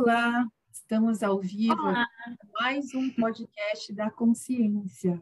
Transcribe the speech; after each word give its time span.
Olá, 0.00 0.46
estamos 0.70 1.24
ao 1.24 1.40
vivo 1.40 1.72
Olá. 1.72 2.06
mais 2.52 2.94
um 2.94 3.10
podcast 3.10 3.92
da 3.92 4.08
consciência. 4.08 5.20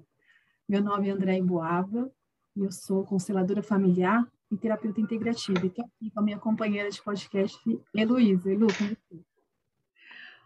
Meu 0.68 0.82
nome 0.82 1.08
é 1.08 1.12
André 1.12 1.40
Boava 1.40 2.12
eu 2.54 2.70
sou 2.70 3.02
consteladora 3.02 3.62
familiar 3.62 4.30
e 4.50 4.56
terapeuta 4.58 5.00
integrativa. 5.00 5.64
E 5.64 5.68
estou 5.68 5.86
aqui 5.86 6.10
com 6.10 6.20
a 6.20 6.22
minha 6.22 6.38
companheira 6.38 6.90
de 6.90 7.00
podcast, 7.00 7.58
Heloísa. 7.94 8.52
Elu, 8.52 8.66
com 8.66 8.84
você. 8.84 9.24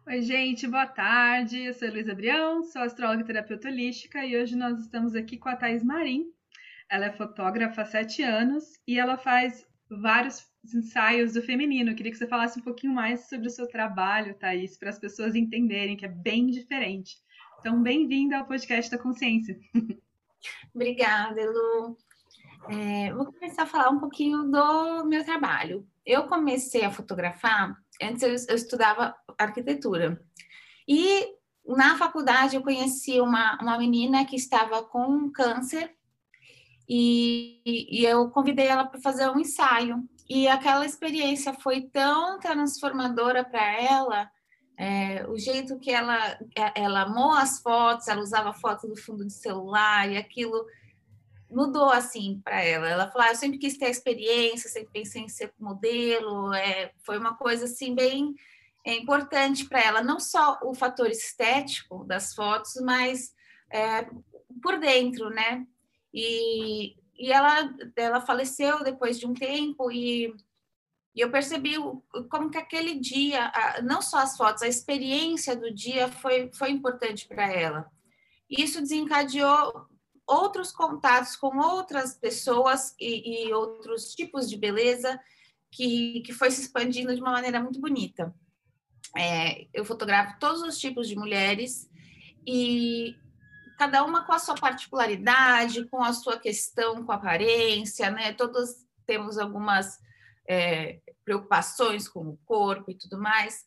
Oi, 0.07 0.23
gente, 0.23 0.69
boa 0.69 0.87
tarde. 0.87 1.65
Eu 1.65 1.75
sou 1.75 1.89
Heloísa 1.89 2.15
Brião, 2.15 2.63
sou 2.63 2.83
astróloga 2.83 3.23
e 3.23 3.27
terapeuta 3.27 3.67
holística 3.67 4.25
e 4.25 4.41
hoje 4.41 4.55
nós 4.55 4.79
estamos 4.79 5.17
aqui 5.17 5.39
com 5.39 5.49
a 5.49 5.57
Thais 5.57 5.83
Marim. 5.83 6.33
Ela 6.89 7.07
é 7.07 7.13
fotógrafa 7.13 7.83
há 7.83 7.85
sete 7.85 8.23
anos 8.23 8.79
e 8.87 8.97
ela 8.97 9.17
faz 9.17 9.67
vários 9.91 10.49
ensaios 10.65 11.33
do 11.33 11.43
feminino. 11.43 11.91
Eu 11.91 11.97
queria 11.97 12.13
que 12.13 12.19
você 12.19 12.27
falasse 12.27 12.59
um 12.59 12.63
pouquinho 12.63 12.93
mais 12.93 13.29
sobre 13.29 13.49
o 13.49 13.51
seu 13.51 13.67
trabalho, 13.67 14.35
Thaís, 14.35 14.79
para 14.79 14.91
as 14.91 14.99
pessoas 14.99 15.35
entenderem 15.35 15.97
que 15.97 16.05
é 16.05 16.09
bem 16.09 16.47
diferente. 16.47 17.17
Então, 17.59 17.83
bem-vinda 17.83 18.39
ao 18.39 18.47
podcast 18.47 18.91
da 18.91 18.99
consciência. 18.99 19.59
Obrigada, 20.75 21.41
Lu. 21.45 21.97
É, 22.69 23.13
vou 23.13 23.27
começar 23.27 23.63
a 23.63 23.67
falar 23.67 23.91
um 23.91 23.99
pouquinho 23.99 24.45
do 24.45 25.05
meu 25.05 25.25
trabalho. 25.25 25.87
Eu 26.05 26.25
comecei 26.25 26.85
a 26.85 26.91
fotografar, 26.91 27.77
antes 28.03 28.23
eu, 28.23 28.31
eu 28.49 28.57
estudava 28.57 29.15
arquitetura. 29.39 30.23
E 30.87 31.27
na 31.67 31.97
faculdade 31.97 32.57
eu 32.57 32.63
conheci 32.63 33.21
uma, 33.21 33.59
uma 33.61 33.79
menina 33.79 34.25
que 34.25 34.37
estava 34.37 34.83
com 34.83 35.31
câncer 35.31 35.95
e, 36.89 37.63
e 37.65 38.05
eu 38.05 38.29
convidei 38.31 38.67
ela 38.67 38.85
para 38.85 39.01
fazer 39.01 39.29
um 39.31 39.39
ensaio. 39.39 40.03
E 40.31 40.47
aquela 40.47 40.87
experiência 40.87 41.53
foi 41.53 41.83
tão 41.83 42.39
transformadora 42.39 43.45
para 43.45 43.83
ela, 43.83 44.31
é, 44.79 45.27
o 45.29 45.37
jeito 45.37 45.77
que 45.81 45.91
ela, 45.91 46.39
ela 46.75 47.03
amou 47.03 47.33
as 47.33 47.61
fotos, 47.61 48.07
ela 48.07 48.23
usava 48.23 48.55
foto 48.55 48.87
do 48.87 48.97
fundo 48.97 49.27
de 49.27 49.33
celular 49.33 50.09
e 50.09 50.17
aquilo 50.17 50.65
mudou 51.51 51.91
assim 51.91 52.41
para 52.45 52.63
ela. 52.63 52.89
Ela 52.89 53.11
falou: 53.11 53.27
ah, 53.27 53.31
eu 53.33 53.35
sempre 53.35 53.59
quis 53.59 53.77
ter 53.77 53.91
experiência, 53.91 54.71
sempre 54.71 54.91
pensei 54.93 55.23
em 55.23 55.29
ser 55.29 55.53
modelo. 55.59 56.55
É, 56.55 56.93
foi 57.05 57.19
uma 57.19 57.37
coisa 57.37 57.65
assim 57.65 57.93
bem 57.93 58.33
é, 58.87 58.95
importante 58.95 59.69
para 59.69 59.83
ela, 59.83 60.01
não 60.01 60.21
só 60.21 60.61
o 60.63 60.73
fator 60.73 61.11
estético 61.11 62.05
das 62.05 62.35
fotos, 62.35 62.77
mas 62.83 63.35
é, 63.69 64.09
por 64.63 64.79
dentro, 64.79 65.29
né? 65.29 65.67
E, 66.15 66.95
e 67.21 67.31
ela, 67.31 67.75
ela 67.95 68.21
faleceu 68.23 68.83
depois 68.83 69.21
de 69.21 69.27
um 69.27 69.35
tempo 69.35 69.93
e, 69.93 70.35
e 71.15 71.21
eu 71.21 71.31
percebi 71.31 71.75
como 72.31 72.49
que 72.51 72.57
aquele 72.57 72.99
dia, 72.99 73.53
não 73.85 74.01
só 74.01 74.21
as 74.21 74.39
fotos, 74.39 74.63
a 74.63 74.69
experiência 74.69 75.55
do 75.55 75.71
dia 75.73 76.09
foi, 76.09 76.51
foi 76.55 76.71
importante 76.71 77.29
para 77.29 77.47
ela. 77.53 77.91
E 78.49 78.63
isso 78.63 78.81
desencadeou 78.81 79.87
outros 80.27 80.73
contatos 80.73 81.37
com 81.37 81.59
outras 81.59 82.15
pessoas 82.15 82.95
e, 82.99 83.49
e, 83.49 83.53
outros 83.53 84.15
tipos 84.15 84.49
de 84.49 84.57
beleza 84.57 85.21
que, 85.71 86.23
que 86.23 86.33
foi 86.33 86.51
se 86.51 86.63
expandindo 86.63 87.15
de 87.15 87.21
uma 87.21 87.33
maneira 87.33 87.61
muito 87.61 87.81
bonita. 87.81 88.35
É, 89.15 89.67
eu 89.75 89.85
fotografo 89.85 90.39
todos 90.39 90.63
os 90.63 90.79
tipos 90.79 91.07
de 91.07 91.17
mulheres 91.17 91.91
e 92.47 93.15
cada 93.81 94.05
uma 94.05 94.27
com 94.27 94.33
a 94.35 94.39
sua 94.39 94.55
particularidade, 94.55 95.89
com 95.89 96.03
a 96.03 96.13
sua 96.13 96.39
questão 96.39 97.03
com 97.03 97.13
a 97.13 97.15
aparência, 97.15 98.11
né? 98.11 98.35
Todos 98.35 98.87
temos 99.07 99.39
algumas 99.39 99.99
é, 100.47 101.01
preocupações 101.25 102.07
com 102.07 102.29
o 102.29 102.39
corpo 102.45 102.91
e 102.91 102.95
tudo 102.95 103.19
mais. 103.19 103.65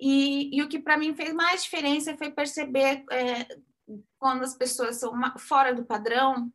E, 0.00 0.48
e 0.56 0.62
o 0.62 0.66
que 0.66 0.78
para 0.78 0.96
mim 0.96 1.14
fez 1.14 1.34
mais 1.34 1.62
diferença 1.62 2.16
foi 2.16 2.30
perceber 2.30 3.04
é, 3.12 3.46
quando 4.18 4.44
as 4.44 4.56
pessoas 4.56 4.96
são 4.96 5.12
uma, 5.12 5.38
fora 5.38 5.74
do 5.74 5.84
padrão, 5.84 6.50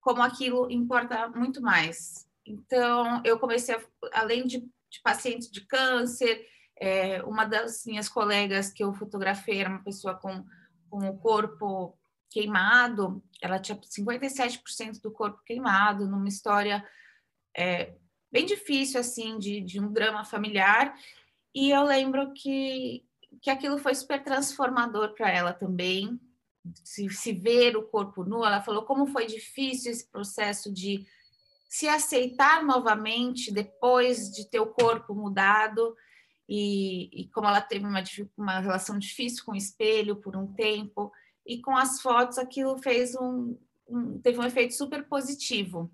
como 0.00 0.22
aquilo 0.22 0.70
importa 0.70 1.28
muito 1.30 1.60
mais. 1.60 2.28
Então, 2.46 3.20
eu 3.24 3.40
comecei, 3.40 3.74
a, 3.74 3.80
além 4.12 4.46
de, 4.46 4.60
de 4.60 5.02
pacientes 5.02 5.50
de 5.50 5.66
câncer, 5.66 6.46
é, 6.76 7.24
uma 7.24 7.44
das 7.44 7.84
minhas 7.86 8.08
colegas 8.08 8.72
que 8.72 8.84
eu 8.84 8.94
fotografei 8.94 9.58
era 9.58 9.68
uma 9.68 9.82
pessoa 9.82 10.14
com, 10.14 10.46
com 10.88 11.08
o 11.08 11.18
corpo 11.18 11.98
queimado, 12.30 13.22
ela 13.42 13.58
tinha 13.58 13.76
57% 13.78 15.00
do 15.02 15.10
corpo 15.10 15.42
queimado, 15.44 16.06
numa 16.06 16.28
história 16.28 16.86
é, 17.56 17.94
bem 18.30 18.46
difícil, 18.46 19.00
assim, 19.00 19.38
de, 19.38 19.60
de 19.60 19.80
um 19.80 19.92
drama 19.92 20.24
familiar. 20.24 20.94
E 21.54 21.70
eu 21.70 21.82
lembro 21.82 22.32
que, 22.32 23.04
que 23.42 23.50
aquilo 23.50 23.78
foi 23.78 23.94
super 23.94 24.22
transformador 24.22 25.14
para 25.14 25.30
ela 25.30 25.52
também, 25.52 26.20
se, 26.84 27.08
se 27.10 27.32
ver 27.32 27.76
o 27.76 27.82
corpo 27.82 28.24
nu. 28.24 28.44
Ela 28.44 28.62
falou 28.62 28.84
como 28.84 29.06
foi 29.06 29.26
difícil 29.26 29.90
esse 29.90 30.08
processo 30.08 30.72
de 30.72 31.04
se 31.68 31.88
aceitar 31.88 32.64
novamente 32.64 33.52
depois 33.52 34.30
de 34.30 34.48
ter 34.48 34.60
o 34.60 34.72
corpo 34.72 35.14
mudado. 35.14 35.96
E, 36.48 37.08
e 37.12 37.28
como 37.28 37.46
ela 37.46 37.60
teve 37.60 37.86
uma, 37.86 38.02
uma 38.36 38.60
relação 38.60 38.98
difícil 38.98 39.44
com 39.44 39.52
o 39.52 39.56
espelho 39.56 40.16
por 40.16 40.36
um 40.36 40.52
tempo, 40.52 41.12
e 41.46 41.60
com 41.60 41.76
as 41.76 42.00
fotos 42.00 42.38
aquilo 42.38 42.78
fez 42.78 43.14
um, 43.14 43.56
um, 43.88 44.18
teve 44.20 44.38
um 44.38 44.44
efeito 44.44 44.74
super 44.74 45.06
positivo. 45.08 45.90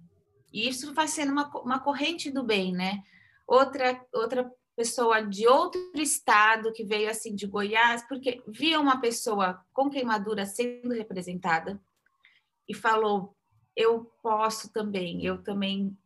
E 0.53 0.69
isso 0.69 0.95
vai 0.95 1.09
sendo 1.09 1.33
uma, 1.33 1.49
uma 1.59 1.81
corrente 1.81 2.31
do 2.31 2.43
bem, 2.43 2.73
né? 2.73 3.03
Outra 3.47 4.01
outra 4.13 4.51
pessoa 4.77 5.23
de 5.23 5.47
outro 5.47 5.81
estado 5.95 6.73
que 6.73 6.85
veio 6.85 7.09
assim 7.09 7.35
de 7.35 7.47
Goiás, 7.47 8.07
porque 8.07 8.43
via 8.47 8.79
uma 8.79 9.01
pessoa 9.01 9.65
com 9.73 9.89
queimadura 9.89 10.45
sendo 10.45 10.93
representada 10.93 11.81
e 12.69 12.75
falou: 12.75 13.35
"Eu 13.75 14.05
posso 14.23 14.71
também, 14.73 15.25
eu 15.25 15.43
também 15.43 15.97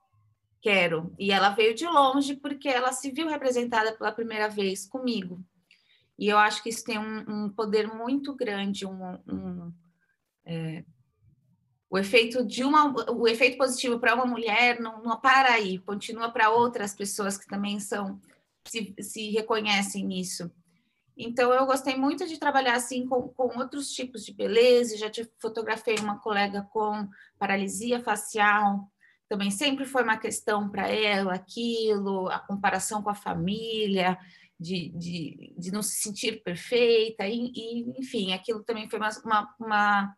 quero". 0.62 1.12
E 1.18 1.32
ela 1.32 1.50
veio 1.50 1.74
de 1.74 1.86
longe 1.86 2.36
porque 2.36 2.68
ela 2.68 2.92
se 2.92 3.10
viu 3.10 3.28
representada 3.28 3.92
pela 3.92 4.12
primeira 4.12 4.48
vez 4.48 4.86
comigo. 4.86 5.44
E 6.20 6.28
eu 6.28 6.36
acho 6.36 6.62
que 6.62 6.68
isso 6.68 6.84
tem 6.84 6.98
um, 6.98 7.24
um 7.26 7.48
poder 7.48 7.88
muito 7.88 8.36
grande, 8.36 8.84
um, 8.84 9.18
um 9.26 9.72
é, 10.44 10.84
o 11.88 11.96
efeito 11.96 12.44
de 12.44 12.62
uma, 12.62 13.10
o 13.10 13.26
efeito 13.26 13.56
positivo 13.56 13.98
para 13.98 14.14
uma 14.14 14.26
mulher 14.26 14.78
não, 14.78 15.02
não 15.02 15.18
para 15.18 15.54
aí, 15.54 15.78
continua 15.78 16.30
para 16.30 16.50
outras 16.50 16.94
pessoas 16.94 17.38
que 17.38 17.46
também 17.46 17.80
são 17.80 18.20
se, 18.68 18.94
se 19.00 19.30
reconhecem 19.30 20.04
nisso. 20.04 20.52
Então 21.16 21.54
eu 21.54 21.64
gostei 21.64 21.96
muito 21.96 22.26
de 22.26 22.38
trabalhar 22.38 22.74
assim 22.74 23.06
com, 23.06 23.28
com 23.28 23.58
outros 23.58 23.90
tipos 23.90 24.22
de 24.22 24.34
beleza. 24.34 24.98
Já 24.98 25.08
te 25.08 25.26
fotografei 25.38 25.96
uma 25.96 26.18
colega 26.18 26.68
com 26.70 27.08
paralisia 27.38 27.98
facial, 27.98 28.90
também 29.26 29.50
sempre 29.50 29.86
foi 29.86 30.02
uma 30.02 30.16
questão 30.16 30.68
para 30.68 30.88
ela 30.88 31.32
aquilo, 31.34 32.28
a 32.28 32.40
comparação 32.40 33.00
com 33.00 33.08
a 33.08 33.14
família, 33.14 34.18
de, 34.60 34.90
de, 34.90 35.54
de 35.56 35.72
não 35.72 35.82
se 35.82 36.02
sentir 36.02 36.42
perfeita, 36.42 37.26
e, 37.26 37.50
e, 37.54 37.80
enfim, 37.98 38.32
aquilo 38.32 38.62
também 38.62 38.88
foi 38.90 38.98
uma, 38.98 39.10
uma, 39.24 39.54
uma 39.58 40.16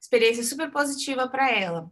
experiência 0.00 0.42
super 0.42 0.70
positiva 0.70 1.28
para 1.28 1.50
ela. 1.50 1.90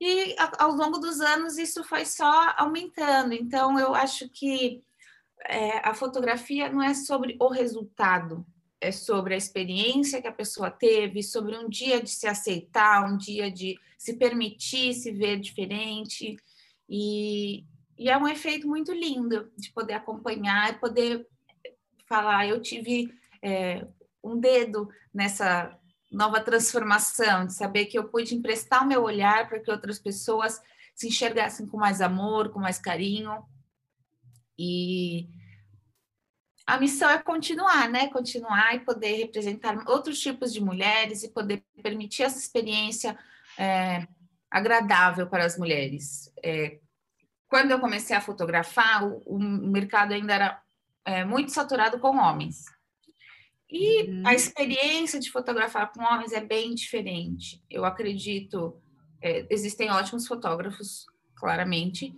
E 0.00 0.36
ao 0.58 0.72
longo 0.72 0.98
dos 0.98 1.20
anos 1.20 1.58
isso 1.58 1.82
foi 1.82 2.04
só 2.04 2.54
aumentando, 2.56 3.32
então 3.32 3.78
eu 3.78 3.94
acho 3.94 4.28
que 4.28 4.82
é, 5.48 5.78
a 5.88 5.94
fotografia 5.94 6.70
não 6.70 6.82
é 6.82 6.94
sobre 6.94 7.36
o 7.40 7.48
resultado, 7.48 8.46
é 8.80 8.92
sobre 8.92 9.34
a 9.34 9.38
experiência 9.38 10.20
que 10.20 10.28
a 10.28 10.32
pessoa 10.32 10.70
teve, 10.70 11.22
sobre 11.22 11.56
um 11.56 11.68
dia 11.68 12.00
de 12.00 12.10
se 12.10 12.26
aceitar, 12.26 13.10
um 13.10 13.16
dia 13.16 13.50
de 13.50 13.76
se 13.98 14.14
permitir 14.14 14.92
se 14.94 15.10
ver 15.10 15.40
diferente. 15.40 16.36
E, 16.88 17.64
e 17.98 18.10
é 18.10 18.16
um 18.16 18.28
efeito 18.28 18.68
muito 18.68 18.92
lindo 18.92 19.50
de 19.56 19.70
poder 19.72 19.94
acompanhar 19.94 20.70
e 20.70 20.78
poder 20.78 21.26
falar, 22.06 22.46
eu 22.46 22.60
tive 22.60 23.12
é, 23.42 23.86
um 24.22 24.38
dedo 24.38 24.88
nessa 25.12 25.78
nova 26.10 26.40
transformação, 26.40 27.46
de 27.46 27.54
saber 27.54 27.86
que 27.86 27.98
eu 27.98 28.08
pude 28.08 28.34
emprestar 28.34 28.82
o 28.82 28.86
meu 28.86 29.02
olhar 29.02 29.48
para 29.48 29.60
que 29.60 29.70
outras 29.70 29.98
pessoas 29.98 30.60
se 30.94 31.08
enxergassem 31.08 31.66
com 31.66 31.76
mais 31.76 32.00
amor, 32.00 32.50
com 32.50 32.58
mais 32.58 32.78
carinho. 32.78 33.44
E 34.58 35.28
a 36.66 36.78
missão 36.78 37.10
é 37.10 37.18
continuar, 37.18 37.88
né? 37.88 38.08
Continuar 38.08 38.74
e 38.74 38.80
poder 38.80 39.16
representar 39.16 39.76
outros 39.88 40.18
tipos 40.18 40.52
de 40.52 40.60
mulheres 40.60 41.22
e 41.22 41.28
poder 41.28 41.62
permitir 41.82 42.22
essa 42.22 42.38
experiência 42.38 43.18
é, 43.58 44.06
agradável 44.50 45.26
para 45.26 45.44
as 45.44 45.58
mulheres. 45.58 46.32
É, 46.42 46.78
quando 47.48 47.70
eu 47.70 47.80
comecei 47.80 48.16
a 48.16 48.20
fotografar, 48.20 49.04
o, 49.04 49.22
o 49.26 49.38
mercado 49.38 50.12
ainda 50.12 50.34
era 50.34 50.62
é, 51.04 51.24
muito 51.24 51.52
saturado 51.52 51.98
com 51.98 52.16
homens. 52.16 52.64
E 53.70 54.02
uhum. 54.02 54.22
a 54.26 54.34
experiência 54.34 55.18
de 55.18 55.30
fotografar 55.30 55.92
com 55.92 56.02
homens 56.02 56.32
é 56.32 56.40
bem 56.40 56.74
diferente. 56.74 57.62
Eu 57.70 57.84
acredito, 57.84 58.80
é, 59.20 59.46
existem 59.50 59.90
ótimos 59.90 60.26
fotógrafos, 60.26 61.06
claramente, 61.34 62.14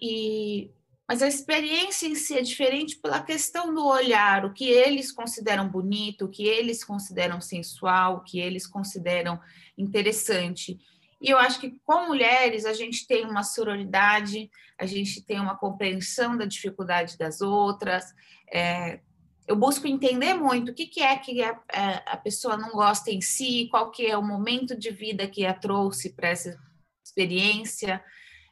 e 0.00 0.70
mas 1.08 1.22
a 1.22 1.28
experiência 1.28 2.08
em 2.08 2.16
si 2.16 2.36
é 2.36 2.42
diferente 2.42 2.96
pela 2.96 3.22
questão 3.22 3.72
do 3.72 3.86
olhar, 3.86 4.44
o 4.44 4.52
que 4.52 4.68
eles 4.68 5.12
consideram 5.12 5.68
bonito, 5.68 6.24
o 6.24 6.28
que 6.28 6.44
eles 6.44 6.82
consideram 6.82 7.40
sensual, 7.40 8.16
o 8.16 8.20
que 8.24 8.40
eles 8.40 8.66
consideram 8.66 9.40
interessante. 9.78 10.76
E 11.20 11.30
eu 11.30 11.38
acho 11.38 11.60
que 11.60 11.78
com 11.84 12.06
mulheres 12.06 12.64
a 12.64 12.72
gente 12.72 13.06
tem 13.06 13.24
uma 13.24 13.42
sororidade, 13.42 14.50
a 14.78 14.84
gente 14.84 15.22
tem 15.24 15.40
uma 15.40 15.56
compreensão 15.56 16.36
da 16.36 16.44
dificuldade 16.44 17.16
das 17.16 17.40
outras. 17.40 18.04
É, 18.52 19.00
eu 19.46 19.56
busco 19.56 19.86
entender 19.86 20.34
muito 20.34 20.72
o 20.72 20.74
que, 20.74 20.86
que 20.86 21.00
é 21.00 21.16
que 21.16 21.42
a, 21.42 21.58
a, 22.06 22.16
pessoa 22.16 22.56
não 22.56 22.70
gosta 22.70 23.10
em 23.10 23.20
si, 23.20 23.68
qual 23.70 23.90
que 23.90 24.06
é 24.06 24.16
o 24.16 24.22
momento 24.22 24.76
de 24.76 24.90
vida 24.90 25.26
que 25.26 25.46
a 25.46 25.54
trouxe 25.54 26.12
para 26.12 26.28
essa 26.28 26.58
experiência. 27.04 28.02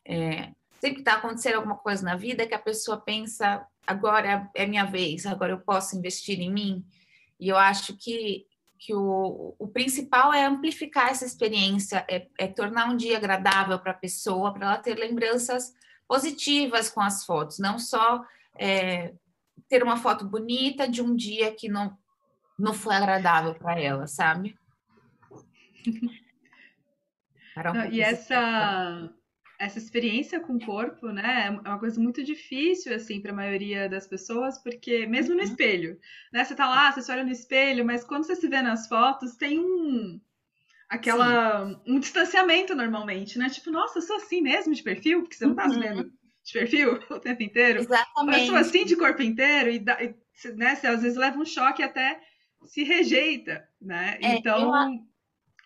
É, 0.07 0.51
sempre 0.81 1.01
está 1.01 1.15
acontecendo 1.15 1.57
alguma 1.57 1.77
coisa 1.77 2.03
na 2.03 2.17
vida 2.17 2.47
que 2.47 2.55
a 2.55 2.59
pessoa 2.59 3.01
pensa 3.01 3.67
agora 3.87 4.51
é 4.55 4.67
minha 4.67 4.85
vez, 4.85 5.27
agora 5.27 5.53
eu 5.53 5.61
posso 5.61 5.97
investir 5.97 6.41
em 6.41 6.53
mim. 6.53 6.85
E 7.39 7.49
eu 7.49 7.57
acho 7.57 7.97
que, 7.97 8.47
que 8.85 8.95
o, 8.95 9.57
o 9.59 9.67
principal 9.67 10.31
é 10.35 10.45
amplificar 10.45 11.09
essa 11.09 11.25
experiência, 11.25 12.05
é, 12.07 12.29
é 12.39 12.47
tornar 12.47 12.91
um 12.91 12.97
dia 12.97 13.17
agradável 13.17 13.79
para 13.79 13.93
a 13.93 13.97
pessoa, 13.97 14.53
para 14.53 14.67
ela 14.67 14.77
ter 14.77 14.95
lembranças 14.99 15.73
positivas 16.07 16.91
com 16.91 17.01
as 17.01 17.25
fotos, 17.25 17.59
não 17.59 17.79
só 17.79 18.23
é, 18.59 19.15
ter 19.71 19.83
uma 19.83 19.97
foto 19.97 20.27
bonita 20.27 20.87
de 20.87 21.01
um 21.01 21.17
dia 21.17 21.55
que 21.55 21.67
não, 21.67 21.97
não 22.59 22.75
foi 22.75 22.95
agradável 22.95 23.55
para 23.55 23.81
ela, 23.81 24.07
sabe? 24.07 24.55
Um 27.57 27.85
e 27.93 28.01
essa 28.01 29.09
essa 29.65 29.79
experiência 29.79 30.41
com 30.41 30.57
o 30.57 30.65
corpo, 30.65 31.09
né, 31.09 31.47
é 31.47 31.69
uma 31.69 31.79
coisa 31.79 32.01
muito 32.01 32.23
difícil, 32.23 32.95
assim, 32.95 33.21
para 33.21 33.33
a 33.33 33.35
maioria 33.35 33.89
das 33.89 34.07
pessoas, 34.07 34.63
porque 34.63 35.07
mesmo 35.07 35.35
no 35.35 35.41
uhum. 35.41 35.47
espelho, 35.47 35.99
né, 36.33 36.45
você 36.45 36.55
tá 36.55 36.69
lá, 36.69 36.93
você 36.93 37.03
se 37.03 37.11
olha 37.11 37.25
no 37.25 37.33
espelho, 37.33 37.85
mas 37.85 38.05
quando 38.05 38.25
você 38.25 38.37
se 38.37 38.49
vê 38.49 38.61
nas 38.63 38.87
fotos, 38.87 39.37
tem 39.37 39.59
um, 39.59 40.21
aquela, 40.89 41.67
Sim. 41.67 41.81
um 41.87 41.99
distanciamento 41.99 42.75
normalmente, 42.75 43.39
né, 43.39 43.49
tipo, 43.49 43.71
nossa, 43.71 43.99
eu 43.99 44.03
sou 44.03 44.17
assim 44.17 44.41
mesmo 44.41 44.75
de 44.75 44.83
perfil, 44.83 45.23
porque 45.23 45.37
você 45.37 45.47
não 45.47 45.55
tá 45.55 45.69
se 45.69 45.79
vendo 45.79 46.03
uhum. 46.03 46.13
de 46.45 46.53
perfil 46.53 47.01
o 47.11 47.19
tempo 47.19 47.43
inteiro. 47.43 47.81
Exatamente. 47.81 48.41
Eu 48.41 48.47
sou 48.47 48.57
assim 48.57 48.85
de 48.85 48.97
corpo 48.97 49.23
inteiro, 49.23 49.71
e, 49.71 49.77
e 49.77 50.49
né, 50.53 50.75
você 50.75 50.87
às 50.87 51.03
vezes 51.03 51.17
leva 51.17 51.39
um 51.39 51.45
choque 51.45 51.83
até 51.83 52.21
se 52.65 52.83
rejeita, 52.83 53.67
né, 53.81 54.19
é, 54.23 54.37
então... 54.37 54.93
Eu 54.93 55.14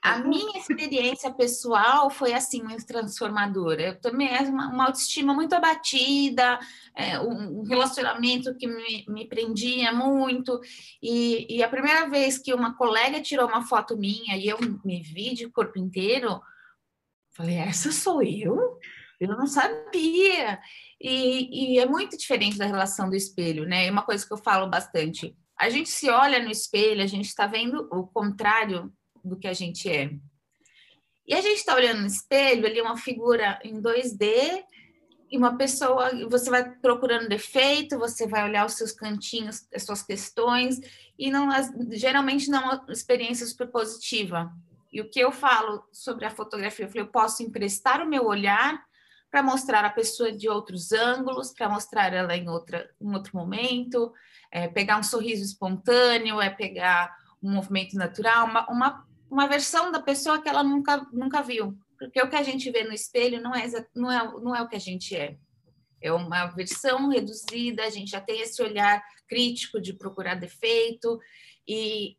a 0.02 0.18
minha 0.18 0.58
experiência 0.58 1.32
pessoal 1.32 2.08
foi 2.08 2.32
assim 2.32 2.62
muito 2.62 2.86
transformadora. 2.86 3.82
Eu 3.82 4.00
também 4.00 4.28
é 4.28 4.40
uma, 4.42 4.68
uma 4.68 4.86
autoestima 4.86 5.34
muito 5.34 5.54
abatida, 5.54 6.58
é, 6.94 7.18
um 7.20 7.62
relacionamento 7.62 8.54
que 8.54 8.66
me, 8.66 9.04
me 9.08 9.28
prendia 9.28 9.92
muito. 9.92 10.60
E, 11.02 11.56
e, 11.56 11.62
a 11.62 11.68
primeira 11.68 12.08
vez 12.08 12.38
que 12.38 12.54
uma 12.54 12.76
colega 12.76 13.20
tirou 13.20 13.48
uma 13.48 13.66
foto 13.66 13.96
minha 13.96 14.36
e 14.36 14.46
eu 14.48 14.58
me 14.84 15.02
vi 15.02 15.34
de 15.34 15.48
corpo 15.48 15.78
inteiro, 15.78 16.40
falei: 17.32 17.56
essa 17.56 17.90
sou 17.90 18.22
eu? 18.22 18.78
Eu 19.20 19.28
não 19.36 19.46
sabia. 19.46 20.60
E, 21.00 21.74
e 21.74 21.78
é 21.78 21.86
muito 21.86 22.16
diferente 22.16 22.56
da 22.56 22.66
relação 22.66 23.10
do 23.10 23.16
espelho, 23.16 23.66
né? 23.66 23.86
É 23.86 23.90
uma 23.90 24.02
coisa 24.02 24.24
que 24.26 24.32
eu 24.32 24.38
falo 24.38 24.68
bastante. 24.68 25.36
A 25.58 25.68
gente 25.70 25.88
se 25.88 26.08
olha 26.08 26.40
no 26.40 26.50
espelho, 26.50 27.02
a 27.02 27.06
gente 27.06 27.26
está 27.26 27.46
vendo 27.46 27.88
o 27.90 28.06
contrário 28.06 28.92
do 29.24 29.38
que 29.38 29.48
a 29.48 29.52
gente 29.52 29.88
é. 29.90 30.10
E 31.26 31.34
a 31.34 31.40
gente 31.40 31.58
está 31.58 31.74
olhando 31.74 32.00
no 32.00 32.06
espelho, 32.06 32.66
ali 32.66 32.80
uma 32.80 32.96
figura 32.96 33.58
em 33.62 33.80
2D 33.82 34.64
e 35.30 35.36
uma 35.36 35.56
pessoa, 35.58 36.10
você 36.28 36.48
vai 36.48 36.70
procurando 36.76 37.28
defeito, 37.28 37.98
você 37.98 38.26
vai 38.26 38.44
olhar 38.44 38.64
os 38.64 38.74
seus 38.74 38.92
cantinhos, 38.92 39.68
as 39.74 39.82
suas 39.82 40.02
questões, 40.02 40.80
e 41.18 41.30
não 41.30 41.50
geralmente 41.90 42.48
não 42.50 42.72
é 42.72 42.74
uma 42.76 42.92
experiência 42.92 43.46
super 43.46 43.68
positiva. 43.68 44.50
E 44.90 45.02
o 45.02 45.10
que 45.10 45.20
eu 45.20 45.30
falo 45.30 45.84
sobre 45.92 46.24
a 46.24 46.30
fotografia, 46.30 46.86
eu 46.86 46.88
falei, 46.88 47.02
eu 47.02 47.12
posso 47.12 47.42
emprestar 47.42 48.02
o 48.02 48.08
meu 48.08 48.24
olhar 48.24 48.82
para 49.30 49.42
mostrar 49.42 49.84
a 49.84 49.90
pessoa 49.90 50.32
de 50.32 50.48
outros 50.48 50.92
ângulos, 50.92 51.52
para 51.52 51.68
mostrar 51.68 52.12
ela 52.14 52.34
em, 52.34 52.48
outra, 52.48 52.88
em 52.98 53.12
outro 53.12 53.36
momento, 53.36 54.10
é 54.50 54.66
pegar 54.66 54.98
um 54.98 55.02
sorriso 55.02 55.44
espontâneo, 55.44 56.40
é 56.40 56.48
pegar 56.48 57.14
um 57.42 57.52
movimento 57.52 57.96
natural, 57.96 58.46
uma, 58.46 58.66
uma 58.70 59.07
uma 59.30 59.46
versão 59.46 59.92
da 59.92 60.00
pessoa 60.00 60.40
que 60.40 60.48
ela 60.48 60.62
nunca, 60.62 61.06
nunca 61.12 61.42
viu. 61.42 61.78
Porque 61.98 62.20
o 62.22 62.28
que 62.28 62.36
a 62.36 62.42
gente 62.42 62.70
vê 62.70 62.84
no 62.84 62.92
espelho 62.92 63.42
não 63.42 63.54
é, 63.54 63.66
não, 63.94 64.10
é, 64.10 64.40
não 64.40 64.56
é 64.56 64.62
o 64.62 64.68
que 64.68 64.76
a 64.76 64.80
gente 64.80 65.16
é. 65.16 65.36
É 66.00 66.12
uma 66.12 66.46
versão 66.46 67.08
reduzida, 67.08 67.84
a 67.84 67.90
gente 67.90 68.12
já 68.12 68.20
tem 68.20 68.40
esse 68.40 68.62
olhar 68.62 69.02
crítico 69.26 69.80
de 69.80 69.92
procurar 69.92 70.36
defeito. 70.36 71.20
E, 71.66 72.16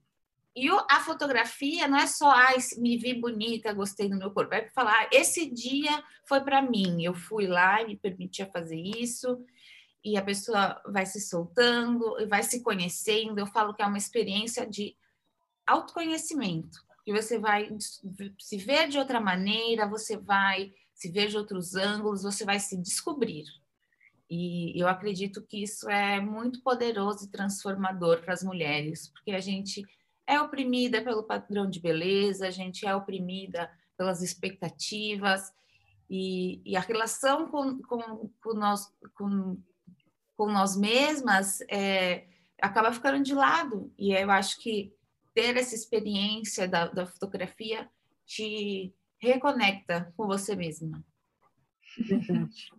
e 0.53 0.69
a 0.69 0.99
fotografia 0.99 1.87
não 1.87 1.97
é 1.97 2.05
só, 2.05 2.29
ai, 2.29 2.57
me 2.77 2.97
vi 2.97 3.13
bonita, 3.13 3.73
gostei 3.73 4.09
do 4.09 4.17
meu 4.17 4.31
corpo. 4.31 4.53
É 4.53 4.69
falar, 4.69 5.03
ah, 5.03 5.09
esse 5.13 5.49
dia 5.49 6.03
foi 6.27 6.41
para 6.41 6.61
mim, 6.61 7.01
eu 7.01 7.13
fui 7.13 7.47
lá 7.47 7.81
e 7.81 7.87
me 7.87 7.97
permitia 7.97 8.45
fazer 8.51 8.79
isso. 8.79 9.41
E 10.03 10.17
a 10.17 10.21
pessoa 10.21 10.81
vai 10.85 11.05
se 11.05 11.21
soltando, 11.21 12.27
vai 12.27 12.43
se 12.43 12.61
conhecendo. 12.61 13.39
Eu 13.39 13.47
falo 13.47 13.73
que 13.73 13.81
é 13.81 13.85
uma 13.85 13.97
experiência 13.97 14.67
de 14.67 14.95
autoconhecimento 15.65 16.88
e 17.05 17.13
você 17.13 17.39
vai 17.39 17.69
se 18.39 18.57
ver 18.57 18.87
de 18.87 18.97
outra 18.97 19.19
maneira, 19.19 19.87
você 19.87 20.17
vai 20.17 20.73
se 20.93 21.09
ver 21.09 21.29
de 21.29 21.37
outros 21.37 21.75
ângulos, 21.75 22.23
você 22.23 22.43
vai 22.43 22.59
se 22.59 22.77
descobrir. 22.77 23.45
E 24.29 24.79
eu 24.79 24.87
acredito 24.87 25.41
que 25.41 25.63
isso 25.63 25.89
é 25.89 26.19
muito 26.19 26.61
poderoso 26.61 27.25
e 27.25 27.31
transformador 27.31 28.21
para 28.21 28.33
as 28.33 28.43
mulheres, 28.43 29.07
porque 29.07 29.31
a 29.31 29.39
gente 29.39 29.83
é 30.27 30.39
oprimida 30.39 31.01
pelo 31.01 31.23
padrão 31.23 31.67
de 31.67 31.79
beleza, 31.79 32.47
a 32.47 32.51
gente 32.51 32.85
é 32.85 32.95
oprimida 32.95 33.71
pelas 33.97 34.21
expectativas, 34.21 35.51
e, 36.09 36.61
e 36.65 36.75
a 36.75 36.79
relação 36.79 37.47
com, 37.47 37.81
com, 37.83 38.29
com, 38.41 38.53
nós, 38.53 38.91
com, 39.13 39.57
com 40.35 40.51
nós 40.51 40.75
mesmas 40.75 41.61
é, 41.69 42.25
acaba 42.59 42.91
ficando 42.91 43.23
de 43.23 43.33
lado. 43.33 43.93
E 43.97 44.11
eu 44.11 44.31
acho 44.31 44.59
que 44.59 44.91
ter 45.33 45.57
essa 45.57 45.75
experiência 45.75 46.67
da, 46.67 46.87
da 46.87 47.05
fotografia 47.05 47.89
te 48.25 48.93
reconecta 49.19 50.13
com 50.15 50.27
você 50.27 50.55
mesma. 50.55 51.03
Verdade. 51.97 52.69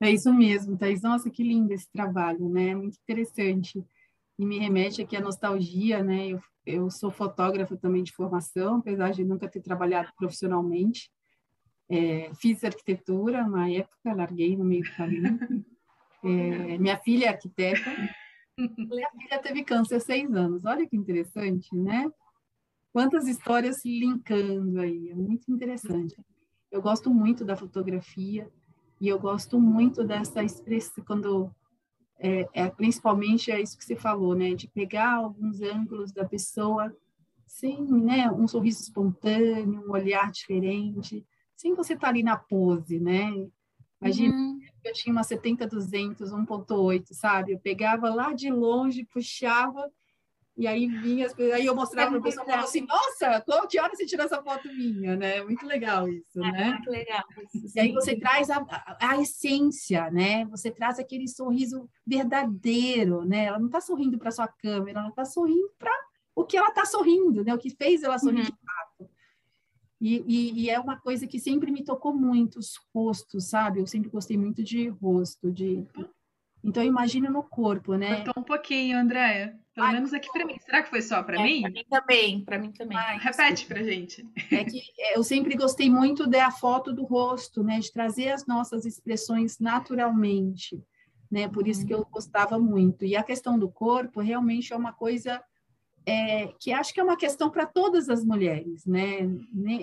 É 0.00 0.10
isso 0.10 0.32
mesmo, 0.32 0.76
Thais. 0.76 1.02
Nossa, 1.02 1.30
que 1.30 1.42
lindo 1.42 1.72
esse 1.72 1.90
trabalho, 1.90 2.48
né? 2.48 2.74
Muito 2.74 2.98
interessante. 3.02 3.84
E 4.38 4.44
me 4.44 4.58
remete 4.58 5.00
aqui 5.00 5.16
à 5.16 5.20
nostalgia, 5.20 6.02
né? 6.02 6.28
Eu, 6.28 6.42
eu 6.66 6.90
sou 6.90 7.10
fotógrafa 7.10 7.76
também 7.76 8.02
de 8.02 8.12
formação, 8.12 8.76
apesar 8.76 9.12
de 9.12 9.24
nunca 9.24 9.48
ter 9.48 9.60
trabalhado 9.60 10.12
profissionalmente. 10.16 11.10
É, 11.88 12.30
fiz 12.40 12.64
arquitetura 12.64 13.46
na 13.46 13.70
época, 13.70 14.14
larguei 14.14 14.56
no 14.56 14.64
meio 14.64 14.82
do 14.82 14.92
caminho. 14.96 15.38
É, 16.26 16.78
minha 16.78 16.98
filha 16.98 17.26
é 17.26 17.28
arquiteta, 17.28 17.90
minha 18.56 19.10
filha 19.10 19.38
teve 19.42 19.64
câncer 19.64 20.00
seis 20.00 20.32
anos. 20.32 20.64
Olha 20.64 20.86
que 20.86 20.96
interessante, 20.96 21.74
né? 21.74 22.10
Quantas 22.92 23.26
histórias 23.26 23.84
linkando 23.84 24.80
aí. 24.80 25.10
É 25.10 25.14
muito 25.14 25.50
interessante. 25.50 26.16
Eu 26.70 26.80
gosto 26.80 27.12
muito 27.12 27.44
da 27.44 27.56
fotografia 27.56 28.48
e 29.00 29.08
eu 29.08 29.18
gosto 29.18 29.60
muito 29.60 30.04
dessa 30.04 30.42
expressão, 30.42 31.04
quando 31.04 31.50
é, 32.18 32.48
é, 32.52 32.70
principalmente 32.70 33.50
é 33.50 33.60
isso 33.60 33.76
que 33.76 33.84
você 33.84 33.96
falou, 33.96 34.34
né? 34.34 34.54
De 34.54 34.68
pegar 34.68 35.14
alguns 35.14 35.60
ângulos 35.60 36.12
da 36.12 36.24
pessoa 36.24 36.94
sem, 37.46 37.84
né? 37.84 38.30
Um 38.30 38.46
sorriso 38.46 38.82
espontâneo, 38.82 39.84
um 39.86 39.90
olhar 39.90 40.30
diferente, 40.30 41.26
sem 41.56 41.74
você 41.74 41.94
estar 41.94 42.06
tá 42.06 42.10
ali 42.10 42.22
na 42.22 42.36
pose, 42.36 42.98
né? 43.00 43.30
Imagina, 44.00 44.34
uhum. 44.34 44.53
Eu 44.88 44.92
tinha 44.92 45.12
uma 45.12 45.22
70-200, 45.22 46.18
1.8, 46.20 47.12
sabe? 47.12 47.52
Eu 47.52 47.58
pegava 47.58 48.14
lá 48.14 48.32
de 48.32 48.50
longe, 48.50 49.04
puxava, 49.04 49.90
e 50.56 50.68
aí 50.68 50.86
vinha, 50.86 51.26
aí 51.52 51.66
eu 51.66 51.74
mostrava 51.74 52.10
para 52.10 52.20
a 52.20 52.22
pessoa, 52.22 52.46
falava 52.46 52.62
assim, 52.62 52.86
nossa, 52.86 53.40
qual 53.40 53.66
que 53.66 53.80
hora 53.80 53.94
você 53.94 54.06
tirou 54.06 54.24
essa 54.24 54.40
foto 54.40 54.68
minha, 54.68 55.16
né? 55.16 55.42
Muito 55.42 55.66
legal 55.66 56.08
isso, 56.08 56.38
é, 56.38 56.52
né? 56.52 56.70
Muito 56.70 56.90
legal. 56.90 57.24
Isso, 57.52 57.76
e 57.76 57.80
aí 57.80 57.92
você 57.92 58.14
traz 58.16 58.50
a, 58.50 58.58
a, 58.58 59.10
a, 59.10 59.20
essência, 59.20 60.08
né? 60.12 60.44
Você 60.46 60.70
traz 60.70 61.00
aquele 61.00 61.26
sorriso 61.26 61.88
verdadeiro, 62.06 63.24
né? 63.24 63.46
Ela 63.46 63.58
não 63.58 63.66
está 63.66 63.80
sorrindo 63.80 64.16
para 64.16 64.30
sua 64.30 64.46
câmera, 64.46 65.00
ela 65.00 65.08
está 65.08 65.24
sorrindo 65.24 65.72
para 65.76 65.92
o 66.36 66.44
que 66.44 66.56
ela 66.56 66.68
está 66.68 66.84
sorrindo, 66.84 67.44
né? 67.44 67.52
O 67.52 67.58
que 67.58 67.70
fez 67.70 68.04
ela 68.04 68.18
sorrir 68.18 68.42
uhum. 68.42 68.56
E, 70.04 70.22
e, 70.28 70.64
e, 70.64 70.70
é 70.70 70.78
uma 70.78 71.00
coisa 71.00 71.26
que 71.26 71.40
sempre 71.40 71.70
me 71.70 71.82
tocou 71.82 72.14
muito, 72.14 72.58
os 72.58 72.74
rostos, 72.94 73.48
sabe? 73.48 73.80
Eu 73.80 73.86
sempre 73.86 74.10
gostei 74.10 74.36
muito 74.36 74.62
de 74.62 74.86
rosto, 74.88 75.50
de... 75.50 75.82
Então, 76.62 76.82
imagina 76.82 77.30
no 77.30 77.42
corpo, 77.42 77.94
né? 77.94 78.16
Cortou 78.16 78.42
um 78.42 78.44
pouquinho, 78.44 78.98
Andréia. 78.98 79.58
Pelo 79.74 79.86
Ai, 79.86 79.94
menos 79.94 80.12
aqui 80.12 80.30
para 80.30 80.44
mim. 80.44 80.56
Será 80.58 80.82
que 80.82 80.90
foi 80.90 81.00
só 81.00 81.22
para 81.22 81.40
é, 81.40 81.42
mim? 81.42 81.62
Para 81.62 81.70
mim 81.70 81.84
também, 81.88 82.44
para 82.44 82.58
mim 82.58 82.72
também. 82.72 82.98
Ai, 82.98 83.18
repete 83.18 83.64
para 83.64 83.82
gente. 83.82 84.28
É 84.52 84.62
que 84.62 84.82
eu 85.14 85.24
sempre 85.24 85.56
gostei 85.56 85.88
muito 85.88 86.26
da 86.26 86.50
foto 86.50 86.92
do 86.92 87.04
rosto, 87.04 87.62
né? 87.62 87.80
De 87.80 87.90
trazer 87.90 88.28
as 88.28 88.46
nossas 88.46 88.84
expressões 88.84 89.58
naturalmente. 89.58 90.84
né? 91.30 91.48
Por 91.48 91.66
isso 91.66 91.86
que 91.86 91.94
eu 91.94 92.04
gostava 92.10 92.58
muito. 92.58 93.06
E 93.06 93.16
a 93.16 93.22
questão 93.22 93.58
do 93.58 93.70
corpo 93.70 94.20
realmente 94.20 94.70
é 94.70 94.76
uma 94.76 94.92
coisa 94.92 95.42
é, 96.06 96.48
que 96.58 96.72
acho 96.72 96.92
que 96.92 97.00
é 97.00 97.04
uma 97.04 97.16
questão 97.16 97.50
para 97.50 97.66
todas 97.66 98.08
as 98.08 98.24
mulheres, 98.24 98.84
né? 98.84 99.20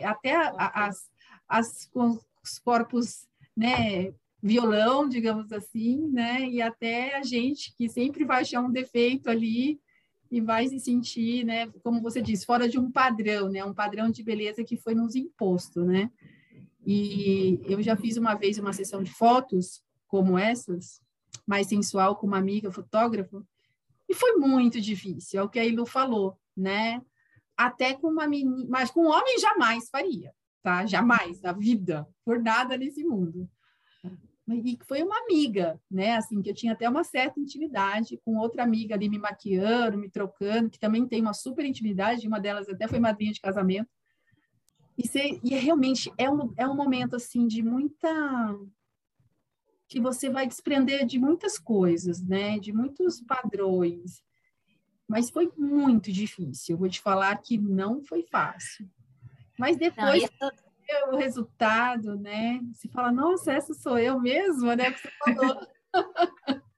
Até 0.03 0.35
a, 0.35 0.85
as, 0.85 1.09
as, 1.47 1.89
os 1.93 2.59
corpos, 2.59 3.27
né? 3.55 4.13
Violão, 4.43 5.07
digamos 5.07 5.51
assim, 5.51 6.07
né? 6.11 6.47
E 6.49 6.61
até 6.61 7.15
a 7.15 7.23
gente 7.23 7.75
que 7.75 7.87
sempre 7.87 8.25
vai 8.25 8.41
achar 8.41 8.61
um 8.61 8.71
defeito 8.71 9.29
ali 9.29 9.79
e 10.31 10.39
vai 10.39 10.67
se 10.67 10.79
sentir, 10.79 11.43
né? 11.43 11.67
Como 11.83 12.01
você 12.01 12.21
disse, 12.21 12.45
fora 12.45 12.67
de 12.67 12.79
um 12.79 12.91
padrão, 12.91 13.49
né? 13.49 13.63
Um 13.63 13.73
padrão 13.73 14.09
de 14.09 14.23
beleza 14.23 14.63
que 14.63 14.77
foi 14.77 14.95
nos 14.95 15.15
imposto, 15.15 15.83
né? 15.83 16.09
E 16.85 17.59
eu 17.65 17.81
já 17.81 17.95
fiz 17.95 18.17
uma 18.17 18.33
vez 18.33 18.57
uma 18.57 18.73
sessão 18.73 19.03
de 19.03 19.11
fotos 19.11 19.83
como 20.07 20.37
essas, 20.37 21.01
mais 21.45 21.67
sensual, 21.67 22.15
com 22.15 22.27
uma 22.27 22.37
amiga 22.37 22.71
fotógrafa, 22.71 23.43
e 24.11 24.13
foi 24.13 24.35
muito 24.35 24.81
difícil, 24.81 25.39
é 25.39 25.43
o 25.43 25.47
que 25.47 25.57
a 25.57 25.63
Ilu 25.63 25.85
falou, 25.85 26.37
né? 26.55 27.01
Até 27.55 27.93
com 27.93 28.07
uma 28.07 28.27
menina, 28.27 28.67
mas 28.67 28.91
com 28.91 29.05
um 29.05 29.09
homem 29.09 29.39
jamais 29.39 29.87
faria, 29.89 30.33
tá? 30.61 30.85
Jamais, 30.85 31.41
na 31.41 31.53
vida, 31.53 32.05
por 32.25 32.37
nada 32.37 32.75
nesse 32.75 33.05
mundo. 33.05 33.49
E 34.49 34.77
foi 34.85 35.01
uma 35.01 35.17
amiga, 35.19 35.79
né? 35.89 36.17
Assim, 36.17 36.41
que 36.41 36.49
eu 36.49 36.53
tinha 36.53 36.73
até 36.73 36.89
uma 36.89 37.05
certa 37.05 37.39
intimidade 37.39 38.19
com 38.25 38.35
outra 38.35 38.63
amiga 38.63 38.95
ali 38.95 39.07
me 39.07 39.17
maquiando, 39.17 39.97
me 39.97 40.09
trocando, 40.09 40.69
que 40.69 40.77
também 40.77 41.07
tem 41.07 41.21
uma 41.21 41.33
super 41.33 41.63
intimidade, 41.63 42.27
uma 42.27 42.39
delas 42.39 42.67
até 42.67 42.89
foi 42.89 42.99
madrinha 42.99 43.31
de 43.31 43.39
casamento. 43.39 43.89
E, 44.97 45.05
e 45.41 45.55
realmente 45.55 46.11
é 46.17 46.29
um, 46.29 46.53
é 46.57 46.67
um 46.67 46.75
momento, 46.75 47.15
assim, 47.15 47.47
de 47.47 47.63
muita 47.63 48.09
que 49.91 49.99
você 49.99 50.29
vai 50.29 50.47
desprender 50.47 51.05
de 51.05 51.19
muitas 51.19 51.59
coisas, 51.59 52.21
né? 52.25 52.57
De 52.57 52.71
muitos 52.71 53.19
padrões. 53.19 54.23
Mas 55.05 55.29
foi 55.29 55.51
muito 55.57 56.13
difícil. 56.13 56.75
Eu 56.75 56.79
vou 56.79 56.87
te 56.87 57.01
falar 57.01 57.35
que 57.41 57.57
não 57.57 58.01
foi 58.01 58.23
fácil. 58.23 58.89
Mas 59.59 59.75
depois 59.75 60.29
não, 60.39 60.49
isso... 60.49 61.11
o 61.11 61.17
resultado, 61.17 62.15
né? 62.15 62.61
Você 62.73 62.87
fala, 62.87 63.11
nossa, 63.11 63.51
essa 63.51 63.73
sou 63.73 63.99
eu 63.99 64.17
mesma, 64.17 64.77
né? 64.77 64.93
Que 64.93 65.01
você 65.01 65.11
falou. 65.25 65.67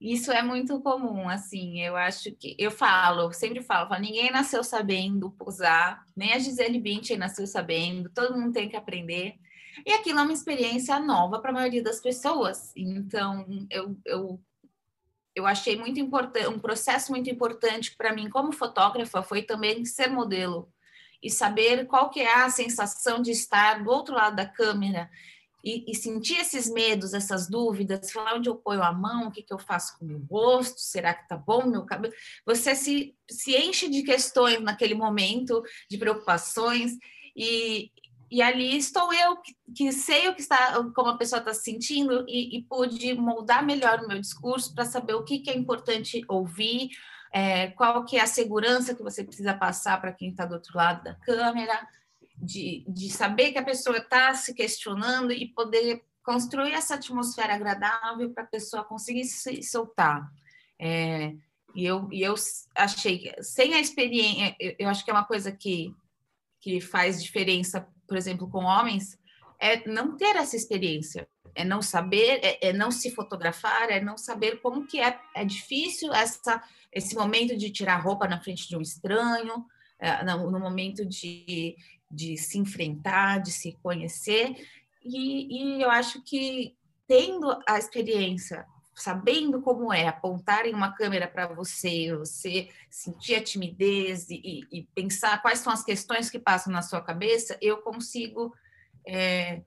Isso 0.00 0.30
é 0.30 0.42
muito 0.42 0.80
comum, 0.80 1.28
assim, 1.28 1.80
eu 1.80 1.94
acho 1.94 2.32
que, 2.32 2.56
eu 2.58 2.72
falo, 2.72 3.32
sempre 3.32 3.62
falo, 3.62 3.88
falo 3.88 4.00
ninguém 4.00 4.32
nasceu 4.32 4.64
sabendo 4.64 5.30
posar, 5.30 6.04
nem 6.16 6.32
a 6.32 6.40
Gisele 6.40 6.80
Bündchen 6.80 7.16
nasceu 7.16 7.46
sabendo, 7.46 8.10
todo 8.10 8.36
mundo 8.36 8.52
tem 8.52 8.68
que 8.68 8.74
aprender, 8.74 9.36
e 9.84 9.92
aquilo 9.92 10.20
é 10.20 10.22
uma 10.22 10.32
experiência 10.32 10.98
nova 10.98 11.40
para 11.40 11.50
a 11.50 11.54
maioria 11.54 11.82
das 11.82 12.00
pessoas. 12.00 12.72
Então, 12.76 13.46
eu, 13.70 13.96
eu, 14.04 14.40
eu 15.34 15.46
achei 15.46 15.76
muito 15.76 15.98
importante, 15.98 16.48
um 16.48 16.58
processo 16.58 17.10
muito 17.10 17.30
importante 17.30 17.96
para 17.96 18.14
mim 18.14 18.28
como 18.28 18.52
fotógrafa 18.52 19.22
foi 19.22 19.42
também 19.42 19.84
ser 19.84 20.08
modelo 20.08 20.72
e 21.22 21.30
saber 21.30 21.86
qual 21.86 22.10
que 22.10 22.20
é 22.20 22.42
a 22.42 22.50
sensação 22.50 23.22
de 23.22 23.30
estar 23.30 23.82
do 23.82 23.90
outro 23.90 24.14
lado 24.14 24.36
da 24.36 24.46
câmera 24.46 25.08
e, 25.64 25.84
e, 25.90 25.94
sentir 25.94 26.38
esses 26.38 26.68
medos, 26.68 27.14
essas 27.14 27.48
dúvidas, 27.48 28.10
falar 28.10 28.34
onde 28.34 28.48
eu 28.48 28.56
ponho 28.56 28.82
a 28.82 28.92
mão, 28.92 29.28
o 29.28 29.30
que, 29.30 29.42
que 29.42 29.54
eu 29.54 29.58
faço 29.58 29.96
com 29.96 30.04
o 30.04 30.08
meu 30.08 30.18
rosto, 30.28 30.80
será 30.80 31.14
que 31.14 31.28
tá 31.28 31.36
bom 31.36 31.66
meu 31.66 31.84
cabelo? 31.84 32.12
Você 32.44 32.74
se, 32.74 33.14
se 33.30 33.56
enche 33.56 33.88
de 33.88 34.02
questões 34.02 34.60
naquele 34.60 34.94
momento, 34.94 35.62
de 35.88 35.98
preocupações, 35.98 36.98
e, 37.36 37.92
e 38.32 38.40
ali 38.40 38.78
estou 38.78 39.12
eu, 39.12 39.36
que, 39.36 39.54
que 39.76 39.92
sei 39.92 40.26
o 40.26 40.34
que 40.34 40.40
está, 40.40 40.82
como 40.94 41.10
a 41.10 41.18
pessoa 41.18 41.38
está 41.38 41.52
se 41.52 41.64
sentindo 41.64 42.24
e, 42.26 42.56
e 42.56 42.62
pude 42.62 43.12
moldar 43.12 43.62
melhor 43.62 44.00
o 44.00 44.08
meu 44.08 44.18
discurso 44.18 44.74
para 44.74 44.86
saber 44.86 45.12
o 45.12 45.22
que, 45.22 45.40
que 45.40 45.50
é 45.50 45.54
importante 45.54 46.24
ouvir, 46.26 46.88
é, 47.30 47.68
qual 47.72 48.06
que 48.06 48.16
é 48.16 48.22
a 48.22 48.26
segurança 48.26 48.94
que 48.94 49.02
você 49.02 49.22
precisa 49.22 49.52
passar 49.52 50.00
para 50.00 50.14
quem 50.14 50.30
está 50.30 50.46
do 50.46 50.54
outro 50.54 50.74
lado 50.74 51.04
da 51.04 51.14
câmera, 51.14 51.86
de, 52.38 52.86
de 52.88 53.10
saber 53.10 53.52
que 53.52 53.58
a 53.58 53.64
pessoa 53.64 53.98
está 53.98 54.34
se 54.34 54.54
questionando 54.54 55.30
e 55.30 55.48
poder 55.48 56.02
construir 56.24 56.72
essa 56.72 56.94
atmosfera 56.94 57.54
agradável 57.54 58.30
para 58.30 58.44
a 58.44 58.46
pessoa 58.46 58.82
conseguir 58.82 59.26
se 59.26 59.62
soltar. 59.62 60.26
É, 60.80 61.34
e 61.74 61.84
eu, 61.84 62.08
e 62.10 62.22
eu 62.22 62.34
achei, 62.74 63.30
sem 63.42 63.74
a 63.74 63.78
experiência, 63.78 64.56
eu, 64.58 64.74
eu 64.78 64.88
acho 64.88 65.04
que 65.04 65.10
é 65.10 65.14
uma 65.14 65.26
coisa 65.26 65.52
que, 65.52 65.94
que 66.62 66.80
faz 66.80 67.22
diferença 67.22 67.86
por 68.12 68.18
exemplo, 68.18 68.46
com 68.46 68.64
homens, 68.64 69.18
é 69.58 69.88
não 69.88 70.18
ter 70.18 70.36
essa 70.36 70.54
experiência, 70.54 71.26
é 71.54 71.64
não 71.64 71.80
saber, 71.80 72.40
é, 72.42 72.68
é 72.68 72.72
não 72.74 72.90
se 72.90 73.10
fotografar, 73.10 73.88
é 73.88 74.02
não 74.02 74.18
saber 74.18 74.60
como 74.60 74.86
que 74.86 75.00
é, 75.00 75.18
é 75.34 75.46
difícil 75.46 76.12
essa, 76.12 76.62
esse 76.92 77.14
momento 77.14 77.56
de 77.56 77.70
tirar 77.70 77.96
roupa 78.02 78.28
na 78.28 78.38
frente 78.38 78.68
de 78.68 78.76
um 78.76 78.82
estranho, 78.82 79.64
é, 79.98 80.22
no, 80.24 80.50
no, 80.50 80.60
momento 80.60 81.06
de, 81.06 81.74
de 82.10 82.36
se 82.36 82.58
enfrentar, 82.58 83.40
de 83.40 83.50
se 83.50 83.78
conhecer, 83.82 84.56
e, 85.02 85.78
e 85.78 85.82
eu 85.82 85.90
acho 85.90 86.22
que 86.22 86.76
tendo 87.08 87.50
a 87.66 87.78
experiência 87.78 88.66
sabendo 88.94 89.62
como 89.62 89.92
é 89.92 90.06
apontarem 90.06 90.74
uma 90.74 90.92
câmera 90.92 91.26
para 91.26 91.46
você, 91.46 92.14
você 92.14 92.68
sentir 92.90 93.36
a 93.36 93.42
timidez 93.42 94.28
e, 94.28 94.66
e, 94.70 94.82
pensar 94.94 95.40
quais 95.40 95.60
são 95.60 95.72
as 95.72 95.82
questões 95.82 96.30
que 96.30 96.38
passam 96.38 96.72
na 96.72 96.82
sua 96.82 97.00
cabeça, 97.00 97.56
eu 97.60 97.78
consigo 97.78 98.54
é, 99.06 99.62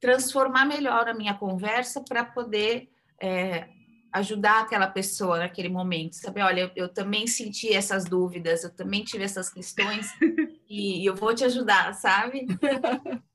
transformar 0.00 0.64
melhor 0.64 1.08
a 1.08 1.14
minha 1.14 1.34
conversa 1.34 2.02
para 2.02 2.24
poder 2.24 2.90
é, 3.20 3.68
ajudar 4.12 4.62
aquela 4.62 4.86
pessoa 4.86 5.38
naquele 5.38 5.68
momento. 5.68 6.16
Saber, 6.16 6.42
olha, 6.42 6.60
eu, 6.62 6.70
eu, 6.74 6.88
também 6.88 7.26
senti 7.26 7.72
essas 7.72 8.04
dúvidas, 8.04 8.64
eu 8.64 8.74
também 8.74 9.04
tive 9.04 9.24
essas 9.24 9.50
questões 9.50 10.10
e, 10.68 11.02
e 11.02 11.06
eu 11.06 11.14
vou 11.14 11.34
te 11.34 11.44
ajudar, 11.44 11.94
sabe? 11.94 12.46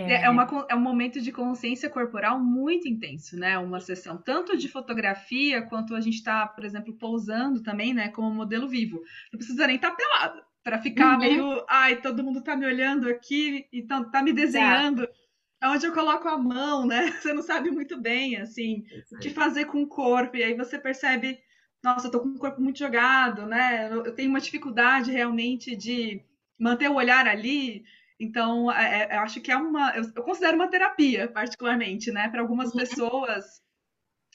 É, 0.00 0.24
é, 0.24 0.30
uma, 0.30 0.66
é 0.68 0.74
um 0.74 0.80
momento 0.80 1.20
de 1.20 1.32
consciência 1.32 1.88
corporal 1.88 2.38
muito 2.40 2.88
intenso, 2.88 3.36
né? 3.36 3.58
Uma 3.58 3.80
sessão 3.80 4.16
tanto 4.16 4.56
de 4.56 4.68
fotografia 4.68 5.62
quanto 5.62 5.94
a 5.94 6.00
gente 6.00 6.16
está, 6.16 6.46
por 6.46 6.64
exemplo, 6.64 6.94
pousando 6.94 7.62
também, 7.62 7.94
né? 7.94 8.08
Como 8.08 8.34
modelo 8.34 8.68
vivo. 8.68 9.00
Não 9.32 9.38
precisa 9.38 9.66
nem 9.66 9.76
estar 9.76 9.90
tá 9.90 9.96
pelado 9.96 10.42
para 10.62 10.78
ficar 10.78 11.14
uhum. 11.14 11.18
meio, 11.18 11.64
ai, 11.68 11.96
todo 11.96 12.22
mundo 12.22 12.42
tá 12.42 12.54
me 12.54 12.66
olhando 12.66 13.08
aqui 13.08 13.66
e 13.72 13.82
tá, 13.82 14.04
tá 14.04 14.22
me 14.22 14.32
desenhando. 14.32 15.02
Exato. 15.02 15.18
Onde 15.64 15.86
eu 15.86 15.92
coloco 15.92 16.28
a 16.28 16.38
mão, 16.38 16.86
né? 16.86 17.10
Você 17.20 17.32
não 17.32 17.42
sabe 17.42 17.70
muito 17.70 18.00
bem, 18.00 18.36
assim, 18.36 18.84
o 19.12 19.18
que 19.18 19.30
fazer 19.30 19.64
com 19.64 19.82
o 19.82 19.88
corpo. 19.88 20.36
E 20.36 20.42
aí 20.42 20.54
você 20.54 20.78
percebe, 20.78 21.38
nossa, 21.82 22.06
eu 22.06 22.10
tô 22.10 22.20
com 22.20 22.28
o 22.28 22.38
corpo 22.38 22.60
muito 22.60 22.78
jogado, 22.78 23.46
né? 23.46 23.88
Eu 23.90 24.14
tenho 24.14 24.30
uma 24.30 24.40
dificuldade 24.40 25.10
realmente 25.10 25.74
de 25.74 26.22
manter 26.58 26.88
o 26.88 26.94
olhar 26.94 27.26
ali. 27.26 27.84
Então, 28.20 28.70
é, 28.72 29.02
é, 29.02 29.16
eu 29.16 29.20
acho 29.20 29.40
que 29.40 29.50
é 29.50 29.56
uma. 29.56 29.96
Eu, 29.96 30.02
eu, 30.14 30.22
considero 30.22 30.56
uma 30.56 30.68
terapia, 30.68 31.28
particularmente, 31.28 32.10
né? 32.10 32.28
Para 32.28 32.40
algumas 32.40 32.72
uhum. 32.72 32.80
pessoas, 32.80 33.62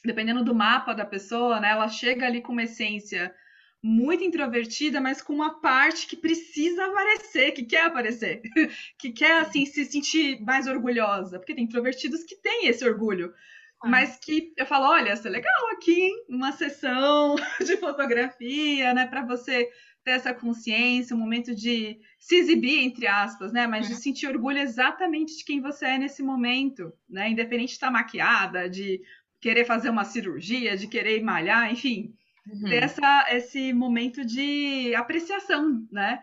dependendo 0.04 0.42
do 0.42 0.54
mapa 0.54 0.94
da 0.94 1.04
pessoa, 1.04 1.60
né? 1.60 1.70
Ela 1.70 1.88
chega 1.88 2.26
ali 2.26 2.40
com 2.40 2.52
uma 2.52 2.62
essência 2.62 3.34
muito 3.82 4.24
introvertida, 4.24 4.98
mas 4.98 5.20
com 5.20 5.34
uma 5.34 5.60
parte 5.60 6.06
que 6.06 6.16
precisa 6.16 6.86
aparecer, 6.86 7.52
que 7.52 7.64
quer 7.64 7.82
aparecer, 7.82 8.40
que 8.98 9.12
quer, 9.12 9.42
assim, 9.42 9.66
se 9.66 9.84
sentir 9.84 10.40
mais 10.40 10.66
orgulhosa. 10.66 11.38
Porque 11.38 11.54
tem 11.54 11.64
introvertidos 11.64 12.24
que 12.24 12.36
têm 12.36 12.68
esse 12.68 12.88
orgulho. 12.88 13.34
Ah. 13.82 13.88
Mas 13.90 14.16
que 14.16 14.54
eu 14.56 14.64
falo, 14.64 14.86
olha, 14.86 15.12
isso 15.12 15.28
é 15.28 15.30
legal 15.30 15.68
aqui, 15.72 15.92
hein? 15.92 16.24
Uma 16.30 16.52
sessão 16.52 17.36
de 17.62 17.76
fotografia, 17.76 18.94
né? 18.94 19.06
Para 19.06 19.26
você 19.26 19.68
ter 20.04 20.12
essa 20.12 20.34
consciência, 20.34 21.16
um 21.16 21.18
momento 21.18 21.54
de 21.54 21.98
se 22.18 22.36
exibir, 22.36 22.80
entre 22.80 23.06
aspas, 23.06 23.52
né? 23.52 23.66
Mas 23.66 23.86
de 23.86 23.94
uhum. 23.94 23.98
sentir 23.98 24.26
orgulho 24.26 24.58
exatamente 24.58 25.38
de 25.38 25.44
quem 25.44 25.60
você 25.60 25.86
é 25.86 25.98
nesse 25.98 26.22
momento, 26.22 26.92
né? 27.08 27.30
Independente 27.30 27.68
de 27.68 27.74
estar 27.74 27.90
maquiada, 27.90 28.68
de 28.68 29.00
querer 29.40 29.64
fazer 29.64 29.88
uma 29.88 30.04
cirurgia, 30.04 30.76
de 30.76 30.86
querer 30.86 31.22
malhar, 31.22 31.72
enfim. 31.72 32.14
Uhum. 32.46 32.68
Ter 32.68 32.82
essa, 32.82 33.26
esse 33.30 33.72
momento 33.72 34.24
de 34.24 34.94
apreciação, 34.94 35.86
né? 35.90 36.22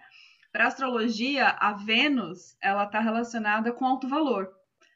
Para 0.52 0.68
astrologia, 0.68 1.48
a 1.48 1.74
Vênus, 1.74 2.56
ela 2.62 2.84
está 2.84 3.00
relacionada 3.00 3.72
com 3.72 3.86
alto 3.86 4.08
valor, 4.08 4.48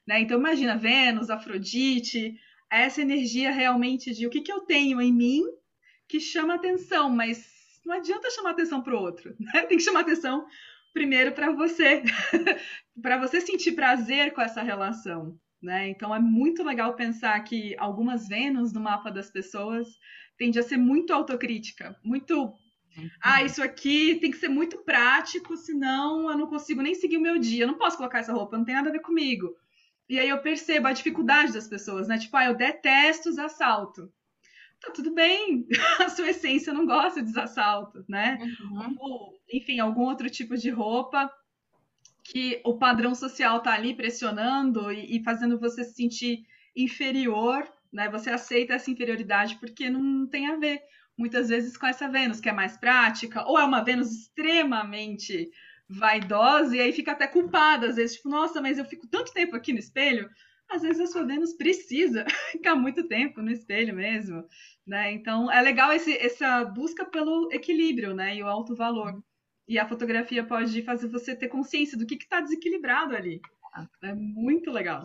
né? 0.07 0.19
Então 0.19 0.37
imagina 0.37 0.77
Vênus, 0.77 1.31
Afrodite, 1.31 2.39
essa 2.69 3.01
energia 3.01 3.51
realmente 3.51 4.13
de 4.13 4.27
o 4.27 4.29
que, 4.29 4.41
que 4.41 4.51
eu 4.51 4.61
tenho 4.61 5.01
em 5.01 5.11
mim 5.11 5.43
que 6.07 6.19
chama 6.19 6.55
atenção, 6.55 7.09
mas 7.09 7.54
não 7.85 7.95
adianta 7.95 8.31
chamar 8.31 8.51
atenção 8.51 8.81
para 8.81 8.95
o 8.95 8.99
outro, 8.99 9.35
né? 9.39 9.61
Tem 9.61 9.77
que 9.77 9.83
chamar 9.83 10.01
atenção 10.01 10.45
primeiro 10.93 11.33
para 11.33 11.51
você, 11.51 12.03
para 13.01 13.17
você 13.17 13.41
sentir 13.41 13.73
prazer 13.73 14.33
com 14.33 14.41
essa 14.41 14.61
relação, 14.61 15.37
né? 15.61 15.89
Então 15.89 16.13
é 16.15 16.19
muito 16.19 16.63
legal 16.63 16.95
pensar 16.95 17.39
que 17.43 17.75
algumas 17.77 18.27
Vênus 18.27 18.73
no 18.73 18.79
mapa 18.79 19.11
das 19.11 19.29
pessoas 19.29 19.87
tende 20.37 20.57
a 20.57 20.63
ser 20.63 20.77
muito 20.77 21.13
autocrítica, 21.13 21.97
muito 22.03 22.53
ah, 23.21 23.43
isso 23.43 23.61
aqui 23.61 24.15
tem 24.21 24.31
que 24.31 24.37
ser 24.37 24.47
muito 24.47 24.77
prático, 24.83 25.57
senão 25.57 26.29
eu 26.29 26.37
não 26.37 26.47
consigo 26.47 26.81
nem 26.81 26.95
seguir 26.95 27.17
o 27.17 27.21
meu 27.21 27.37
dia. 27.37 27.63
Eu 27.63 27.67
não 27.67 27.77
posso 27.77 27.97
colocar 27.97 28.19
essa 28.19 28.31
roupa, 28.33 28.57
não 28.57 28.63
tem 28.63 28.75
nada 28.75 28.89
a 28.89 28.91
ver 28.91 29.01
comigo. 29.01 29.53
E 30.07 30.19
aí 30.19 30.29
eu 30.29 30.41
percebo 30.41 30.87
a 30.87 30.93
dificuldade 30.93 31.51
das 31.51 31.67
pessoas, 31.67 32.07
né? 32.07 32.17
Tipo, 32.17 32.37
ah, 32.37 32.45
eu 32.45 32.55
detesto 32.55 33.29
os 33.29 33.37
assaltos. 33.37 34.09
Tá 34.85 34.91
tudo 34.91 35.13
bem, 35.13 35.67
a 35.99 36.09
sua 36.09 36.29
essência 36.29 36.73
não 36.73 36.85
gosta 36.85 37.21
de 37.21 37.39
assaltos, 37.39 38.07
né? 38.07 38.37
Uhum. 38.61 38.95
Ou, 38.99 39.33
enfim, 39.51 39.79
algum 39.79 40.03
outro 40.03 40.29
tipo 40.29 40.55
de 40.55 40.69
roupa 40.69 41.31
que 42.23 42.61
o 42.63 42.77
padrão 42.77 43.15
social 43.15 43.61
tá 43.61 43.73
ali 43.73 43.95
pressionando 43.95 44.91
e, 44.91 45.17
e 45.17 45.23
fazendo 45.23 45.59
você 45.59 45.83
se 45.83 45.93
sentir 45.93 46.45
inferior, 46.75 47.67
né? 47.91 48.09
Você 48.09 48.29
aceita 48.29 48.73
essa 48.73 48.91
inferioridade 48.91 49.57
porque 49.59 49.89
não 49.89 50.27
tem 50.27 50.47
a 50.47 50.57
ver 50.57 50.81
muitas 51.17 51.49
vezes 51.49 51.77
com 51.77 51.87
essa 51.87 52.09
Vênus 52.09 52.39
que 52.39 52.49
é 52.49 52.53
mais 52.53 52.77
prática, 52.77 53.47
ou 53.47 53.57
é 53.57 53.63
uma 53.63 53.83
Vênus 53.83 54.11
extremamente 54.11 55.49
vaidosa 55.87 56.75
e 56.75 56.81
aí 56.81 56.91
fica 56.91 57.11
até 57.11 57.27
culpada, 57.27 57.87
às 57.87 57.95
vezes, 57.95 58.17
tipo, 58.17 58.29
nossa, 58.29 58.61
mas 58.61 58.77
eu 58.77 58.85
fico 58.85 59.07
tanto 59.07 59.31
tempo 59.33 59.55
aqui 59.55 59.71
no 59.71 59.79
espelho. 59.79 60.29
Às 60.69 60.81
vezes 60.81 61.01
a 61.01 61.07
sua 61.07 61.25
Vênus 61.25 61.53
precisa 61.53 62.25
ficar 62.51 62.75
muito 62.75 63.07
tempo 63.07 63.41
no 63.41 63.51
espelho 63.51 63.95
mesmo, 63.95 64.43
né? 64.85 65.11
Então 65.11 65.51
é 65.51 65.61
legal 65.61 65.91
esse, 65.91 66.17
essa 66.17 66.63
busca 66.65 67.05
pelo 67.05 67.51
equilíbrio, 67.51 68.13
né? 68.13 68.35
E 68.35 68.43
o 68.43 68.47
alto 68.47 68.75
valor. 68.75 69.23
E 69.67 69.79
a 69.79 69.87
fotografia 69.87 70.43
pode 70.43 70.81
fazer 70.83 71.07
você 71.07 71.35
ter 71.35 71.47
consciência 71.47 71.97
do 71.97 72.05
que 72.05 72.15
está 72.15 72.41
desequilibrado 72.41 73.15
ali. 73.15 73.41
É 74.03 74.13
muito 74.13 74.71
legal. 74.71 75.03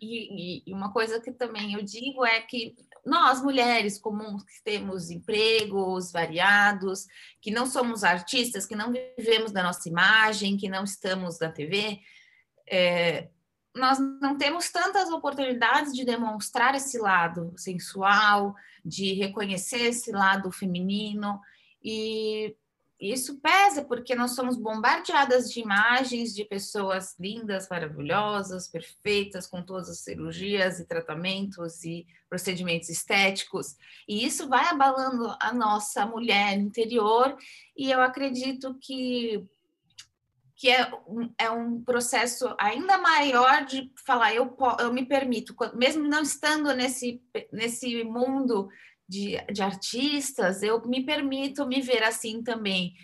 E, 0.00 0.62
e, 0.68 0.74
uma 0.74 0.92
coisa 0.92 1.20
que 1.20 1.32
também 1.32 1.72
eu 1.72 1.82
digo 1.82 2.24
é 2.24 2.40
que 2.40 2.74
nós, 3.04 3.42
mulheres 3.42 3.98
comuns, 3.98 4.42
que 4.44 4.62
temos 4.62 5.10
empregos 5.10 6.12
variados, 6.12 7.06
que 7.40 7.50
não 7.50 7.66
somos 7.66 8.04
artistas, 8.04 8.66
que 8.66 8.76
não 8.76 8.92
vivemos 8.92 9.52
da 9.52 9.62
nossa 9.62 9.88
imagem, 9.88 10.56
que 10.56 10.68
não 10.68 10.84
estamos 10.84 11.38
na 11.38 11.50
TV, 11.50 12.00
é, 12.68 13.28
nós 13.76 13.98
não 13.98 14.36
temos 14.36 14.70
tantas 14.70 15.10
oportunidades 15.10 15.92
de 15.92 16.04
demonstrar 16.04 16.74
esse 16.74 16.98
lado 16.98 17.52
sensual, 17.56 18.54
de 18.84 19.14
reconhecer 19.14 19.82
esse 19.82 20.10
lado 20.10 20.50
feminino, 20.50 21.40
e 21.82 22.56
isso 22.98 23.38
pesa 23.40 23.84
porque 23.84 24.14
nós 24.14 24.34
somos 24.34 24.56
bombardeadas 24.56 25.52
de 25.52 25.60
imagens 25.60 26.34
de 26.34 26.44
pessoas 26.44 27.14
lindas, 27.18 27.68
maravilhosas, 27.68 28.68
perfeitas, 28.68 29.46
com 29.46 29.62
todas 29.62 29.90
as 29.90 29.98
cirurgias 29.98 30.80
e 30.80 30.86
tratamentos 30.86 31.84
e 31.84 32.06
procedimentos 32.28 32.88
estéticos, 32.88 33.76
e 34.08 34.24
isso 34.24 34.48
vai 34.48 34.66
abalando 34.68 35.36
a 35.40 35.52
nossa 35.52 36.06
mulher 36.06 36.58
interior, 36.58 37.36
e 37.76 37.90
eu 37.90 38.00
acredito 38.00 38.74
que 38.80 39.46
que 40.56 40.70
é 40.70 40.90
um, 41.06 41.30
é 41.38 41.50
um 41.50 41.82
processo 41.82 42.54
ainda 42.58 42.96
maior 42.96 43.66
de 43.66 43.92
falar 44.06 44.34
eu, 44.34 44.56
eu 44.80 44.92
me 44.92 45.04
permito, 45.04 45.54
mesmo 45.74 46.08
não 46.08 46.22
estando 46.22 46.74
nesse, 46.74 47.22
nesse 47.52 48.02
mundo 48.02 48.68
de, 49.06 49.36
de 49.52 49.62
artistas, 49.62 50.62
eu 50.62 50.80
me 50.86 51.04
permito 51.04 51.66
me 51.66 51.82
ver 51.82 52.02
assim 52.02 52.42
também. 52.42 52.94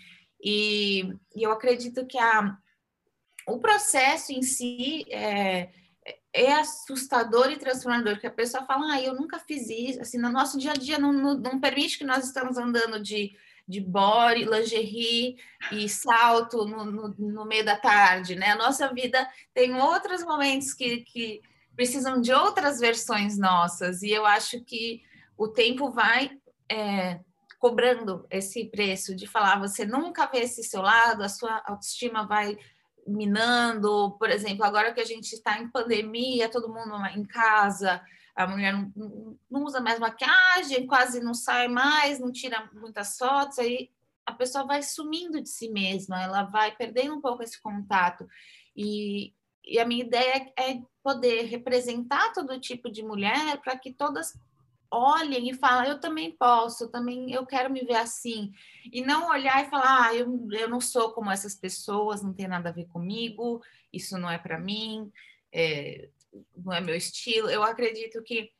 E, 0.43 1.03
e 1.35 1.43
eu 1.43 1.51
acredito 1.51 2.07
que 2.07 2.17
a, 2.17 2.57
o 3.47 3.59
processo 3.59 4.33
em 4.33 4.41
si 4.41 5.05
é, 5.11 5.69
é 6.33 6.53
assustador 6.53 7.51
e 7.51 7.57
transformador, 7.57 8.19
que 8.19 8.27
a 8.27 8.31
pessoa 8.31 8.65
fala, 8.65 8.93
ah, 8.93 9.01
eu 9.01 9.13
nunca 9.13 9.37
fiz 9.37 9.69
isso, 9.69 10.01
assim, 10.01 10.17
no 10.17 10.31
nosso 10.31 10.57
dia 10.57 10.71
a 10.71 10.75
dia 10.75 10.97
não, 10.97 11.13
não, 11.13 11.35
não 11.35 11.59
permite 11.59 11.99
que 11.99 12.03
nós 12.03 12.25
estamos 12.25 12.57
andando 12.57 12.99
de, 12.99 13.31
de 13.67 13.79
body, 13.79 14.45
lingerie 14.45 15.37
e 15.71 15.87
salto 15.87 16.65
no, 16.65 16.85
no, 16.85 17.15
no, 17.17 17.45
meio 17.45 17.63
da 17.63 17.77
tarde, 17.77 18.35
né? 18.35 18.51
A 18.51 18.57
nossa 18.57 18.93
vida 18.93 19.25
tem 19.53 19.73
outros 19.75 20.23
momentos 20.23 20.73
que, 20.73 20.97
que 20.97 21.41
precisam 21.75 22.21
de 22.21 22.33
outras 22.33 22.79
versões 22.79 23.37
nossas, 23.37 24.01
e 24.01 24.11
eu 24.11 24.25
acho 24.25 24.61
que 24.63 25.01
o 25.37 25.47
tempo 25.47 25.89
vai 25.89 26.31
é, 26.69 27.19
cobrando 27.57 28.25
esse 28.29 28.65
preço 28.65 29.15
de 29.15 29.25
falar, 29.25 29.59
você 29.59 29.85
nunca 29.85 30.25
vê 30.27 30.39
esse 30.39 30.63
seu 30.63 30.81
lado, 30.81 31.23
a 31.23 31.29
sua 31.29 31.61
autoestima 31.65 32.27
vai 32.27 32.57
minando, 33.07 34.15
por 34.19 34.29
exemplo, 34.29 34.63
agora 34.63 34.93
que 34.93 34.99
a 34.99 35.05
gente 35.05 35.33
está 35.33 35.57
em 35.59 35.69
pandemia, 35.69 36.49
todo 36.49 36.67
mundo 36.73 36.95
em 37.15 37.23
casa, 37.25 38.01
a 38.35 38.47
mulher 38.47 38.73
não, 38.73 39.37
não, 39.49 39.63
usa 39.63 39.79
mais 39.79 39.99
maquiagem, 39.99 40.87
quase 40.87 41.19
não 41.19 41.33
sai 41.33 41.67
mais, 41.67 42.19
não 42.19 42.31
tira 42.31 42.69
muitas 42.73 43.17
fotos, 43.17 43.59
aí 43.59 43.91
a 44.25 44.31
pessoa 44.31 44.65
vai 44.65 44.81
sumindo 44.81 45.41
de 45.41 45.49
si 45.49 45.69
mesma, 45.69 46.21
ela 46.21 46.43
vai 46.43 46.75
perdendo 46.75 47.15
um 47.15 47.21
pouco 47.21 47.43
esse 47.43 47.61
contato. 47.61 48.27
E, 48.75 49.33
e 49.63 49.79
a 49.79 49.85
minha 49.85 50.03
ideia 50.03 50.51
é 50.57 50.81
poder 51.03 51.43
representar 51.43 52.33
todo 52.33 52.59
tipo 52.59 52.89
de 52.89 53.03
mulher 53.03 53.57
para 53.61 53.77
que 53.77 53.93
todas 53.93 54.33
olhem 54.89 55.49
e 55.49 55.53
falem, 55.53 55.89
eu 55.89 55.99
também 55.99 56.31
posso, 56.31 56.83
eu 56.83 56.87
também 56.89 57.31
eu 57.31 57.45
quero 57.45 57.71
me 57.71 57.81
ver 57.81 57.95
assim. 57.95 58.51
E 58.91 59.01
não 59.01 59.29
olhar 59.29 59.65
e 59.65 59.69
falar, 59.69 60.07
ah, 60.07 60.15
eu, 60.15 60.47
eu 60.51 60.69
não 60.69 60.79
sou 60.79 61.11
como 61.11 61.31
essas 61.31 61.55
pessoas, 61.55 62.21
não 62.21 62.33
tem 62.33 62.47
nada 62.47 62.69
a 62.69 62.73
ver 62.73 62.85
comigo, 62.85 63.61
isso 63.91 64.17
não 64.17 64.29
é 64.29 64.37
para 64.37 64.59
mim, 64.59 65.11
é, 65.51 66.09
não 66.55 66.73
é 66.73 66.81
meu 66.81 66.95
estilo. 66.95 67.49
Eu 67.49 67.63
acredito 67.63 68.21
que 68.23 68.51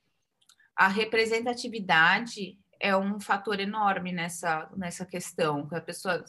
a 0.76 0.88
representatividade 0.88 2.58
é 2.80 2.96
um 2.96 3.20
fator 3.20 3.60
enorme 3.60 4.12
nessa, 4.12 4.70
nessa 4.76 5.06
questão, 5.06 5.68
que 5.68 5.76
a 5.76 5.82
pessoa 5.82 6.24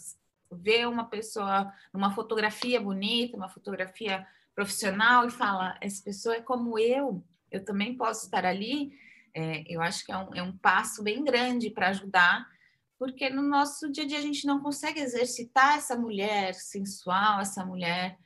vê 0.51 0.87
uma 0.87 1.05
pessoa 1.07 1.73
numa 1.93 2.15
fotografia 2.15 2.81
bonita, 2.81 3.37
uma 3.37 3.49
fotografia 3.49 4.27
profissional 4.55 5.27
e 5.27 5.31
fala, 5.31 5.77
essa 5.81 6.03
pessoa 6.03 6.37
é 6.37 6.41
como 6.41 6.79
eu, 6.79 7.25
eu 7.51 7.65
também 7.65 7.97
posso 7.97 8.27
estar 8.27 8.45
ali 8.45 8.93
é, 9.35 9.65
eu 9.67 9.83
acho 9.83 10.07
que 10.07 10.13
é 10.13 10.17
um, 10.17 10.35
é 10.35 10.43
um 10.43 10.57
passo 10.57 11.03
bem 11.03 11.25
grande 11.25 11.69
para 11.69 11.89
ajudar, 11.89 12.49
porque 12.97 13.29
no 13.29 13.43
nosso 13.43 13.91
dia 13.91 14.05
a 14.05 14.07
dia 14.07 14.19
a 14.19 14.23
gente 14.23 14.47
não 14.47 14.61
consegue 14.61 15.01
exercitar 15.01 15.77
essa 15.77 15.97
mulher 15.97 16.55
sensual, 16.55 17.41
essa 17.41 17.67
mulher 17.67 18.17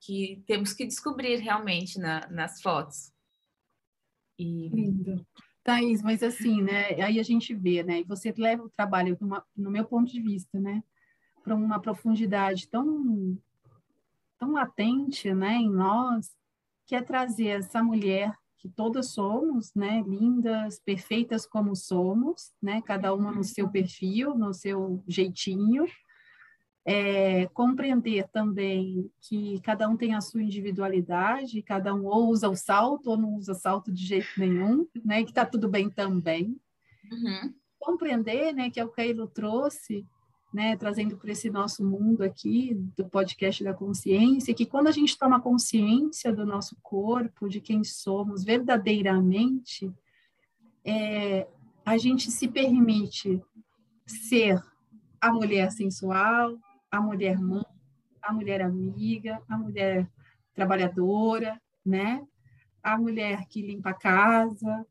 que 0.00 0.42
temos 0.46 0.72
que 0.72 0.86
descobrir 0.86 1.36
realmente 1.36 1.98
na, 1.98 2.28
nas 2.28 2.60
fotos. 2.60 3.12
E... 4.38 4.68
Lindo. 4.68 5.26
Thaís, 5.64 6.02
mas 6.02 6.22
assim, 6.22 6.62
né? 6.62 7.00
Aí 7.02 7.20
a 7.20 7.22
gente 7.22 7.54
vê, 7.54 7.82
né? 7.82 8.00
E 8.00 8.04
você 8.04 8.32
leva 8.36 8.62
o 8.62 8.70
trabalho, 8.70 9.18
no 9.54 9.70
meu 9.70 9.84
ponto 9.84 10.10
de 10.10 10.22
vista, 10.22 10.58
né? 10.58 10.82
Para 11.44 11.54
uma 11.54 11.78
profundidade 11.78 12.68
tão, 12.68 13.38
tão 14.38 14.52
latente, 14.52 15.34
né? 15.34 15.56
Em 15.56 15.70
nós, 15.70 16.30
que 16.86 16.94
é 16.94 17.02
trazer 17.02 17.48
essa 17.48 17.82
mulher 17.82 18.34
que 18.58 18.68
todas 18.68 19.10
somos, 19.12 19.72
né, 19.74 20.02
lindas, 20.06 20.80
perfeitas 20.80 21.46
como 21.46 21.76
somos, 21.76 22.52
né, 22.60 22.82
cada 22.82 23.14
uma 23.14 23.30
no 23.30 23.44
seu 23.44 23.70
perfil, 23.70 24.34
no 24.36 24.52
seu 24.52 25.02
jeitinho. 25.06 25.86
É, 26.84 27.46
compreender 27.48 28.26
também 28.28 29.10
que 29.20 29.60
cada 29.60 29.86
um 29.88 29.96
tem 29.96 30.14
a 30.14 30.22
sua 30.22 30.42
individualidade, 30.42 31.62
cada 31.62 31.94
um 31.94 32.06
ou 32.06 32.28
usa 32.28 32.48
o 32.48 32.56
salto 32.56 33.10
ou 33.10 33.16
não 33.16 33.34
usa 33.34 33.52
salto 33.52 33.92
de 33.92 34.06
jeito 34.06 34.28
nenhum, 34.38 34.86
né, 35.04 35.22
que 35.22 35.30
está 35.30 35.44
tudo 35.44 35.68
bem 35.68 35.90
também. 35.90 36.58
Uhum. 37.12 37.54
Compreender, 37.78 38.54
né, 38.54 38.70
que 38.70 38.80
é 38.80 38.84
o 38.84 38.88
que 38.88 39.02
a 39.02 39.06
Ilo 39.06 39.26
trouxe, 39.26 40.06
né, 40.52 40.76
trazendo 40.76 41.16
para 41.16 41.30
esse 41.30 41.50
nosso 41.50 41.84
mundo 41.84 42.22
aqui 42.22 42.74
do 42.96 43.06
podcast 43.06 43.62
da 43.62 43.74
consciência, 43.74 44.54
que 44.54 44.64
quando 44.64 44.86
a 44.86 44.92
gente 44.92 45.18
toma 45.18 45.40
consciência 45.40 46.32
do 46.32 46.46
nosso 46.46 46.76
corpo, 46.82 47.48
de 47.48 47.60
quem 47.60 47.84
somos 47.84 48.44
verdadeiramente, 48.44 49.92
é, 50.84 51.46
a 51.84 51.98
gente 51.98 52.30
se 52.30 52.48
permite 52.48 53.42
ser 54.06 54.62
a 55.20 55.32
mulher 55.32 55.70
sensual, 55.70 56.56
a 56.90 57.00
mulher 57.00 57.38
mãe, 57.38 57.64
a 58.22 58.32
mulher 58.32 58.62
amiga, 58.62 59.42
a 59.48 59.56
mulher 59.56 60.08
trabalhadora, 60.54 61.60
né? 61.84 62.26
A 62.82 62.98
mulher 62.98 63.46
que 63.46 63.62
limpa 63.62 63.90
a 63.90 63.94
casa, 63.94 64.86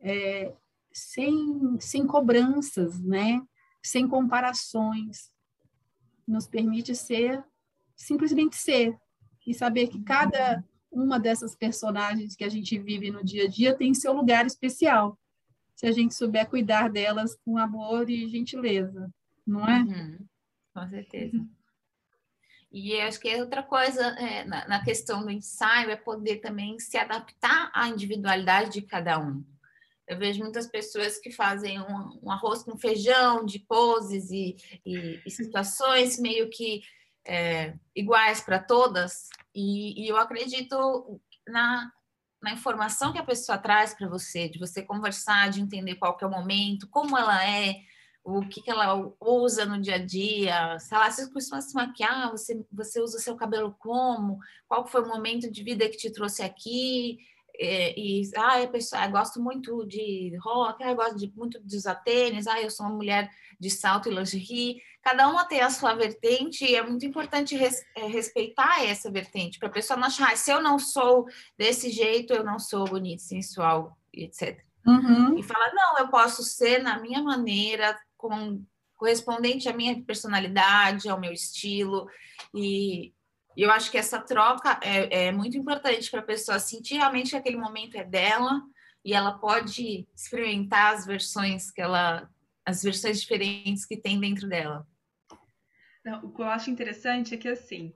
é, 0.00 0.54
sem, 0.92 1.78
sem 1.80 2.06
cobranças, 2.06 3.00
né? 3.00 3.40
sem 3.82 4.06
comparações, 4.06 5.30
nos 6.26 6.46
permite 6.46 6.94
ser, 6.94 7.42
simplesmente 7.96 8.56
ser, 8.56 8.96
e 9.44 9.52
saber 9.52 9.88
que 9.88 10.00
cada 10.02 10.64
uma 10.90 11.18
dessas 11.18 11.56
personagens 11.56 12.36
que 12.36 12.44
a 12.44 12.48
gente 12.48 12.78
vive 12.78 13.10
no 13.10 13.24
dia 13.24 13.44
a 13.44 13.48
dia 13.48 13.76
tem 13.76 13.92
seu 13.92 14.12
lugar 14.12 14.46
especial, 14.46 15.18
se 15.74 15.86
a 15.86 15.92
gente 15.92 16.14
souber 16.14 16.48
cuidar 16.48 16.88
delas 16.88 17.36
com 17.44 17.58
amor 17.58 18.08
e 18.08 18.28
gentileza, 18.28 19.12
não 19.44 19.68
é? 19.68 19.80
Uhum, 19.80 20.18
com 20.74 20.88
certeza. 20.88 21.36
E 22.70 22.98
acho 23.00 23.20
que 23.20 23.28
é 23.28 23.40
outra 23.40 23.62
coisa 23.62 24.02
é, 24.18 24.44
na, 24.44 24.66
na, 24.66 24.82
questão 24.82 25.22
do 25.22 25.30
ensaio 25.30 25.90
é 25.90 25.96
poder 25.96 26.36
também 26.36 26.78
se 26.78 26.96
adaptar 26.96 27.70
à 27.74 27.88
individualidade 27.88 28.70
de 28.70 28.82
cada 28.82 29.18
um. 29.18 29.44
Eu 30.08 30.18
vejo 30.18 30.42
muitas 30.42 30.66
pessoas 30.66 31.18
que 31.18 31.30
fazem 31.30 31.78
um, 31.80 32.20
um 32.22 32.30
arroz 32.30 32.62
com 32.62 32.78
feijão 32.78 33.44
de 33.44 33.58
poses 33.58 34.30
e, 34.30 34.56
e, 34.86 35.20
e 35.24 35.30
situações 35.30 36.18
meio 36.18 36.48
que 36.48 36.82
é, 37.26 37.74
iguais 37.94 38.40
para 38.40 38.58
todas, 38.58 39.28
e, 39.54 40.02
e, 40.02 40.08
eu 40.08 40.16
acredito 40.16 41.20
na, 41.46 41.92
na 42.42 42.52
informação 42.52 43.12
que 43.12 43.18
a 43.18 43.24
pessoa 43.24 43.58
traz 43.58 43.94
para 43.94 44.08
você, 44.08 44.48
de 44.48 44.58
você 44.58 44.82
conversar, 44.82 45.50
de 45.50 45.60
entender 45.60 45.96
qual 45.96 46.16
que 46.16 46.24
é 46.24 46.26
o 46.26 46.30
momento, 46.30 46.88
como 46.88 47.16
ela 47.16 47.44
é, 47.48 47.76
o 48.24 48.40
que, 48.48 48.62
que 48.62 48.70
ela 48.70 49.12
usa 49.20 49.64
no 49.64 49.80
dia 49.80 49.96
a 49.96 50.04
dia, 50.04 50.78
sei 50.78 50.96
lá, 50.96 51.10
você 51.10 51.28
costuma 51.30 51.60
se 51.60 51.74
maquiar, 51.74 52.30
você, 52.30 52.64
você 52.70 53.00
usa 53.00 53.18
seu 53.18 53.34
cabelo 53.34 53.74
como, 53.78 54.38
qual 54.68 54.86
foi 54.86 55.02
o 55.02 55.08
momento 55.08 55.50
de 55.50 55.62
vida 55.62 55.88
que 55.88 55.96
te 55.96 56.10
trouxe 56.10 56.42
aqui, 56.42 57.18
é, 57.58 57.98
e, 57.98 58.30
ah, 58.36 58.62
a 58.62 58.68
pessoa, 58.68 59.04
eu 59.04 59.10
gosto 59.10 59.40
muito 59.40 59.84
de 59.86 60.36
rock, 60.42 60.82
ah, 60.82 60.90
eu 60.90 60.96
gosto 60.96 61.18
de, 61.18 61.32
muito 61.36 61.60
de 61.60 61.76
usar 61.76 61.96
tênis, 61.96 62.46
ah, 62.46 62.60
eu 62.60 62.70
sou 62.70 62.86
uma 62.86 62.94
mulher 62.94 63.30
de 63.60 63.68
salto 63.68 64.08
e 64.08 64.14
lingerie, 64.14 64.80
cada 65.02 65.28
uma 65.28 65.44
tem 65.44 65.60
a 65.60 65.70
sua 65.70 65.94
vertente 65.94 66.64
e 66.64 66.74
é 66.74 66.82
muito 66.82 67.04
importante 67.04 67.56
res, 67.56 67.84
é, 67.96 68.06
respeitar 68.06 68.84
essa 68.84 69.10
vertente, 69.10 69.58
para 69.58 69.68
a 69.68 69.72
pessoa 69.72 69.98
não 69.98 70.06
achar, 70.06 70.32
ah, 70.32 70.36
se 70.36 70.50
eu 70.50 70.62
não 70.62 70.78
sou 70.78 71.26
desse 71.58 71.90
jeito, 71.90 72.32
eu 72.32 72.44
não 72.44 72.58
sou 72.58 72.84
bonita, 72.84 73.22
sensual, 73.22 73.96
etc. 74.12 74.58
Uhum. 74.86 75.38
E 75.38 75.42
falar, 75.42 75.72
não, 75.74 75.98
eu 75.98 76.08
posso 76.08 76.42
ser 76.42 76.82
na 76.82 76.98
minha 76.98 77.22
maneira, 77.22 77.96
com, 78.22 78.64
correspondente 78.96 79.68
à 79.68 79.72
minha 79.72 80.00
personalidade, 80.04 81.08
ao 81.08 81.18
meu 81.18 81.32
estilo, 81.32 82.08
e, 82.54 83.12
eu 83.56 83.70
acho 83.70 83.90
que 83.90 83.98
essa 83.98 84.18
troca 84.18 84.78
é, 84.82 85.26
é 85.26 85.32
muito 85.32 85.58
importante 85.58 86.10
para 86.10 86.20
a 86.20 86.24
pessoa 86.24 86.58
sentir 86.58 86.94
realmente 86.94 87.30
que 87.30 87.36
aquele 87.36 87.56
momento 87.56 87.96
é 87.96 88.04
dela 88.04 88.62
e 89.04 89.12
ela 89.12 89.38
pode 89.38 90.08
experimentar 90.14 90.94
as 90.94 91.04
versões 91.04 91.70
que 91.70 91.82
ela, 91.82 92.30
as 92.64 92.82
versões 92.82 93.20
diferentes 93.20 93.84
que 93.84 93.96
tem 93.96 94.18
dentro 94.18 94.48
dela. 94.48 94.86
Não, 96.04 96.24
o 96.24 96.32
que 96.32 96.40
eu 96.40 96.46
acho 96.46 96.70
interessante 96.70 97.34
é 97.34 97.36
que 97.36 97.48
assim, 97.48 97.92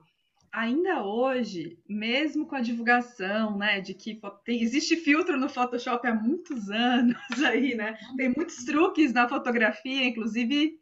ainda 0.51 1.03
hoje, 1.03 1.77
mesmo 1.87 2.45
com 2.45 2.55
a 2.55 2.61
divulgação, 2.61 3.57
né, 3.57 3.81
de 3.81 3.93
que 3.93 4.19
tem, 4.43 4.61
existe 4.61 4.95
filtro 4.95 5.39
no 5.39 5.49
Photoshop 5.49 6.07
há 6.07 6.13
muitos 6.13 6.69
anos 6.71 7.43
aí, 7.45 7.75
né? 7.75 7.97
Tem 8.15 8.33
muitos 8.35 8.63
truques 8.65 9.13
na 9.13 9.27
fotografia, 9.27 10.05
inclusive 10.05 10.79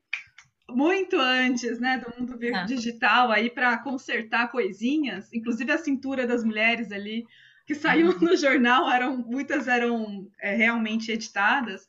muito 0.69 1.17
antes, 1.17 1.79
né, 1.79 1.97
do 1.99 2.19
mundo 2.19 2.37
ah. 2.53 2.63
digital 2.63 3.31
aí 3.31 3.49
para 3.49 3.77
consertar 3.77 4.51
coisinhas, 4.51 5.31
inclusive 5.33 5.71
a 5.71 5.77
cintura 5.77 6.25
das 6.25 6.43
mulheres 6.43 6.91
ali 6.91 7.25
que 7.65 7.73
saiu 7.73 8.11
uhum. 8.11 8.19
no 8.19 8.37
jornal 8.37 8.89
eram 8.89 9.17
muitas 9.17 9.67
eram 9.67 10.29
é, 10.39 10.55
realmente 10.55 11.11
editadas. 11.11 11.87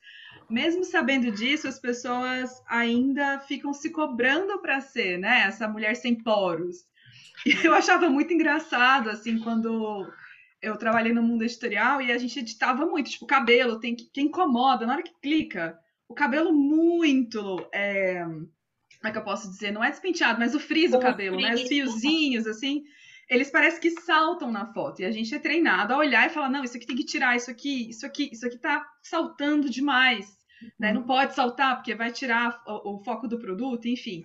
Mesmo 0.48 0.84
sabendo 0.84 1.30
disso, 1.30 1.68
as 1.68 1.78
pessoas 1.78 2.62
ainda 2.68 3.40
ficam 3.40 3.72
se 3.72 3.90
cobrando 3.90 4.60
para 4.60 4.80
ser, 4.80 5.18
né, 5.18 5.44
essa 5.46 5.68
mulher 5.68 5.94
sem 5.96 6.14
poros. 6.14 6.86
E 7.46 7.54
eu 7.66 7.72
achava 7.72 8.10
muito 8.10 8.34
engraçado 8.34 9.08
assim 9.08 9.38
quando 9.38 10.06
eu 10.60 10.76
trabalhei 10.76 11.12
no 11.12 11.22
mundo 11.22 11.44
editorial 11.44 12.02
e 12.02 12.10
a 12.10 12.18
gente 12.18 12.40
editava 12.40 12.84
muito, 12.84 13.10
tipo, 13.10 13.26
cabelo 13.26 13.78
tem 13.78 13.94
que, 13.94 14.04
que 14.06 14.20
incomoda 14.20 14.84
na 14.84 14.94
hora 14.94 15.02
que 15.02 15.14
clica. 15.22 15.78
O 16.08 16.14
cabelo 16.14 16.52
muito 16.52 17.68
é, 17.72 18.24
como 19.06 19.08
é 19.08 19.12
que 19.12 19.18
eu 19.18 19.24
posso 19.24 19.48
dizer? 19.48 19.70
Não 19.70 19.84
é 19.84 19.90
despenteado, 19.90 20.38
mas 20.38 20.54
o 20.54 20.60
frizz 20.60 20.90
do 20.90 20.98
cabelo, 20.98 21.40
né? 21.40 21.54
Os 21.54 21.62
fiozinhos, 21.62 22.46
assim, 22.46 22.84
eles 23.28 23.50
parecem 23.50 23.80
que 23.80 24.00
saltam 24.00 24.50
na 24.50 24.66
foto. 24.66 25.00
E 25.00 25.04
a 25.04 25.10
gente 25.10 25.34
é 25.34 25.38
treinado 25.38 25.92
a 25.92 25.98
olhar 25.98 26.26
e 26.26 26.30
falar: 26.30 26.48
não, 26.48 26.64
isso 26.64 26.76
aqui 26.76 26.86
tem 26.86 26.96
que 26.96 27.04
tirar, 27.04 27.36
isso 27.36 27.50
aqui, 27.50 27.88
isso 27.88 28.04
aqui, 28.04 28.30
isso 28.32 28.46
aqui 28.46 28.58
tá 28.58 28.84
saltando 29.02 29.70
demais. 29.70 30.26
Uhum. 30.62 30.70
Né? 30.78 30.92
Não 30.92 31.02
pode 31.02 31.34
saltar, 31.34 31.76
porque 31.76 31.94
vai 31.94 32.10
tirar 32.10 32.62
o, 32.66 32.94
o, 32.94 33.04
foco 33.04 33.28
do 33.28 33.38
produto, 33.38 33.86
enfim. 33.86 34.24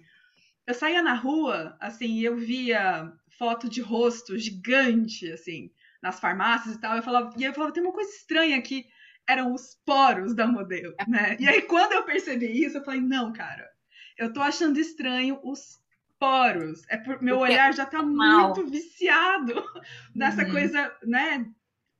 Eu 0.71 0.75
saía 0.75 1.01
na 1.01 1.15
rua, 1.15 1.75
assim, 1.81 2.13
e 2.13 2.23
eu 2.23 2.37
via 2.37 3.11
foto 3.37 3.67
de 3.67 3.81
rosto 3.81 4.37
gigante, 4.37 5.29
assim, 5.29 5.69
nas 6.01 6.17
farmácias 6.17 6.75
e 6.75 6.79
tal. 6.79 6.95
Eu 6.95 7.03
falava, 7.03 7.33
e 7.37 7.43
eu 7.43 7.53
falava, 7.53 7.73
tem 7.73 7.83
uma 7.83 7.91
coisa 7.91 8.09
estranha 8.09 8.57
aqui. 8.57 8.85
Eram 9.27 9.53
os 9.53 9.75
poros 9.85 10.33
da 10.33 10.47
modelo, 10.47 10.95
né? 11.09 11.35
E 11.41 11.45
aí, 11.45 11.63
quando 11.63 11.91
eu 11.91 12.03
percebi 12.03 12.63
isso, 12.63 12.77
eu 12.77 12.85
falei, 12.85 13.01
não, 13.01 13.33
cara, 13.33 13.69
eu 14.17 14.31
tô 14.31 14.41
achando 14.41 14.79
estranho 14.79 15.41
os 15.43 15.81
poros. 16.17 16.83
É 16.87 16.95
por, 16.95 17.21
meu 17.21 17.39
Porque 17.39 17.51
olhar 17.51 17.73
já 17.73 17.85
tá 17.85 18.01
mal. 18.01 18.55
muito 18.55 18.71
viciado 18.71 19.53
nessa 20.15 20.43
uhum. 20.43 20.51
coisa, 20.51 20.97
né? 21.03 21.51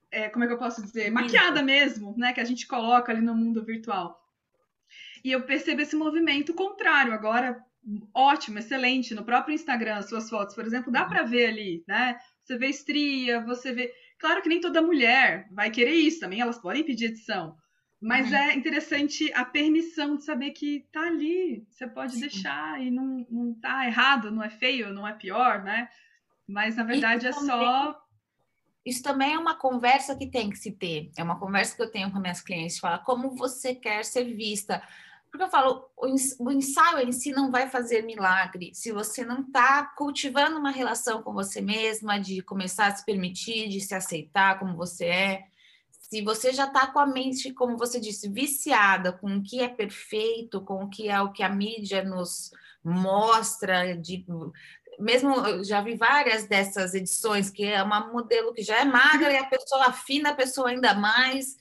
É, 0.10 0.30
como 0.30 0.46
é 0.46 0.48
que 0.48 0.54
eu 0.54 0.58
posso 0.58 0.82
dizer? 0.82 1.12
Maquiada 1.12 1.62
mesmo, 1.62 2.16
né? 2.18 2.32
Que 2.32 2.40
a 2.40 2.46
gente 2.46 2.66
coloca 2.66 3.12
ali 3.12 3.22
no 3.22 3.36
mundo 3.36 3.66
virtual. 3.66 4.18
E 5.26 5.30
eu 5.30 5.42
percebo 5.42 5.82
esse 5.82 5.96
movimento 5.98 6.54
contrário. 6.54 7.14
Agora, 7.14 7.62
ótimo, 8.14 8.60
excelente. 8.60 9.14
No 9.14 9.24
próprio 9.24 9.54
Instagram, 9.54 10.02
suas 10.02 10.30
fotos, 10.30 10.56
por 10.56 10.66
exemplo, 10.66 10.92
dá 10.92 11.06
para 11.06 11.24
ver 11.24 11.48
ali, 11.48 11.84
né? 11.88 12.20
Você 12.44 12.58
vê 12.58 12.68
estria, 12.68 13.42
você 13.42 13.72
vê. 13.74 13.94
Claro 14.20 14.42
que 14.42 14.50
nem 14.50 14.62
toda 14.62 14.82
mulher 14.82 15.48
vai 15.52 15.72
querer 15.72 15.94
isso 15.94 16.20
também, 16.20 16.42
elas 16.42 16.60
podem 16.60 16.84
pedir 16.84 17.06
edição. 17.06 17.56
Mas 18.02 18.32
uhum. 18.32 18.36
é 18.36 18.56
interessante 18.56 19.32
a 19.34 19.46
permissão 19.46 20.16
de 20.16 20.24
saber 20.24 20.52
que 20.52 20.88
tá 20.92 21.02
ali, 21.02 21.64
você 21.70 21.88
pode 21.88 22.14
Sim. 22.14 22.22
deixar 22.22 22.82
e 22.82 22.90
não, 22.90 23.26
não 23.30 23.54
tá 23.54 23.86
errado, 23.86 24.32
não 24.32 24.44
é 24.44 24.50
feio, 24.50 24.92
não 24.92 25.08
é 25.08 25.14
pior, 25.14 25.64
né? 25.64 25.88
Mas 26.48 26.76
na 26.76 26.84
verdade 26.84 27.28
isso 27.28 27.38
é 27.38 27.48
também, 27.48 27.66
só. 27.66 28.02
Isso 28.84 29.04
também 29.04 29.34
é 29.34 29.38
uma 29.38 29.56
conversa 29.56 30.16
que 30.16 30.26
tem 30.26 30.50
que 30.50 30.58
se 30.58 30.72
ter. 30.72 31.12
É 31.16 31.22
uma 31.22 31.40
conversa 31.40 31.76
que 31.76 31.82
eu 31.84 31.92
tenho 31.92 32.12
com 32.12 32.20
minhas 32.20 32.42
clientes, 32.42 32.80
falar 32.80 33.00
como 33.00 33.36
você 33.36 33.76
quer 33.76 34.04
ser 34.04 34.24
vista. 34.36 34.82
Porque 35.32 35.46
eu 35.46 35.50
falo, 35.50 35.90
o 35.96 36.52
ensaio 36.52 37.08
em 37.08 37.12
si 37.14 37.32
não 37.32 37.50
vai 37.50 37.70
fazer 37.70 38.02
milagre 38.02 38.72
se 38.74 38.92
você 38.92 39.24
não 39.24 39.42
está 39.42 39.86
cultivando 39.98 40.58
uma 40.58 40.72
relação 40.72 41.24
com 41.24 41.32
você 41.32 41.62
mesma, 41.62 42.20
de 42.20 42.42
começar 42.42 42.88
a 42.88 42.96
se 42.96 43.06
permitir, 43.06 43.70
de 43.70 43.80
se 43.80 43.96
aceitar 43.96 44.60
como 44.60 44.76
você 44.76 45.06
é. 45.06 45.44
Se 45.90 46.22
você 46.22 46.52
já 46.52 46.66
está 46.66 46.88
com 46.88 47.00
a 47.00 47.06
mente, 47.06 47.54
como 47.54 47.78
você 47.78 47.98
disse, 47.98 48.28
viciada 48.28 49.14
com 49.14 49.38
o 49.38 49.42
que 49.42 49.62
é 49.62 49.70
perfeito, 49.70 50.60
com 50.60 50.84
o 50.84 50.90
que 50.90 51.08
é 51.08 51.22
o 51.22 51.32
que 51.32 51.44
a 51.44 51.50
mídia 51.50 52.04
nos 52.04 52.52
mostra, 52.84 53.96
de, 53.96 54.26
mesmo 55.00 55.34
eu 55.48 55.64
já 55.64 55.80
vi 55.82 55.96
várias 55.96 56.46
dessas 56.46 56.94
edições 56.94 57.50
que 57.50 57.64
é 57.64 57.82
uma 57.82 58.12
modelo 58.12 58.54
que 58.54 58.64
já 58.64 58.82
é 58.82 58.84
magra 58.84 59.32
e 59.32 59.38
a 59.38 59.46
pessoa 59.46 59.86
afina 59.86 60.32
a 60.32 60.36
pessoa 60.36 60.70
ainda 60.70 60.94
mais. 60.94 61.56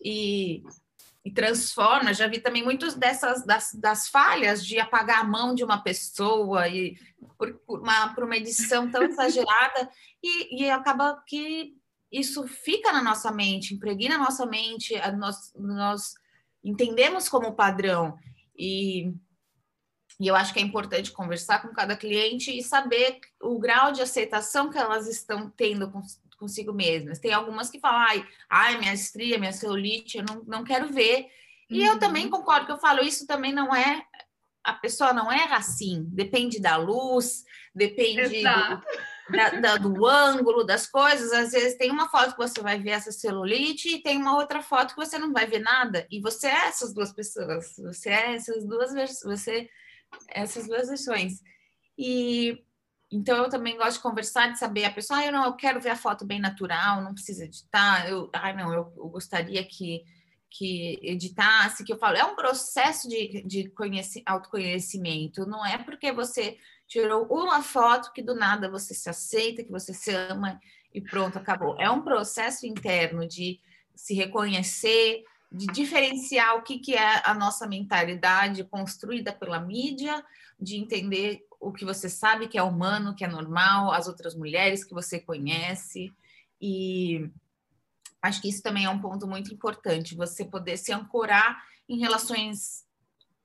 E, 0.00 0.62
e 1.26 1.30
transforma. 1.32 2.14
Já 2.14 2.28
vi 2.28 2.38
também 2.38 2.62
muitas 2.62 2.94
dessas 2.94 3.44
das, 3.44 3.74
das, 3.74 4.08
falhas 4.08 4.64
de 4.64 4.78
apagar 4.78 5.22
a 5.22 5.24
mão 5.24 5.56
de 5.56 5.64
uma 5.64 5.82
pessoa 5.82 6.68
e 6.68 6.96
por, 7.36 7.52
por, 7.66 7.80
uma, 7.80 8.14
por 8.14 8.22
uma 8.22 8.36
edição 8.36 8.88
tão 8.88 9.02
exagerada 9.10 9.90
e, 10.22 10.62
e 10.62 10.70
acaba 10.70 11.20
que 11.26 11.74
isso 12.12 12.46
fica 12.46 12.92
na 12.92 13.02
nossa 13.02 13.32
mente, 13.32 13.74
impregna 13.74 14.16
na 14.16 14.24
nossa 14.24 14.46
mente, 14.46 14.94
nós, 15.18 15.52
nós 15.56 16.14
entendemos 16.62 17.28
como 17.28 17.56
padrão. 17.56 18.16
E, 18.56 19.12
e 20.20 20.28
eu 20.28 20.36
acho 20.36 20.54
que 20.54 20.60
é 20.60 20.62
importante 20.62 21.10
conversar 21.10 21.60
com 21.60 21.74
cada 21.74 21.96
cliente 21.96 22.56
e 22.56 22.62
saber 22.62 23.18
o 23.42 23.58
grau 23.58 23.90
de 23.90 24.00
aceitação 24.00 24.70
que 24.70 24.78
elas 24.78 25.08
estão 25.08 25.50
tendo 25.50 25.90
com, 25.90 26.00
consigo 26.36 26.72
mesmas. 26.72 27.18
Tem 27.18 27.32
algumas 27.32 27.70
que 27.70 27.80
falam, 27.80 28.00
ai, 28.00 28.26
ai 28.48 28.78
minha 28.78 28.94
estria, 28.94 29.38
minha 29.38 29.52
celulite, 29.52 30.18
eu 30.18 30.24
não, 30.24 30.44
não 30.44 30.64
quero 30.64 30.88
ver. 30.88 31.26
E 31.68 31.80
uhum. 31.80 31.86
eu 31.86 31.98
também 31.98 32.28
concordo 32.28 32.66
que 32.66 32.72
eu 32.72 32.78
falo, 32.78 33.02
isso 33.02 33.26
também 33.26 33.52
não 33.52 33.74
é 33.74 34.04
a 34.66 34.72
pessoa 34.72 35.12
não 35.12 35.30
erra 35.30 35.58
assim, 35.58 36.04
depende 36.08 36.60
da 36.60 36.76
luz, 36.76 37.44
depende 37.72 38.42
do, 38.42 38.42
da, 38.42 39.50
da, 39.60 39.76
do 39.76 40.04
ângulo 40.04 40.64
das 40.64 40.88
coisas. 40.88 41.32
Às 41.32 41.52
vezes 41.52 41.78
tem 41.78 41.88
uma 41.88 42.08
foto 42.08 42.32
que 42.32 42.38
você 42.38 42.60
vai 42.60 42.76
ver 42.80 42.90
essa 42.90 43.12
celulite 43.12 43.88
e 43.88 44.02
tem 44.02 44.16
uma 44.16 44.36
outra 44.36 44.60
foto 44.60 44.94
que 44.94 45.06
você 45.06 45.18
não 45.18 45.32
vai 45.32 45.46
ver 45.46 45.60
nada. 45.60 46.04
E 46.10 46.20
você 46.20 46.48
é 46.48 46.66
essas 46.66 46.92
duas 46.92 47.12
pessoas, 47.12 47.76
você 47.78 48.10
é 48.10 48.34
essas 48.34 48.66
duas 48.66 48.92
você 49.22 49.70
é 50.30 50.42
essas 50.42 50.66
duas 50.66 50.88
versões. 50.88 51.40
E 51.96 52.65
então 53.10 53.36
eu 53.36 53.48
também 53.48 53.76
gosto 53.76 53.96
de 53.96 54.02
conversar, 54.02 54.52
de 54.52 54.58
saber 54.58 54.84
a 54.84 54.92
pessoa, 54.92 55.20
ah, 55.20 55.26
eu 55.26 55.32
não, 55.32 55.44
eu 55.44 55.54
quero 55.54 55.80
ver 55.80 55.90
a 55.90 55.96
foto 55.96 56.24
bem 56.24 56.40
natural, 56.40 57.02
não 57.02 57.14
precisa 57.14 57.44
editar. 57.44 58.08
Eu, 58.08 58.28
ah, 58.32 58.52
não, 58.52 58.72
eu, 58.72 58.92
eu 58.96 59.08
gostaria 59.08 59.64
que 59.64 60.04
que 60.48 60.98
editasse, 61.02 61.84
que 61.84 61.92
eu 61.92 61.98
falo, 61.98 62.16
é 62.16 62.24
um 62.24 62.34
processo 62.34 63.08
de, 63.08 63.42
de 63.42 63.72
autoconhecimento, 64.24 65.46
não 65.46 65.64
é 65.66 65.76
porque 65.76 66.10
você 66.12 66.56
tirou 66.86 67.26
uma 67.26 67.62
foto 67.62 68.12
que 68.12 68.22
do 68.22 68.34
nada 68.34 68.70
você 68.70 68.94
se 68.94 69.08
aceita, 69.08 69.62
que 69.62 69.70
você 69.70 69.92
se 69.92 70.14
ama 70.14 70.58
e 70.94 71.00
pronto, 71.00 71.36
acabou. 71.36 71.76
É 71.78 71.90
um 71.90 72.00
processo 72.00 72.66
interno 72.66 73.26
de 73.26 73.60
se 73.94 74.14
reconhecer, 74.14 75.24
de 75.52 75.66
diferenciar 75.66 76.56
o 76.56 76.62
que, 76.62 76.78
que 76.78 76.94
é 76.94 77.22
a 77.24 77.34
nossa 77.34 77.66
mentalidade 77.66 78.64
construída 78.64 79.32
pela 79.32 79.60
mídia, 79.60 80.24
de 80.58 80.76
entender 80.76 81.42
o 81.66 81.72
que 81.72 81.84
você 81.84 82.08
sabe 82.08 82.46
que 82.46 82.56
é 82.56 82.62
humano, 82.62 83.14
que 83.14 83.24
é 83.24 83.28
normal, 83.28 83.90
as 83.90 84.06
outras 84.06 84.36
mulheres 84.36 84.84
que 84.84 84.94
você 84.94 85.18
conhece. 85.18 86.14
E 86.60 87.28
acho 88.22 88.40
que 88.40 88.48
isso 88.48 88.62
também 88.62 88.84
é 88.84 88.90
um 88.90 89.00
ponto 89.00 89.26
muito 89.26 89.52
importante, 89.52 90.14
você 90.14 90.44
poder 90.44 90.76
se 90.76 90.92
ancorar 90.92 91.60
em 91.88 91.98
relações 91.98 92.84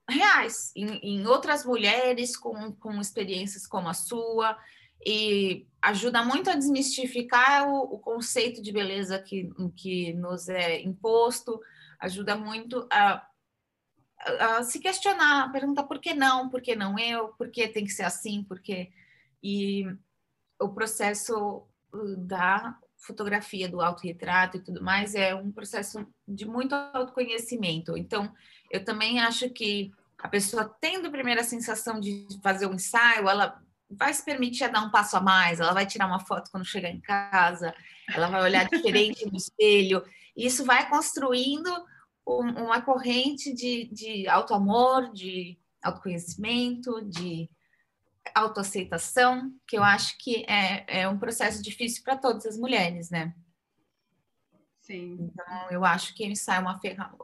reais, 0.07 0.71
em, 0.75 0.99
em 1.01 1.25
outras 1.25 1.65
mulheres 1.65 2.37
com, 2.37 2.71
com 2.73 3.01
experiências 3.01 3.65
como 3.65 3.89
a 3.89 3.93
sua, 3.93 4.55
e 5.03 5.65
ajuda 5.81 6.23
muito 6.23 6.49
a 6.51 6.55
desmistificar 6.55 7.67
o, 7.67 7.95
o 7.95 7.99
conceito 7.99 8.61
de 8.61 8.71
beleza 8.71 9.17
que, 9.17 9.49
que 9.75 10.13
nos 10.13 10.47
é 10.47 10.79
imposto, 10.81 11.59
ajuda 11.99 12.35
muito 12.35 12.87
a, 12.91 13.25
a, 14.25 14.57
a, 14.57 14.63
se 14.63 14.79
questionar, 14.79 15.51
perguntar 15.51 15.83
por 15.83 15.99
que 15.99 16.13
não, 16.13 16.49
por 16.49 16.61
que 16.61 16.75
não 16.75 16.97
eu, 16.97 17.29
por 17.29 17.49
que 17.49 17.67
tem 17.67 17.85
que 17.85 17.91
ser 17.91 18.03
assim, 18.03 18.43
por 18.43 18.59
que... 18.59 18.91
E 19.43 19.85
o 20.59 20.69
processo 20.69 21.63
uh, 21.93 22.17
da 22.17 22.77
fotografia, 22.97 23.67
do 23.67 23.81
autorretrato 23.81 24.57
e 24.57 24.61
tudo 24.61 24.83
mais 24.83 25.15
é 25.15 25.33
um 25.33 25.51
processo 25.51 26.05
de 26.27 26.45
muito 26.45 26.75
autoconhecimento. 26.75 27.97
Então, 27.97 28.31
eu 28.69 28.85
também 28.85 29.19
acho 29.19 29.49
que 29.49 29.91
a 30.19 30.29
pessoa 30.29 30.75
tendo 30.79 31.07
a 31.07 31.11
primeira 31.11 31.43
sensação 31.43 31.99
de 31.99 32.27
fazer 32.43 32.67
um 32.67 32.75
ensaio, 32.75 33.27
ela 33.27 33.59
vai 33.89 34.13
se 34.13 34.23
permitir 34.23 34.71
dar 34.71 34.81
um 34.81 34.91
passo 34.91 35.17
a 35.17 35.21
mais, 35.21 35.59
ela 35.59 35.73
vai 35.73 35.85
tirar 35.85 36.05
uma 36.05 36.19
foto 36.19 36.49
quando 36.51 36.65
chegar 36.65 36.89
em 36.89 37.01
casa, 37.01 37.73
ela 38.13 38.27
vai 38.27 38.43
olhar 38.43 38.65
diferente 38.69 39.25
no 39.25 39.35
espelho. 39.35 40.03
Isso 40.35 40.63
vai 40.63 40.87
construindo 40.87 41.69
um, 42.25 42.65
uma 42.65 42.81
corrente 42.81 43.53
de, 43.53 43.89
de 43.91 44.27
autoamor, 44.27 45.11
de 45.11 45.57
autoconhecimento, 45.81 47.01
de 47.05 47.49
autoaceitação, 48.35 49.51
que 49.67 49.77
eu 49.77 49.83
acho 49.83 50.17
que 50.17 50.45
é, 50.47 51.01
é 51.01 51.07
um 51.07 51.17
processo 51.17 51.61
difícil 51.61 52.03
para 52.03 52.17
todas 52.17 52.45
as 52.45 52.57
mulheres, 52.57 53.09
né? 53.09 53.33
Sim. 54.81 55.17
Então, 55.19 55.71
eu 55.71 55.85
acho 55.85 56.13
que 56.15 56.23
o 56.23 56.27
ensaio 56.27 56.59
é 56.59 56.61
uma 56.61 56.79
ferramenta. 56.79 57.17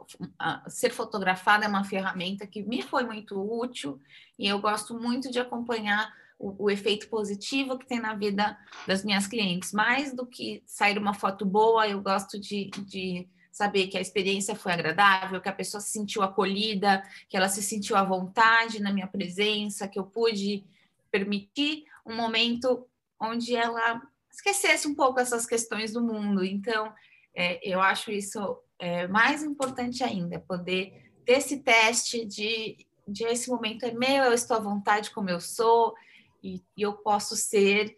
Ser 0.68 0.90
fotografada 0.90 1.64
é 1.64 1.68
uma 1.68 1.84
ferramenta 1.84 2.46
que 2.46 2.62
me 2.62 2.82
foi 2.82 3.04
muito 3.04 3.40
útil 3.40 4.00
e 4.38 4.46
eu 4.48 4.60
gosto 4.60 4.98
muito 4.98 5.30
de 5.30 5.38
acompanhar 5.38 6.12
o, 6.38 6.64
o, 6.64 6.70
efeito 6.70 7.08
positivo 7.08 7.76
que 7.76 7.86
tem 7.86 8.00
na 8.00 8.14
vida 8.14 8.56
das 8.86 9.04
minhas 9.04 9.26
clientes. 9.26 9.72
Mais 9.72 10.14
do 10.14 10.24
que 10.24 10.62
sair 10.66 10.96
uma 10.96 11.12
foto 11.12 11.44
boa, 11.44 11.86
eu 11.88 12.00
gosto 12.00 12.38
de, 12.38 12.70
de 12.86 13.28
saber 13.50 13.88
que 13.88 13.98
a 13.98 14.00
experiência 14.00 14.54
foi 14.54 14.72
agradável, 14.72 15.40
que 15.40 15.48
a 15.48 15.52
pessoa 15.52 15.80
se 15.80 15.90
sentiu 15.90 16.22
acolhida, 16.22 17.02
que 17.28 17.36
ela 17.36 17.48
se 17.48 17.62
sentiu 17.62 17.96
à 17.96 18.04
vontade 18.04 18.80
na 18.80 18.92
minha 18.92 19.06
presença, 19.06 19.88
que 19.88 19.98
eu 19.98 20.04
pude 20.04 20.64
permitir 21.10 21.84
um 22.06 22.14
momento 22.14 22.86
onde 23.20 23.56
ela 23.56 24.00
esquecesse 24.30 24.86
um 24.86 24.94
pouco 24.94 25.18
essas 25.18 25.46
questões 25.46 25.92
do 25.92 26.02
mundo. 26.02 26.44
Então, 26.44 26.92
é, 27.34 27.60
eu 27.62 27.80
acho 27.80 28.10
isso 28.10 28.58
é, 28.78 29.08
mais 29.08 29.42
importante 29.42 30.04
ainda, 30.04 30.38
poder 30.38 31.10
ter 31.24 31.38
esse 31.38 31.58
teste 31.58 32.24
de, 32.24 32.86
de 33.06 33.24
esse 33.24 33.50
momento 33.50 33.84
é 33.84 33.92
meu, 33.92 34.24
eu 34.24 34.32
estou 34.32 34.56
à 34.56 34.60
vontade 34.60 35.10
como 35.10 35.28
eu 35.28 35.40
sou, 35.40 35.94
e, 36.42 36.62
e 36.76 36.82
eu 36.82 36.92
posso 36.92 37.36
ser. 37.36 37.96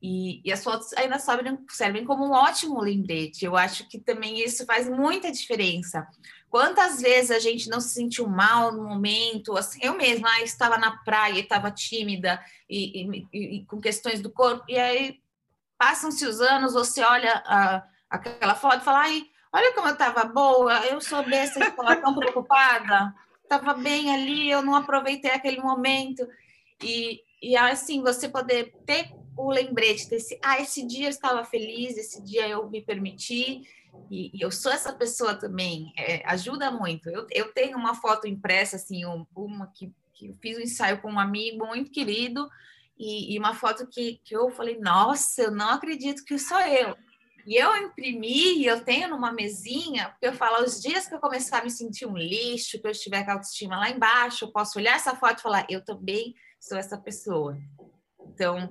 E, 0.00 0.40
e, 0.44 0.52
as 0.52 0.62
fotos 0.62 0.92
ainda 0.92 1.18
servem, 1.18 1.58
servem 1.68 2.04
como 2.04 2.24
um 2.24 2.30
ótimo 2.30 2.80
lembrete. 2.80 3.44
Eu 3.44 3.56
acho 3.56 3.88
que 3.88 3.98
também 3.98 4.42
isso 4.42 4.64
faz 4.64 4.88
muita 4.88 5.30
diferença. 5.32 6.06
Quantas 6.48 7.00
vezes 7.00 7.30
a 7.30 7.38
gente 7.38 7.68
não 7.68 7.80
se 7.80 7.90
sentiu 7.90 8.26
mal 8.28 8.72
no 8.72 8.84
momento? 8.84 9.56
Assim, 9.56 9.80
eu 9.82 9.94
mesma 9.94 10.28
ah, 10.30 10.42
estava 10.42 10.78
na 10.78 10.98
praia, 10.98 11.40
estava 11.40 11.70
tímida 11.70 12.40
e, 12.70 13.26
e, 13.32 13.64
com 13.66 13.80
questões 13.80 14.20
do 14.20 14.30
corpo, 14.30 14.64
e 14.68 14.78
aí 14.78 15.20
passam-se 15.76 16.24
os 16.24 16.40
anos, 16.40 16.72
você 16.72 17.02
olha 17.02 17.42
a, 17.44 17.82
aquela 18.08 18.54
foto 18.54 18.78
e 18.78 18.84
fala: 18.84 19.00
Ai, 19.00 19.26
olha 19.52 19.74
como 19.74 19.88
eu 19.88 19.92
estava 19.92 20.24
boa, 20.24 20.86
eu 20.86 21.00
sou 21.00 21.22
besta, 21.24 21.58
estava 21.58 21.96
tão 21.96 22.14
preocupada, 22.14 23.14
estava 23.42 23.74
bem 23.74 24.14
ali, 24.14 24.50
eu 24.50 24.62
não 24.62 24.74
aproveitei 24.74 25.32
aquele 25.32 25.60
momento. 25.60 26.26
E, 26.82 27.20
e 27.42 27.56
assim, 27.56 28.00
você 28.00 28.28
poder 28.28 28.72
ter 28.86 29.10
o 29.38 29.52
lembrete 29.52 30.10
desse, 30.10 30.36
ah, 30.42 30.60
esse 30.60 30.84
dia 30.84 31.06
eu 31.06 31.10
estava 31.10 31.44
feliz, 31.44 31.96
esse 31.96 32.20
dia 32.24 32.48
eu 32.48 32.68
me 32.68 32.82
permiti, 32.82 33.62
e, 34.10 34.36
e 34.36 34.40
eu 34.42 34.50
sou 34.50 34.72
essa 34.72 34.92
pessoa 34.92 35.32
também, 35.34 35.92
é, 35.96 36.22
ajuda 36.26 36.72
muito. 36.72 37.08
Eu, 37.08 37.24
eu 37.30 37.52
tenho 37.52 37.78
uma 37.78 37.94
foto 37.94 38.26
impressa, 38.26 38.74
assim, 38.74 39.06
um, 39.06 39.24
uma 39.36 39.68
que, 39.68 39.92
que 40.12 40.26
eu 40.26 40.34
fiz 40.34 40.58
um 40.58 40.62
ensaio 40.62 41.00
com 41.00 41.12
um 41.12 41.20
amigo 41.20 41.64
muito 41.66 41.92
querido, 41.92 42.48
e, 42.98 43.32
e, 43.32 43.38
uma 43.38 43.54
foto 43.54 43.86
que, 43.86 44.20
que 44.24 44.34
eu 44.34 44.50
falei, 44.50 44.76
nossa, 44.80 45.42
eu 45.42 45.52
não 45.52 45.70
acredito 45.70 46.24
que 46.24 46.36
sou 46.36 46.58
eu. 46.58 46.96
E 47.46 47.54
eu 47.54 47.76
imprimi, 47.76 48.66
eu 48.66 48.84
tenho 48.84 49.08
numa 49.08 49.32
mesinha, 49.32 50.08
porque 50.08 50.26
eu 50.26 50.32
falo, 50.32 50.64
os 50.64 50.82
dias 50.82 51.06
que 51.06 51.14
eu 51.14 51.20
começar 51.20 51.60
a 51.60 51.64
me 51.64 51.70
sentir 51.70 52.06
um 52.06 52.16
lixo, 52.16 52.80
que 52.80 52.86
eu 52.86 52.90
estiver 52.90 53.24
com 53.24 53.30
a 53.30 53.34
autoestima 53.34 53.78
lá 53.78 53.88
embaixo, 53.88 54.46
eu 54.46 54.50
posso 54.50 54.80
olhar 54.80 54.96
essa 54.96 55.14
foto 55.14 55.38
e 55.38 55.42
falar, 55.42 55.64
eu 55.70 55.84
também 55.84 56.34
sou 56.58 56.76
essa 56.76 56.98
pessoa. 56.98 57.56
Então, 58.34 58.68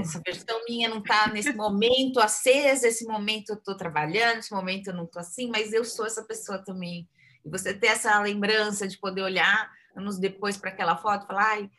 essa 0.00 0.20
versão 0.24 0.60
minha 0.68 0.88
não 0.88 0.98
está 0.98 1.28
nesse 1.28 1.52
momento 1.52 2.20
acesa, 2.20 2.86
esse 2.86 3.04
momento 3.06 3.50
eu 3.50 3.56
estou 3.56 3.76
trabalhando, 3.76 4.38
esse 4.38 4.52
momento 4.52 4.88
eu 4.88 4.94
não 4.94 5.04
estou 5.04 5.20
assim, 5.20 5.48
mas 5.50 5.72
eu 5.72 5.84
sou 5.84 6.06
essa 6.06 6.22
pessoa 6.22 6.58
também. 6.58 7.08
E 7.44 7.50
você 7.50 7.74
ter 7.74 7.88
essa 7.88 8.18
lembrança 8.20 8.86
de 8.86 8.98
poder 8.98 9.22
olhar 9.22 9.70
anos 9.96 10.18
depois 10.18 10.56
para 10.56 10.70
aquela 10.70 10.96
foto 10.96 11.24
e 11.24 11.26
falar, 11.26 11.50
ai, 11.52 11.70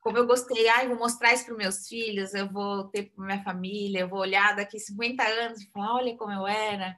como 0.00 0.16
eu 0.16 0.26
gostei, 0.26 0.68
ai, 0.68 0.88
vou 0.88 0.96
mostrar 0.96 1.32
isso 1.32 1.44
para 1.44 1.54
meus 1.54 1.86
filhos, 1.86 2.32
eu 2.32 2.50
vou 2.50 2.84
ter 2.84 3.10
para 3.10 3.24
minha 3.24 3.44
família, 3.44 4.00
eu 4.00 4.08
vou 4.08 4.20
olhar 4.20 4.56
daqui 4.56 4.78
50 4.78 5.22
anos 5.22 5.60
e 5.60 5.70
falar, 5.70 5.94
olha 5.94 6.16
como 6.16 6.32
eu 6.32 6.46
era. 6.46 6.96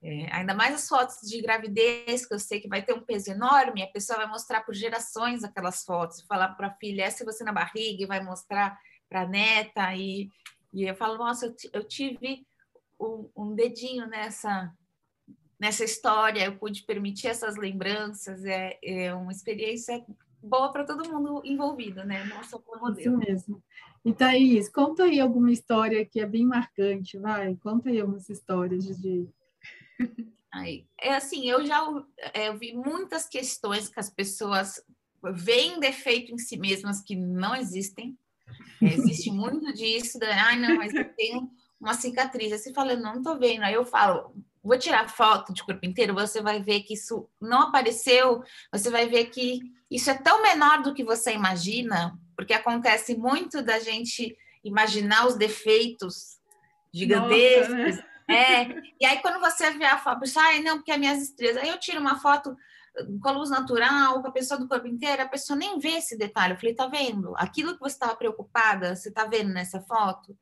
É, 0.00 0.32
ainda 0.32 0.54
mais 0.54 0.72
as 0.76 0.88
fotos 0.88 1.28
de 1.28 1.42
gravidez, 1.42 2.24
que 2.24 2.32
eu 2.32 2.38
sei 2.38 2.60
que 2.60 2.68
vai 2.68 2.82
ter 2.82 2.92
um 2.92 3.00
peso 3.00 3.32
enorme, 3.32 3.82
a 3.82 3.88
pessoa 3.88 4.18
vai 4.18 4.28
mostrar 4.28 4.60
por 4.60 4.72
gerações 4.72 5.42
aquelas 5.42 5.82
fotos, 5.82 6.22
falar 6.22 6.50
para 6.50 6.68
a 6.68 6.74
filha, 6.74 7.02
essa 7.02 7.24
é 7.24 7.26
você 7.26 7.42
na 7.42 7.52
barriga, 7.52 8.04
e 8.04 8.06
vai 8.06 8.22
mostrar 8.22 8.78
para 9.08 9.22
a 9.22 9.28
neta, 9.28 9.94
e, 9.94 10.28
e 10.72 10.84
eu 10.84 10.94
falo, 10.94 11.18
nossa, 11.18 11.46
eu, 11.46 11.54
eu 11.72 11.84
tive 11.84 12.46
um, 13.00 13.28
um, 13.36 13.54
dedinho 13.54 14.06
nessa, 14.06 14.72
nessa 15.58 15.84
história, 15.84 16.44
eu 16.44 16.56
pude 16.56 16.82
permitir 16.82 17.28
essas 17.28 17.56
lembranças, 17.56 18.44
é, 18.44 18.78
é 18.82 19.14
uma 19.14 19.32
experiência 19.32 20.04
boa 20.42 20.72
para 20.72 20.84
todo 20.84 21.08
mundo 21.08 21.42
envolvido, 21.44 22.04
né? 22.04 22.24
Nossa, 22.24 22.58
como 22.58 22.80
modelo. 22.80 23.20
Isso 23.20 23.30
mesmo. 23.30 23.62
E 24.04 24.12
Thaís, 24.12 24.68
conta 24.68 25.04
aí 25.04 25.18
alguma 25.20 25.50
história 25.50 26.04
que 26.04 26.20
é 26.20 26.26
bem 26.26 26.46
marcante, 26.46 27.18
vai, 27.18 27.56
conta 27.56 27.88
aí 27.88 28.00
algumas 28.00 28.28
histórias 28.28 28.84
de 28.84 29.28
Aí, 30.52 30.86
é 31.00 31.14
assim, 31.14 31.48
eu 31.48 31.64
já 31.66 31.84
é, 32.32 32.52
vi 32.54 32.72
muitas 32.72 33.28
questões 33.28 33.88
que 33.88 34.00
as 34.00 34.08
pessoas 34.08 34.82
veem 35.34 35.78
defeito 35.78 36.32
em 36.32 36.38
si 36.38 36.56
mesmas 36.56 37.02
que 37.02 37.14
não 37.14 37.54
existem. 37.54 38.16
É, 38.82 38.86
existe 38.86 39.30
muito 39.30 39.72
disso, 39.72 40.18
da, 40.18 40.50
ah, 40.50 40.56
não, 40.56 40.76
mas 40.76 40.94
eu 40.94 41.04
tenho 41.14 41.50
uma 41.80 41.94
cicatriz. 41.94 42.52
Aí 42.52 42.58
você 42.58 42.72
fala, 42.72 42.96
não, 42.96 43.16
não 43.16 43.22
tô 43.22 43.38
vendo. 43.38 43.62
Aí 43.62 43.74
eu 43.74 43.84
falo, 43.84 44.34
vou 44.62 44.78
tirar 44.78 45.08
foto 45.08 45.52
de 45.52 45.64
corpo 45.64 45.84
inteiro, 45.84 46.14
você 46.14 46.42
vai 46.42 46.62
ver 46.62 46.82
que 46.82 46.94
isso 46.94 47.28
não 47.40 47.62
apareceu, 47.62 48.42
você 48.72 48.90
vai 48.90 49.08
ver 49.08 49.26
que 49.26 49.60
isso 49.90 50.10
é 50.10 50.14
tão 50.14 50.42
menor 50.42 50.82
do 50.82 50.92
que 50.92 51.02
você 51.04 51.32
imagina, 51.32 52.18
porque 52.36 52.52
acontece 52.52 53.16
muito 53.16 53.62
da 53.62 53.78
gente 53.78 54.36
imaginar 54.62 55.26
os 55.26 55.36
defeitos 55.36 56.38
gigantescos. 56.92 57.76
Nossa, 57.76 57.96
né? 57.96 58.04
É, 58.30 58.68
e 59.00 59.06
aí 59.06 59.18
quando 59.22 59.40
você 59.40 59.70
vê 59.70 59.86
a 59.86 59.96
foto, 59.96 60.26
você, 60.26 60.38
ai, 60.38 60.60
não, 60.60 60.76
porque 60.76 60.92
é 60.92 60.98
minhas 60.98 61.22
estrelas. 61.22 61.56
Aí 61.62 61.70
eu 61.70 61.80
tiro 61.80 61.98
uma 61.98 62.20
foto 62.20 62.54
com 63.20 63.28
a 63.28 63.32
luz 63.32 63.50
natural, 63.50 64.20
com 64.20 64.28
a 64.28 64.32
pessoa 64.32 64.58
do 64.58 64.68
corpo 64.68 64.86
inteiro, 64.86 65.22
a 65.22 65.28
pessoa 65.28 65.56
nem 65.56 65.78
vê 65.78 65.96
esse 65.96 66.16
detalhe. 66.16 66.54
Eu 66.54 66.58
falei, 66.58 66.74
tá 66.74 66.86
vendo? 66.86 67.34
Aquilo 67.36 67.74
que 67.74 67.80
você 67.80 67.94
estava 67.94 68.16
preocupada, 68.16 68.94
você 68.94 69.10
tá 69.10 69.26
vendo 69.26 69.52
nessa 69.52 69.80
foto? 69.80 70.36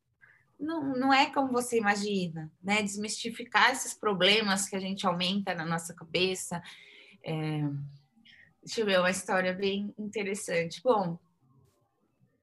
Não, 0.59 0.97
não 0.97 1.13
é 1.13 1.27
como 1.27 1.53
você 1.53 1.79
imagina, 1.79 2.51
né? 2.63 2.83
Desmistificar 2.83 3.71
esses 3.71 3.95
problemas 3.95 4.69
que 4.69 4.77
a 4.77 4.81
gente 4.81 5.07
aumenta 5.07 5.55
na 5.55 5.65
nossa 5.65 5.95
cabeça. 5.95 6.63
É... 7.23 7.63
Deixa 8.63 8.81
eu 8.81 8.87
ver 8.87 8.99
uma 8.99 9.11
história 9.11 9.53
bem 9.53 9.95
interessante. 9.97 10.81
Bom, 10.83 11.19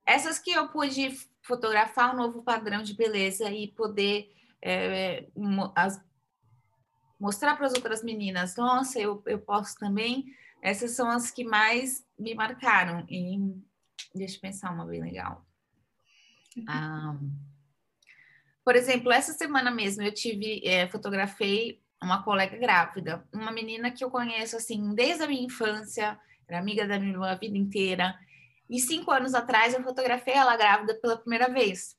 essas 0.05 0.39
que 0.39 0.51
eu 0.51 0.69
pude 0.69 1.17
fotografar 1.41 2.13
um 2.13 2.17
novo 2.17 2.41
padrão 2.41 2.81
de 2.81 2.95
beleza 2.95 3.49
e 3.49 3.67
poder 3.69 4.31
é, 4.61 5.27
as, 5.75 6.01
mostrar 7.23 7.55
para 7.55 7.67
as 7.67 7.73
outras 7.73 8.03
meninas, 8.03 8.57
nossa, 8.57 8.99
eu, 8.99 9.23
eu 9.25 9.39
posso 9.39 9.77
também. 9.77 10.25
Essas 10.61 10.91
são 10.91 11.09
as 11.09 11.31
que 11.31 11.45
mais 11.45 12.05
me 12.19 12.35
marcaram. 12.35 13.05
E 13.09 13.39
deixa 14.13 14.35
eu 14.35 14.41
pensar 14.41 14.73
uma 14.73 14.85
bem 14.85 15.01
legal. 15.01 15.45
Por 18.65 18.75
exemplo, 18.75 19.09
essa 19.09 19.31
semana 19.31 19.71
mesmo 19.71 20.03
eu 20.03 20.13
tive, 20.13 20.61
é, 20.67 20.85
fotografei 20.89 21.81
uma 22.01 22.21
colega 22.23 22.57
grávida, 22.57 23.25
uma 23.31 23.53
menina 23.53 23.89
que 23.89 24.03
eu 24.03 24.11
conheço 24.11 24.57
assim 24.57 24.93
desde 24.93 25.23
a 25.23 25.27
minha 25.27 25.45
infância, 25.45 26.19
era 26.45 26.59
amiga 26.59 26.85
da 26.85 26.99
minha 26.99 27.35
vida 27.35 27.57
inteira. 27.57 28.19
E 28.69 28.81
cinco 28.81 29.11
anos 29.11 29.33
atrás 29.33 29.73
eu 29.73 29.81
fotografei 29.81 30.33
ela 30.33 30.57
grávida 30.57 30.93
pela 30.95 31.15
primeira 31.17 31.47
vez. 31.47 31.95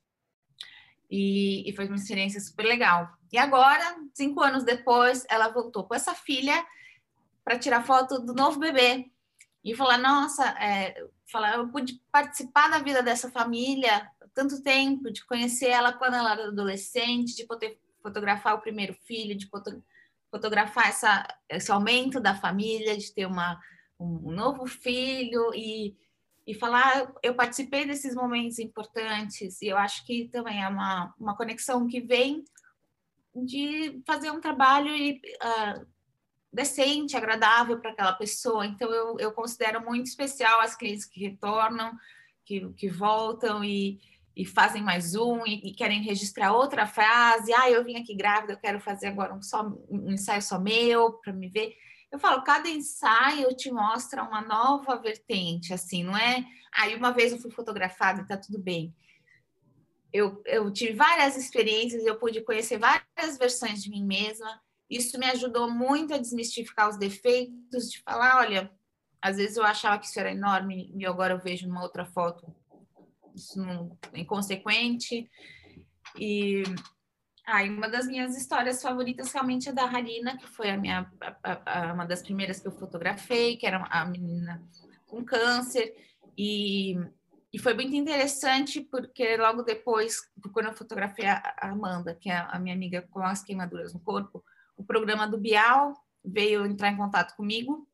E, 1.10 1.66
e 1.66 1.74
foi 1.74 1.86
uma 1.86 1.96
experiência 1.96 2.40
super 2.40 2.66
legal. 2.66 3.08
E 3.34 3.38
agora, 3.38 3.96
cinco 4.12 4.40
anos 4.40 4.62
depois, 4.62 5.26
ela 5.28 5.48
voltou 5.48 5.82
com 5.82 5.92
essa 5.92 6.14
filha 6.14 6.64
para 7.44 7.58
tirar 7.58 7.84
foto 7.84 8.20
do 8.20 8.32
novo 8.32 8.60
bebê. 8.60 9.10
E 9.64 9.74
falar: 9.74 9.98
Nossa, 9.98 10.50
é, 10.50 11.04
falar, 11.26 11.56
eu 11.56 11.66
pude 11.68 12.00
participar 12.12 12.70
da 12.70 12.78
vida 12.78 13.02
dessa 13.02 13.28
família 13.32 14.08
tanto 14.32 14.62
tempo, 14.62 15.10
de 15.10 15.26
conhecer 15.26 15.66
ela 15.66 15.92
quando 15.92 16.14
ela 16.14 16.30
era 16.30 16.46
adolescente, 16.46 17.34
de 17.34 17.44
poder 17.44 17.76
fotografar 18.00 18.54
o 18.54 18.60
primeiro 18.60 18.94
filho, 19.04 19.36
de 19.36 19.50
fotografar 20.30 20.88
essa, 20.88 21.26
esse 21.48 21.72
aumento 21.72 22.20
da 22.20 22.36
família, 22.36 22.96
de 22.96 23.12
ter 23.12 23.26
uma, 23.26 23.60
um 23.98 24.30
novo 24.30 24.64
filho 24.64 25.52
e, 25.52 25.96
e 26.46 26.54
falar, 26.54 27.12
eu 27.20 27.34
participei 27.34 27.84
desses 27.84 28.14
momentos 28.14 28.60
importantes 28.60 29.60
e 29.60 29.66
eu 29.66 29.76
acho 29.76 30.06
que 30.06 30.28
também 30.28 30.62
é 30.62 30.68
uma, 30.68 31.12
uma 31.18 31.36
conexão 31.36 31.88
que 31.88 32.00
vem 32.00 32.44
de 33.34 34.00
fazer 34.06 34.30
um 34.30 34.40
trabalho 34.40 34.90
uh, 34.92 35.86
decente, 36.52 37.16
agradável 37.16 37.80
para 37.80 37.90
aquela 37.90 38.12
pessoa. 38.12 38.64
Então, 38.64 38.90
eu, 38.92 39.18
eu 39.18 39.32
considero 39.32 39.84
muito 39.84 40.06
especial 40.06 40.60
as 40.60 40.76
clientes 40.76 41.04
que 41.04 41.20
retornam, 41.20 41.92
que, 42.44 42.68
que 42.74 42.88
voltam 42.88 43.64
e, 43.64 43.98
e 44.36 44.44
fazem 44.44 44.82
mais 44.82 45.14
um 45.14 45.44
e, 45.46 45.68
e, 45.68 45.74
querem 45.74 46.02
registrar 46.02 46.52
outra 46.52 46.86
frase. 46.86 47.52
Ah, 47.52 47.70
eu 47.70 47.84
vim 47.84 47.96
aqui 47.96 48.14
grávida, 48.14 48.52
eu 48.52 48.58
quero 48.58 48.80
fazer 48.80 49.08
agora 49.08 49.34
um, 49.34 49.42
só, 49.42 49.66
um 49.90 50.12
ensaio 50.12 50.42
só 50.42 50.58
meu 50.58 51.14
para 51.14 51.32
me 51.32 51.48
ver. 51.48 51.74
Eu 52.10 52.18
falo, 52.18 52.44
cada 52.44 52.68
ensaio 52.68 53.48
te 53.56 53.72
mostra 53.72 54.22
uma 54.22 54.40
nova 54.40 54.96
vertente, 54.96 55.74
assim, 55.74 56.04
não 56.04 56.16
é? 56.16 56.44
Aí 56.72 56.94
uma 56.94 57.10
vez 57.10 57.32
eu 57.32 57.38
fui 57.38 57.50
fotografada 57.50 58.22
e 58.22 58.26
tá 58.26 58.36
tudo 58.36 58.58
bem. 58.58 58.94
Eu, 60.14 60.40
eu 60.46 60.72
tive 60.72 60.94
várias 60.94 61.36
experiências, 61.36 62.06
eu 62.06 62.16
pude 62.18 62.40
conhecer 62.42 62.78
várias 62.78 63.36
versões 63.36 63.82
de 63.82 63.90
mim 63.90 64.04
mesma. 64.04 64.60
Isso 64.88 65.18
me 65.18 65.26
ajudou 65.26 65.68
muito 65.68 66.14
a 66.14 66.18
desmistificar 66.18 66.88
os 66.88 66.96
defeitos, 66.96 67.90
de 67.90 68.00
falar, 68.02 68.38
olha, 68.38 68.70
às 69.20 69.36
vezes 69.36 69.56
eu 69.56 69.64
achava 69.64 69.98
que 69.98 70.06
isso 70.06 70.20
era 70.20 70.30
enorme 70.30 70.92
e 70.96 71.04
agora 71.04 71.34
eu 71.34 71.40
vejo 71.40 71.66
numa 71.66 71.82
outra 71.82 72.06
foto 72.06 72.54
isso 73.34 73.58
não 73.60 73.98
é 74.12 74.20
inconsequente. 74.20 75.28
E 76.18 76.62
aí, 77.46 77.68
uma 77.68 77.88
das 77.88 78.06
minhas 78.06 78.36
histórias 78.36 78.80
favoritas 78.80 79.32
realmente 79.32 79.68
é 79.68 79.72
da 79.72 79.84
Harina, 79.84 80.36
que 80.36 80.46
foi 80.46 80.70
a 80.70 80.76
minha 80.76 81.10
a, 81.42 81.88
a, 81.88 81.92
uma 81.92 82.06
das 82.06 82.22
primeiras 82.22 82.60
que 82.60 82.68
eu 82.68 82.72
fotografei, 82.72 83.56
que 83.56 83.66
era 83.66 83.84
a 83.90 84.04
menina 84.04 84.62
com 85.06 85.24
câncer. 85.24 85.94
E, 86.38 86.96
e 87.54 87.58
foi 87.58 87.72
muito 87.72 87.94
interessante 87.94 88.80
porque 88.80 89.36
logo 89.36 89.62
depois, 89.62 90.16
quando 90.52 90.66
eu 90.66 90.72
fotografei 90.72 91.24
a 91.24 91.54
Amanda, 91.60 92.12
que 92.12 92.28
é 92.28 92.36
a 92.36 92.58
minha 92.58 92.74
amiga 92.74 93.06
com 93.12 93.22
as 93.22 93.44
queimaduras 93.44 93.94
no 93.94 94.00
corpo, 94.00 94.44
o 94.76 94.82
programa 94.82 95.24
do 95.28 95.38
Bial 95.38 95.94
veio 96.24 96.66
entrar 96.66 96.90
em 96.90 96.96
contato 96.96 97.36
comigo 97.36 97.86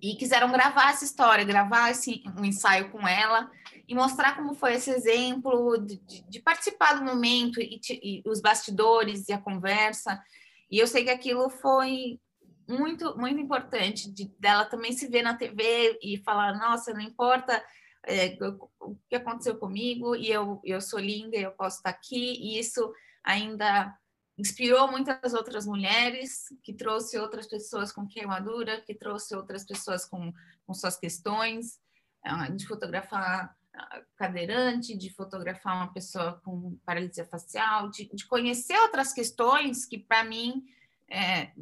e 0.00 0.14
quiseram 0.14 0.52
gravar 0.52 0.90
essa 0.90 1.04
história, 1.04 1.44
gravar 1.44 1.90
esse, 1.90 2.22
um 2.38 2.44
ensaio 2.44 2.88
com 2.92 3.04
ela 3.04 3.50
e 3.88 3.96
mostrar 3.96 4.36
como 4.36 4.54
foi 4.54 4.74
esse 4.74 4.90
exemplo 4.90 5.76
de, 5.78 5.96
de, 5.96 6.22
de 6.30 6.38
participar 6.38 6.94
do 6.94 7.04
momento 7.04 7.60
e, 7.60 7.80
e, 7.90 8.22
os 8.24 8.40
bastidores 8.40 9.28
e 9.28 9.32
a 9.32 9.38
conversa. 9.38 10.22
E 10.70 10.78
eu 10.78 10.86
sei 10.86 11.02
que 11.02 11.10
aquilo 11.10 11.50
foi 11.50 12.20
muito, 12.68 13.18
muito 13.18 13.40
importante 13.40 14.08
de, 14.08 14.32
dela 14.38 14.64
também 14.64 14.92
se 14.92 15.08
ver 15.08 15.24
na 15.24 15.34
TV 15.34 15.98
e 16.00 16.18
falar, 16.18 16.56
nossa, 16.56 16.94
não 16.94 17.00
importa 17.00 17.60
é, 18.06 18.36
o 18.80 18.96
que 19.08 19.16
aconteceu 19.16 19.56
comigo 19.56 20.16
e 20.16 20.30
eu, 20.30 20.60
eu 20.64 20.80
sou 20.80 20.98
linda, 20.98 21.36
eu 21.36 21.52
posso 21.52 21.76
estar 21.76 21.90
aqui. 21.90 22.34
E 22.34 22.58
isso 22.58 22.92
ainda 23.22 23.96
inspirou 24.36 24.90
muitas 24.90 25.34
outras 25.34 25.66
mulheres, 25.66 26.46
que 26.62 26.72
trouxe 26.72 27.18
outras 27.18 27.46
pessoas 27.46 27.92
com 27.92 28.06
queimadura, 28.06 28.80
que 28.80 28.94
trouxe 28.94 29.36
outras 29.36 29.64
pessoas 29.64 30.04
com, 30.04 30.32
com 30.66 30.74
suas 30.74 30.96
questões, 30.96 31.78
ah, 32.24 32.48
de 32.48 32.66
fotografar 32.66 33.56
ah, 33.74 34.02
cadeirante, 34.16 34.96
de 34.96 35.10
fotografar 35.10 35.76
uma 35.76 35.92
pessoa 35.92 36.40
com 36.44 36.76
paralisia 36.84 37.26
facial, 37.26 37.90
de, 37.90 38.08
de 38.12 38.26
conhecer 38.26 38.76
outras 38.78 39.12
questões 39.12 39.84
que, 39.86 39.98
para 39.98 40.24
mim, 40.24 40.64
é, 41.08 41.52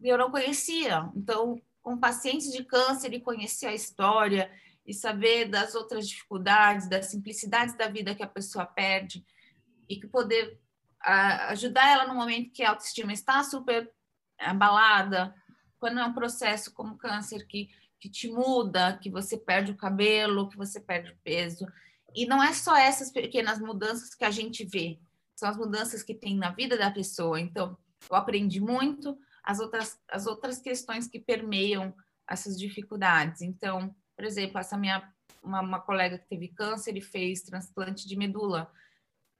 eu 0.00 0.16
não 0.16 0.30
conhecia. 0.30 1.10
Então, 1.14 1.60
com 1.82 1.98
pacientes 1.98 2.50
de 2.50 2.64
câncer 2.64 3.12
e 3.12 3.20
conhecer 3.20 3.66
a 3.66 3.74
história 3.74 4.50
e 4.86 4.92
saber 4.92 5.46
das 5.46 5.74
outras 5.74 6.08
dificuldades, 6.08 6.88
das 6.88 7.06
simplicidades 7.06 7.76
da 7.76 7.88
vida 7.88 8.14
que 8.14 8.22
a 8.22 8.28
pessoa 8.28 8.66
perde 8.66 9.24
e 9.88 9.96
que 9.96 10.06
poder 10.06 10.60
ajudar 11.00 11.88
ela 11.88 12.06
no 12.06 12.14
momento 12.14 12.52
que 12.52 12.62
a 12.62 12.70
autoestima 12.70 13.12
está 13.12 13.42
super 13.44 13.90
abalada, 14.38 15.34
quando 15.78 16.00
é 16.00 16.04
um 16.04 16.14
processo 16.14 16.72
como 16.72 16.96
câncer 16.96 17.46
que, 17.46 17.68
que 18.00 18.08
te 18.08 18.28
muda, 18.28 18.98
que 18.98 19.10
você 19.10 19.36
perde 19.36 19.72
o 19.72 19.76
cabelo, 19.76 20.48
que 20.48 20.56
você 20.56 20.80
perde 20.80 21.10
o 21.10 21.18
peso. 21.22 21.66
E 22.14 22.26
não 22.26 22.42
é 22.42 22.52
só 22.52 22.76
essas 22.76 23.10
pequenas 23.10 23.60
mudanças 23.60 24.14
que 24.14 24.24
a 24.24 24.30
gente 24.30 24.64
vê, 24.64 24.98
são 25.34 25.48
as 25.48 25.56
mudanças 25.56 26.02
que 26.02 26.14
tem 26.14 26.36
na 26.36 26.50
vida 26.50 26.78
da 26.78 26.90
pessoa. 26.90 27.40
Então, 27.40 27.76
eu 28.08 28.16
aprendi 28.16 28.60
muito 28.60 29.18
as 29.42 29.58
outras, 29.58 30.00
as 30.08 30.26
outras 30.26 30.58
questões 30.58 31.06
que 31.06 31.18
permeiam 31.18 31.94
essas 32.28 32.58
dificuldades. 32.58 33.42
Então, 33.42 33.94
por 34.16 34.24
exemplo, 34.24 34.58
essa 34.58 34.76
minha 34.76 35.12
uma, 35.44 35.60
uma 35.60 35.80
colega 35.80 36.18
que 36.18 36.26
teve 36.26 36.48
câncer 36.48 36.96
e 36.96 37.00
fez 37.00 37.42
transplante 37.42 38.08
de 38.08 38.16
medula. 38.16 38.70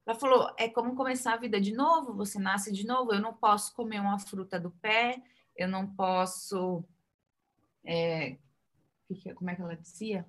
Ela 0.06 0.18
falou: 0.18 0.54
é 0.58 0.68
como 0.68 0.94
começar 0.94 1.34
a 1.34 1.38
vida 1.38 1.60
de 1.60 1.72
novo, 1.72 2.14
você 2.14 2.38
nasce 2.38 2.70
de 2.70 2.86
novo. 2.86 3.12
Eu 3.12 3.20
não 3.20 3.32
posso 3.32 3.74
comer 3.74 4.00
uma 4.00 4.18
fruta 4.18 4.60
do 4.60 4.70
pé, 4.70 5.22
eu 5.56 5.66
não 5.66 5.86
posso. 5.86 6.84
É, 7.84 8.36
como 9.34 9.50
é 9.50 9.54
que 9.54 9.62
ela 9.62 9.76
dizia? 9.76 10.26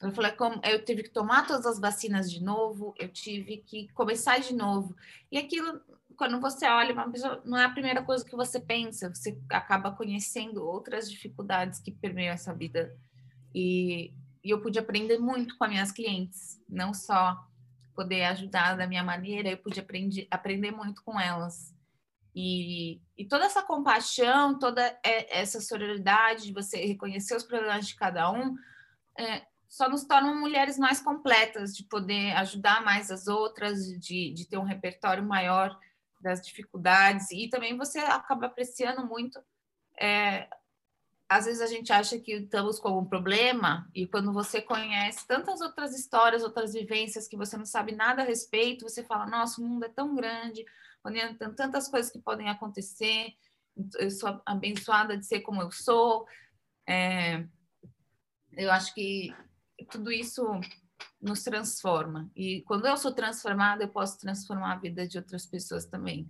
Ela 0.00 0.12
falou: 0.12 0.30
é 0.30 0.34
como, 0.34 0.60
eu 0.64 0.84
tive 0.84 1.02
que 1.02 1.10
tomar 1.10 1.46
todas 1.46 1.66
as 1.66 1.80
vacinas 1.80 2.30
de 2.30 2.42
novo, 2.42 2.94
eu 2.98 3.08
tive 3.08 3.58
que 3.58 3.88
começar 3.92 4.38
de 4.38 4.54
novo. 4.54 4.94
E 5.32 5.38
aquilo, 5.38 5.80
quando 6.16 6.40
você 6.40 6.66
olha 6.66 6.92
uma 6.92 7.10
pessoa, 7.10 7.40
não 7.44 7.58
é 7.58 7.64
a 7.64 7.70
primeira 7.70 8.02
coisa 8.02 8.24
que 8.24 8.36
você 8.36 8.60
pensa, 8.60 9.14
você 9.14 9.38
acaba 9.50 9.92
conhecendo 9.92 10.64
outras 10.64 11.10
dificuldades 11.10 11.80
que 11.80 11.92
permeiam 11.92 12.34
essa 12.34 12.54
vida. 12.54 12.94
E, 13.54 14.12
e 14.42 14.50
eu 14.50 14.60
pude 14.60 14.78
aprender 14.78 15.18
muito 15.18 15.56
com 15.56 15.64
as 15.64 15.70
minhas 15.70 15.92
clientes, 15.92 16.60
não 16.68 16.94
só 16.94 17.36
poder 17.94 18.24
ajudar 18.24 18.76
da 18.76 18.86
minha 18.86 19.04
maneira, 19.04 19.50
eu 19.50 19.58
pude 19.58 19.80
aprender, 19.80 20.26
aprender 20.30 20.70
muito 20.70 21.02
com 21.02 21.20
elas. 21.20 21.74
E, 22.34 23.00
e 23.18 23.26
toda 23.26 23.44
essa 23.44 23.62
compaixão, 23.62 24.58
toda 24.58 24.98
essa 25.02 25.60
sororidade 25.60 26.44
de 26.44 26.52
você 26.52 26.78
reconhecer 26.86 27.36
os 27.36 27.42
problemas 27.42 27.88
de 27.88 27.96
cada 27.96 28.30
um, 28.30 28.56
é, 29.18 29.42
só 29.68 29.88
nos 29.88 30.04
tornam 30.04 30.38
mulheres 30.38 30.78
mais 30.78 31.00
completas, 31.00 31.76
de 31.76 31.84
poder 31.84 32.32
ajudar 32.36 32.84
mais 32.84 33.10
as 33.10 33.26
outras, 33.26 33.84
de, 34.00 34.32
de 34.32 34.48
ter 34.48 34.58
um 34.58 34.64
repertório 34.64 35.22
maior 35.22 35.78
das 36.20 36.40
dificuldades. 36.40 37.30
E 37.30 37.48
também 37.48 37.76
você 37.76 37.98
acaba 37.98 38.46
apreciando 38.46 39.06
muito 39.06 39.40
é, 39.98 40.48
às 41.30 41.44
vezes 41.44 41.62
a 41.62 41.66
gente 41.66 41.92
acha 41.92 42.18
que 42.18 42.32
estamos 42.32 42.80
com 42.80 42.88
algum 42.88 43.04
problema 43.04 43.88
e 43.94 44.04
quando 44.04 44.32
você 44.32 44.60
conhece 44.60 45.24
tantas 45.28 45.60
outras 45.60 45.96
histórias, 45.96 46.42
outras 46.42 46.72
vivências 46.72 47.28
que 47.28 47.36
você 47.36 47.56
não 47.56 47.64
sabe 47.64 47.92
nada 47.92 48.22
a 48.22 48.24
respeito, 48.24 48.82
você 48.82 49.04
fala: 49.04 49.30
nossa, 49.30 49.60
o 49.60 49.64
mundo 49.64 49.84
é 49.84 49.88
tão 49.88 50.12
grande, 50.16 50.64
tem 51.38 51.54
tantas 51.54 51.86
coisas 51.86 52.10
que 52.10 52.18
podem 52.18 52.48
acontecer. 52.48 53.32
Eu 54.00 54.10
sou 54.10 54.42
abençoada 54.44 55.16
de 55.16 55.24
ser 55.24 55.42
como 55.42 55.62
eu 55.62 55.70
sou. 55.70 56.26
É, 56.84 57.46
eu 58.54 58.72
acho 58.72 58.92
que 58.92 59.32
tudo 59.88 60.10
isso 60.10 60.42
nos 61.22 61.44
transforma. 61.44 62.28
E 62.34 62.62
quando 62.62 62.88
eu 62.88 62.96
sou 62.96 63.14
transformada, 63.14 63.84
eu 63.84 63.88
posso 63.88 64.18
transformar 64.18 64.72
a 64.72 64.80
vida 64.80 65.06
de 65.06 65.16
outras 65.16 65.46
pessoas 65.46 65.86
também. 65.86 66.28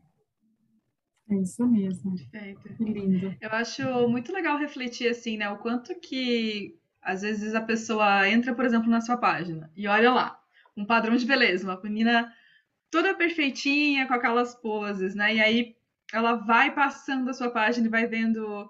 É 1.31 1.35
isso 1.37 1.67
mesmo. 1.67 2.17
Perfeito. 2.31 2.75
Que 2.77 2.85
lindo. 2.85 3.35
Eu 3.41 3.51
acho 3.51 4.09
muito 4.09 4.33
legal 4.33 4.59
refletir 4.59 5.09
assim, 5.09 5.37
né? 5.37 5.49
O 5.49 5.59
quanto 5.59 5.95
que 6.01 6.77
às 7.01 7.23
vezes 7.23 7.55
a 7.55 7.61
pessoa 7.61 8.29
entra, 8.29 8.55
por 8.55 8.65
exemplo, 8.65 8.91
na 8.91 9.01
sua 9.01 9.17
página 9.17 9.71
e 9.75 9.87
olha 9.87 10.13
lá, 10.13 10.39
um 10.77 10.85
padrão 10.85 11.17
de 11.17 11.25
beleza, 11.25 11.65
uma 11.65 11.81
menina 11.83 12.33
toda 12.91 13.15
perfeitinha, 13.15 14.07
com 14.07 14.15
aquelas 14.15 14.55
poses, 14.55 15.15
né? 15.15 15.37
E 15.37 15.41
aí 15.41 15.77
ela 16.13 16.35
vai 16.35 16.75
passando 16.75 17.31
a 17.31 17.33
sua 17.33 17.51
página 17.51 17.87
e 17.87 17.91
vai 17.91 18.07
vendo 18.07 18.69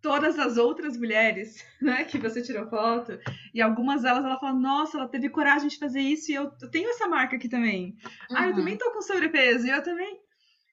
todas 0.00 0.38
as 0.38 0.56
outras 0.56 0.96
mulheres, 0.96 1.64
né, 1.82 2.04
que 2.04 2.18
você 2.18 2.40
tirou 2.40 2.68
foto, 2.68 3.18
e 3.52 3.60
algumas 3.60 4.02
delas 4.02 4.24
ela 4.24 4.38
fala, 4.38 4.52
nossa, 4.52 4.96
ela 4.96 5.08
teve 5.08 5.28
coragem 5.28 5.66
de 5.68 5.78
fazer 5.78 6.00
isso 6.00 6.30
e 6.30 6.34
eu, 6.34 6.48
tenho 6.70 6.90
essa 6.90 7.08
marca 7.08 7.34
aqui 7.34 7.48
também. 7.48 7.96
Uhum. 8.30 8.36
Ah, 8.36 8.44
eu 8.44 8.50
uhum. 8.50 8.56
também 8.56 8.78
tô 8.78 8.92
com 8.92 9.02
sobrepeso, 9.02 9.66
e 9.66 9.70
eu 9.70 9.82
também 9.82 10.20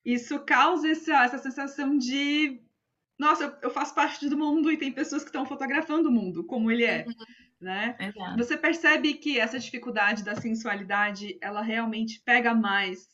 isso 0.06 0.39
causa 0.39 0.89
essa, 0.89 1.24
essa 1.24 1.38
sensação 1.38 1.97
de 1.97 2.62
nossa, 3.18 3.43
eu, 3.43 3.54
eu, 3.64 3.70
faço 3.70 3.93
parte 3.93 4.28
do 4.28 4.38
mundo 4.38 4.72
e 4.72 4.78
tem 4.78 4.91
pessoas 4.91 5.24
que 5.24 5.30
estão 5.30 5.45
fotografando 5.45 6.10
o 6.10 6.12
mundo 6.12 6.43
como 6.43 6.72
ele 6.72 6.84
é, 6.84 7.06
uhum. 7.08 7.14
né? 7.62 7.95
Exato. 7.99 8.38
Você 8.38 8.58
percebe 8.58 9.14
que 9.14 9.39
essa 9.39 9.60
dificuldade 9.60 10.24
da 10.24 10.36
sensualidade, 10.36 11.38
ela 11.39 11.62
realmente 11.62 12.20
pega 12.26 12.54
mais 12.54 13.14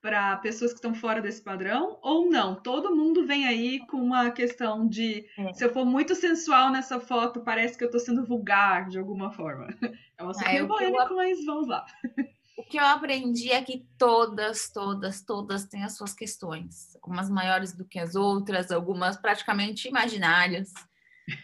para 0.00 0.36
pessoas 0.36 0.70
que 0.70 0.78
estão 0.78 0.94
fora 0.94 1.20
desse 1.20 1.42
padrão 1.42 1.98
ou 2.00 2.30
não? 2.30 2.54
Todo 2.54 2.96
mundo 2.96 3.26
vem 3.26 3.46
aí 3.46 3.80
com 3.86 3.98
uma 3.98 4.30
questão 4.30 4.88
de 4.88 5.26
é. 5.36 5.52
se 5.52 5.64
eu 5.64 5.72
for 5.72 5.84
muito 5.84 6.14
sensual 6.14 6.70
nessa 6.70 6.98
foto, 6.98 7.40
parece 7.40 7.76
que 7.76 7.84
eu 7.84 7.88
estou 7.88 8.00
sendo 8.00 8.24
vulgar 8.24 8.88
de 8.88 8.98
alguma 8.98 9.30
forma. 9.30 9.68
É 10.16 10.22
uma 10.22 10.34
super 10.34 10.62
ah, 10.62 10.66
polêmica, 10.66 11.14
mas 11.14 11.42
vamos 11.46 11.66
lá. 11.66 11.86
Que 12.62 12.78
eu 12.78 12.84
aprendi 12.84 13.50
é 13.50 13.62
que 13.62 13.86
todas, 13.96 14.70
todas, 14.70 15.22
todas 15.22 15.66
têm 15.66 15.84
as 15.84 15.96
suas 15.96 16.12
questões, 16.12 16.96
umas 17.04 17.30
maiores 17.30 17.72
do 17.72 17.84
que 17.84 17.98
as 17.98 18.14
outras, 18.14 18.70
algumas 18.70 19.16
praticamente 19.16 19.88
imaginárias, 19.88 20.72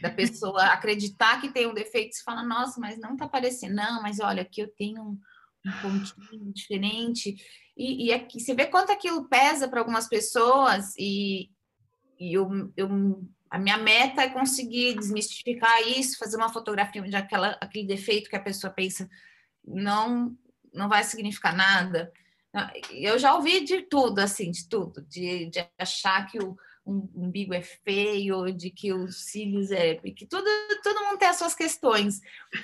da 0.00 0.10
pessoa 0.10 0.64
acreditar 0.72 1.40
que 1.40 1.52
tem 1.52 1.66
um 1.66 1.74
defeito 1.74 2.16
e 2.16 2.22
fala, 2.22 2.42
nossa, 2.42 2.80
mas 2.80 2.98
não 2.98 3.16
tá 3.16 3.28
parecendo, 3.28 3.74
não, 3.74 4.02
mas 4.02 4.20
olha, 4.20 4.42
aqui 4.42 4.60
eu 4.60 4.68
tenho 4.68 5.02
um, 5.02 5.20
um 5.66 5.72
pontinho 5.82 6.52
diferente, 6.52 7.36
e, 7.76 8.06
e 8.06 8.12
aqui 8.12 8.40
você 8.40 8.54
vê 8.54 8.66
quanto 8.66 8.90
aquilo 8.90 9.28
pesa 9.28 9.68
para 9.68 9.80
algumas 9.80 10.08
pessoas, 10.08 10.94
e, 10.98 11.50
e 12.18 12.36
eu, 12.36 12.48
eu, 12.76 12.88
a 13.50 13.58
minha 13.58 13.76
meta 13.76 14.22
é 14.22 14.30
conseguir 14.30 14.94
desmistificar 14.96 15.82
isso, 15.88 16.18
fazer 16.18 16.36
uma 16.36 16.52
fotografia 16.52 17.02
onde 17.02 17.14
aquela, 17.14 17.56
aquele 17.60 17.86
defeito 17.86 18.30
que 18.30 18.36
a 18.36 18.42
pessoa 18.42 18.72
pensa 18.72 19.08
não 19.66 20.36
não 20.76 20.88
vai 20.88 21.02
significar 21.02 21.54
nada. 21.54 22.12
Eu 22.90 23.18
já 23.18 23.34
ouvi 23.34 23.64
de 23.64 23.82
tudo, 23.82 24.18
assim, 24.20 24.50
de 24.50 24.68
tudo, 24.68 25.02
de, 25.02 25.46
de 25.46 25.68
achar 25.78 26.26
que 26.26 26.38
o 26.38 26.56
um 26.86 27.10
umbigo 27.16 27.52
é 27.52 27.60
feio, 27.60 28.52
de 28.52 28.70
que 28.70 28.92
os 28.92 29.24
cílios 29.24 29.72
é. 29.72 29.96
que 29.96 30.24
tudo, 30.24 30.48
todo 30.84 31.04
mundo 31.04 31.18
tem 31.18 31.28
as 31.28 31.36
suas 31.36 31.54
questões. 31.54 32.20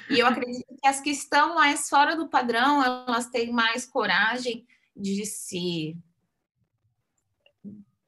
E 0.09 0.21
eu 0.21 0.27
acredito 0.27 0.65
que 0.81 0.87
as 0.87 1.01
que 1.01 1.11
estão 1.11 1.57
mais 1.57 1.89
fora 1.89 2.15
do 2.15 2.29
padrão, 2.29 2.83
elas 2.85 3.29
têm 3.29 3.51
mais 3.51 3.85
coragem 3.85 4.65
de 4.97 5.27
se. 5.27 5.97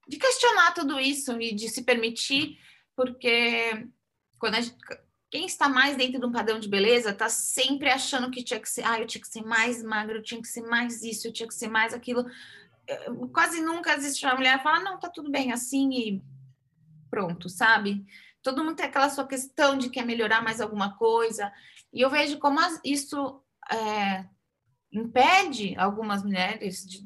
de 0.06 0.16
questionar 0.16 0.72
tudo 0.72 1.00
isso 1.00 1.40
e 1.40 1.52
de 1.52 1.68
se 1.68 1.82
permitir, 1.82 2.58
porque 2.94 3.88
quando 4.38 4.54
a 4.54 4.60
gente, 4.60 4.76
quem 5.34 5.46
está 5.46 5.68
mais 5.68 5.96
dentro 5.96 6.20
de 6.20 6.26
um 6.26 6.30
padrão 6.30 6.60
de 6.60 6.68
beleza 6.68 7.10
está 7.10 7.28
sempre 7.28 7.90
achando 7.90 8.30
que 8.30 8.44
tinha 8.44 8.60
que 8.60 8.68
ser, 8.68 8.84
ah, 8.84 9.00
eu 9.00 9.04
tinha 9.04 9.20
que 9.20 9.26
ser 9.26 9.42
mais 9.42 9.82
magro, 9.82 10.18
eu 10.18 10.22
tinha 10.22 10.40
que 10.40 10.46
ser 10.46 10.60
mais 10.60 11.02
isso, 11.02 11.26
eu 11.26 11.32
tinha 11.32 11.48
que 11.48 11.54
ser 11.54 11.66
mais 11.66 11.92
aquilo. 11.92 12.24
Eh, 12.86 13.10
quase 13.32 13.60
nunca 13.60 13.92
existe 13.94 14.24
uma 14.24 14.36
mulher 14.36 14.58
que 14.58 14.62
fala, 14.62 14.84
não, 14.84 14.96
tá 14.96 15.08
tudo 15.08 15.32
bem 15.32 15.50
assim 15.50 15.90
e 15.90 16.22
pronto, 17.10 17.48
sabe? 17.48 18.06
Todo 18.44 18.62
mundo 18.62 18.76
tem 18.76 18.86
aquela 18.86 19.10
sua 19.10 19.26
questão 19.26 19.76
de 19.76 19.90
quer 19.90 20.06
melhorar 20.06 20.40
mais 20.40 20.60
alguma 20.60 20.96
coisa. 20.96 21.52
E 21.92 22.00
eu 22.00 22.08
vejo 22.08 22.38
como 22.38 22.60
isso 22.84 23.42
é, 23.72 24.24
impede 24.92 25.74
algumas 25.76 26.22
mulheres 26.22 26.86
de, 26.86 27.04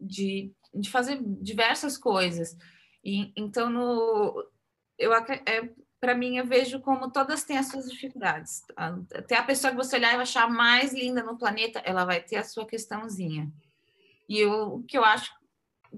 de, 0.00 0.54
de, 0.72 0.90
fazer 0.90 1.20
diversas 1.22 1.98
coisas. 1.98 2.56
E, 3.04 3.30
então, 3.36 3.68
no, 3.68 4.42
eu, 4.96 5.12
é, 5.12 5.70
para 6.02 6.16
mim, 6.16 6.36
eu 6.36 6.44
vejo 6.44 6.80
como 6.80 7.12
todas 7.12 7.44
têm 7.44 7.56
as 7.56 7.68
suas 7.68 7.88
dificuldades. 7.88 8.64
Até 8.76 9.36
a 9.36 9.42
pessoa 9.44 9.70
que 9.70 9.76
você 9.76 9.94
olhar 9.94 10.14
e 10.14 10.20
achar 10.20 10.50
mais 10.50 10.92
linda 10.92 11.22
no 11.22 11.38
planeta, 11.38 11.78
ela 11.84 12.04
vai 12.04 12.20
ter 12.20 12.34
a 12.38 12.44
sua 12.44 12.66
questãozinha. 12.66 13.48
E 14.28 14.40
eu, 14.40 14.74
o 14.74 14.82
que 14.82 14.98
eu 14.98 15.04
acho 15.04 15.32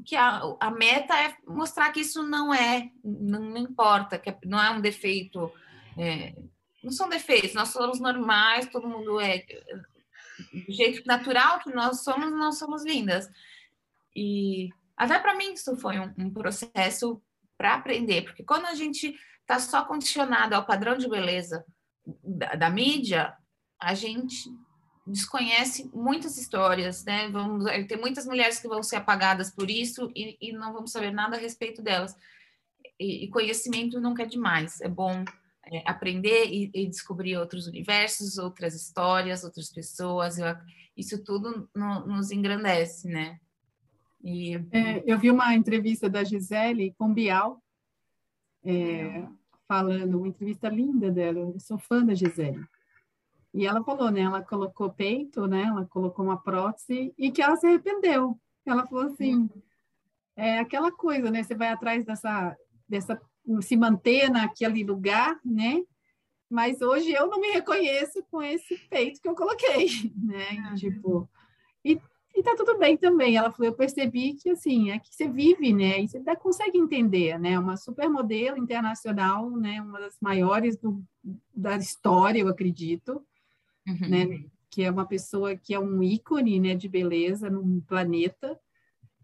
que 0.05 0.15
a, 0.15 0.43
a 0.61 0.71
meta 0.71 1.19
é 1.19 1.35
mostrar 1.47 1.91
que 1.91 2.01
isso 2.01 2.23
não 2.23 2.53
é, 2.53 2.91
não, 3.03 3.57
importa, 3.57 4.19
que 4.19 4.37
não 4.45 4.63
é 4.63 4.69
um 4.69 4.83
defeito. 4.83 5.51
É, 5.97 6.35
não 6.83 6.93
são 6.93 7.09
defeitos, 7.09 7.55
nós 7.55 7.71
somos 7.71 7.99
normais, 7.99 8.69
todo 8.69 8.87
mundo 8.87 9.19
é 9.19 9.39
do 10.53 10.71
jeito 10.71 11.07
natural 11.07 11.61
que 11.61 11.75
nós 11.75 12.05
somos, 12.05 12.31
nós 12.31 12.59
somos 12.59 12.85
lindas. 12.85 13.27
E 14.15 14.69
até 14.99 15.19
para 15.19 15.35
mim 15.35 15.55
isso 15.55 15.75
foi 15.79 15.99
um, 15.99 16.13
um 16.19 16.31
processo 16.31 17.23
para 17.57 17.73
aprender, 17.73 18.25
porque 18.25 18.43
quando 18.43 18.67
a 18.67 18.75
gente 18.75 19.19
está 19.45 19.59
só 19.59 19.85
condicionado 19.85 20.55
ao 20.55 20.65
padrão 20.65 20.97
de 20.97 21.09
beleza 21.09 21.65
da, 22.23 22.55
da, 22.55 22.71
mídia, 22.71 23.35
a 23.81 23.95
gente 23.95 24.51
desconhece 25.07 25.91
muitas 25.95 26.39
histórias, 26.39 27.05
né? 27.05 27.29
Vamos, 27.29 27.65
tem 27.87 27.99
muitas 27.99 28.27
mulheres 28.27 28.59
que 28.59 28.69
vão 28.69 28.83
ser 28.83 28.97
apagadas 28.97 29.51
por 29.51 29.71
isso 29.71 30.11
e, 30.15 30.37
e 30.41 30.53
não 30.53 30.73
vamos 30.73 30.93
saber 30.93 31.11
nada 31.11 31.37
a 31.37 31.41
respeito 31.41 31.83
delas. 31.83 32.17
E, 32.99 33.25
e 33.25 33.29
conhecimento 33.29 34.01
nunca 34.01 34.23
é 34.23 34.27
demais, 34.27 34.81
é 34.81 34.89
bom 34.89 35.25
é, 35.67 35.83
aprender 35.87 36.47
e, 36.47 36.71
e, 36.75 36.87
descobrir 36.87 37.37
outros 37.37 37.67
universos, 37.67 38.39
outras 38.39 38.75
histórias, 38.75 39.45
outras 39.45 39.71
pessoas. 39.71 40.39
Eu, 40.39 40.55
isso 40.97 41.23
tudo 41.23 41.69
no, 41.75 42.07
nos 42.07 42.31
engrandece, 42.31 43.09
né? 43.09 43.39
E... 44.23 44.55
É, 44.73 45.03
eu 45.07 45.19
vi 45.19 45.31
uma 45.31 45.55
entrevista 45.55 46.09
da 46.09 46.25
Gisele 46.25 46.95
com 46.97 47.13
Bial, 47.13 47.63
é, 48.65 49.27
falando, 49.69 50.19
uma 50.19 50.29
entrevista 50.29 50.69
linda 50.69 51.11
dela, 51.11 51.39
eu 51.39 51.61
sou 51.61 51.79
fã 51.79 52.05
da 52.05 52.15
Gisele. 52.15 52.65
E 53.53 53.67
ela 53.67 53.85
falou, 53.85 54.11
né, 54.11 54.23
ela 54.23 54.43
colocou 54.43 54.91
peito, 54.91 55.47
né, 55.47 55.63
ela 55.63 55.85
colocou 55.87 56.25
uma 56.25 56.37
prótese 56.37 57.15
e 57.17 57.31
que 57.31 57.41
ela 57.41 57.57
se 57.57 57.67
arrependeu. 57.67 58.39
Ela 58.67 58.87
falou 58.87 59.05
assim, 59.05 59.49
é 60.37 60.59
aquela 60.59 60.91
coisa, 60.91 61.31
né, 61.31 61.43
você 61.43 61.55
vai 61.55 61.69
atrás 61.69 62.05
dessa, 62.05 62.57
dessa, 62.89 63.21
se 63.61 63.77
manter 63.77 64.29
naquele 64.31 64.83
lugar, 64.83 65.39
né, 65.45 65.83
mas 66.51 66.81
hoje 66.81 67.13
eu 67.13 67.29
não 67.29 67.41
me 67.41 67.53
reconheço 67.53 68.25
com 68.31 68.43
esse 68.43 68.77
peito 68.89 69.21
que 69.21 69.29
eu 69.29 69.35
coloquei, 69.35 69.87
né, 70.21 70.75
tipo, 70.77 71.29
e 71.85 72.01
e 72.35 72.43
tá 72.43 72.55
tudo 72.57 72.77
bem 72.77 72.97
também. 72.97 73.37
Ela 73.37 73.53
falou, 73.53 73.67
eu 73.67 73.77
percebi 73.77 74.35
que, 74.35 74.51
assim, 74.51 74.91
é 74.91 74.99
que 74.99 75.15
você 75.15 75.29
vive, 75.29 75.73
né? 75.73 76.01
E 76.01 76.09
você 76.09 76.19
até 76.19 76.35
consegue 76.35 76.77
entender, 76.77 77.39
né? 77.39 77.57
Uma 77.57 77.77
supermodelo 77.77 78.59
internacional, 78.59 79.49
né? 79.51 79.81
Uma 79.81 80.01
das 80.01 80.17
maiores 80.21 80.77
do, 80.77 81.01
da 81.55 81.77
história, 81.77 82.41
eu 82.41 82.49
acredito, 82.49 83.25
uhum. 83.87 84.09
né? 84.09 84.45
Que 84.69 84.83
é 84.83 84.91
uma 84.91 85.07
pessoa 85.07 85.57
que 85.57 85.73
é 85.73 85.79
um 85.79 86.03
ícone, 86.03 86.59
né? 86.59 86.75
De 86.75 86.89
beleza 86.89 87.49
num 87.49 87.81
planeta, 87.81 88.59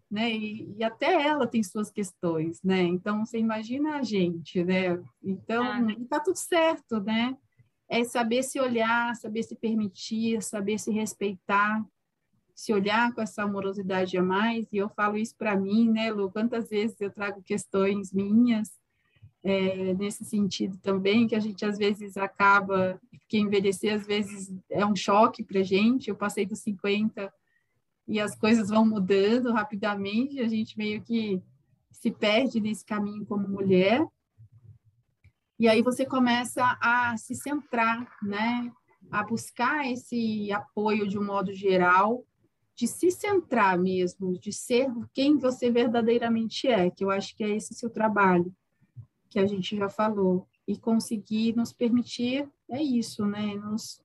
né? 0.09 0.31
E, 0.31 0.73
e 0.77 0.83
até 0.83 1.27
ela 1.27 1.45
tem 1.45 1.61
suas 1.61 1.91
questões, 1.91 2.63
né? 2.63 2.81
Então, 2.81 3.25
você 3.25 3.37
imagina 3.37 3.97
a 3.97 4.03
gente, 4.03 4.63
né? 4.63 4.97
Então, 5.21 5.63
ah. 5.63 5.85
tá 6.09 6.21
tudo 6.21 6.37
certo, 6.37 7.01
né? 7.01 7.37
É 7.89 8.05
saber 8.05 8.41
se 8.43 8.57
olhar, 8.57 9.13
saber 9.17 9.43
se 9.43 9.53
permitir, 9.53 10.41
saber 10.41 10.79
se 10.79 10.91
respeitar, 10.91 11.85
se 12.61 12.71
olhar 12.71 13.11
com 13.11 13.21
essa 13.21 13.41
amorosidade 13.41 14.15
a 14.19 14.21
mais, 14.21 14.71
e 14.71 14.77
eu 14.77 14.87
falo 14.87 15.17
isso 15.17 15.35
para 15.35 15.55
mim, 15.55 15.89
né, 15.89 16.11
Lu? 16.11 16.29
Quantas 16.29 16.69
vezes 16.69 17.01
eu 17.01 17.09
trago 17.09 17.41
questões 17.41 18.13
minhas 18.13 18.79
é, 19.43 19.95
nesse 19.95 20.23
sentido 20.23 20.77
também, 20.77 21.27
que 21.27 21.33
a 21.33 21.39
gente 21.39 21.65
às 21.65 21.79
vezes 21.79 22.17
acaba, 22.17 23.01
que 23.27 23.39
envelhecer 23.39 23.95
às 23.95 24.05
vezes 24.05 24.53
é 24.69 24.85
um 24.85 24.95
choque 24.95 25.43
para 25.43 25.63
gente. 25.63 26.07
Eu 26.07 26.15
passei 26.15 26.45
dos 26.45 26.59
50 26.59 27.33
e 28.07 28.19
as 28.19 28.35
coisas 28.35 28.69
vão 28.69 28.85
mudando 28.85 29.51
rapidamente, 29.51 30.39
a 30.39 30.47
gente 30.47 30.77
meio 30.77 31.01
que 31.01 31.41
se 31.89 32.11
perde 32.11 32.61
nesse 32.61 32.85
caminho 32.85 33.25
como 33.25 33.47
mulher. 33.47 34.05
E 35.57 35.67
aí 35.67 35.81
você 35.81 36.05
começa 36.05 36.77
a 36.79 37.17
se 37.17 37.33
centrar, 37.33 38.07
né? 38.21 38.71
A 39.09 39.23
buscar 39.23 39.91
esse 39.91 40.51
apoio 40.51 41.07
de 41.07 41.17
um 41.17 41.25
modo 41.25 41.51
geral 41.51 42.23
de 42.75 42.87
se 42.87 43.11
centrar 43.11 43.77
mesmo, 43.77 44.37
de 44.39 44.51
ser 44.51 44.91
quem 45.13 45.37
você 45.37 45.69
verdadeiramente 45.69 46.67
é, 46.67 46.89
que 46.89 47.03
eu 47.03 47.11
acho 47.11 47.35
que 47.35 47.43
é 47.43 47.55
esse 47.55 47.73
seu 47.73 47.89
trabalho, 47.89 48.53
que 49.29 49.39
a 49.39 49.45
gente 49.45 49.75
já 49.75 49.89
falou, 49.89 50.47
e 50.67 50.77
conseguir 50.77 51.55
nos 51.55 51.73
permitir, 51.73 52.49
é 52.69 52.81
isso, 52.81 53.25
né? 53.25 53.55
Nos, 53.55 54.01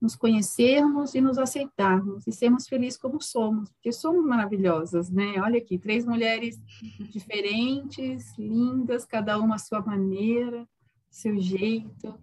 nos 0.00 0.16
conhecermos 0.16 1.14
e 1.14 1.20
nos 1.20 1.38
aceitarmos, 1.38 2.26
e 2.26 2.32
sermos 2.32 2.66
felizes 2.66 2.98
como 2.98 3.20
somos, 3.20 3.70
porque 3.70 3.92
somos 3.92 4.24
maravilhosas, 4.24 5.10
né? 5.10 5.40
Olha 5.40 5.58
aqui, 5.58 5.78
três 5.78 6.04
mulheres 6.04 6.60
diferentes, 7.10 8.36
lindas, 8.38 9.04
cada 9.04 9.38
uma 9.38 9.56
à 9.56 9.58
sua 9.58 9.80
maneira, 9.80 10.66
seu 11.10 11.38
jeito. 11.38 12.18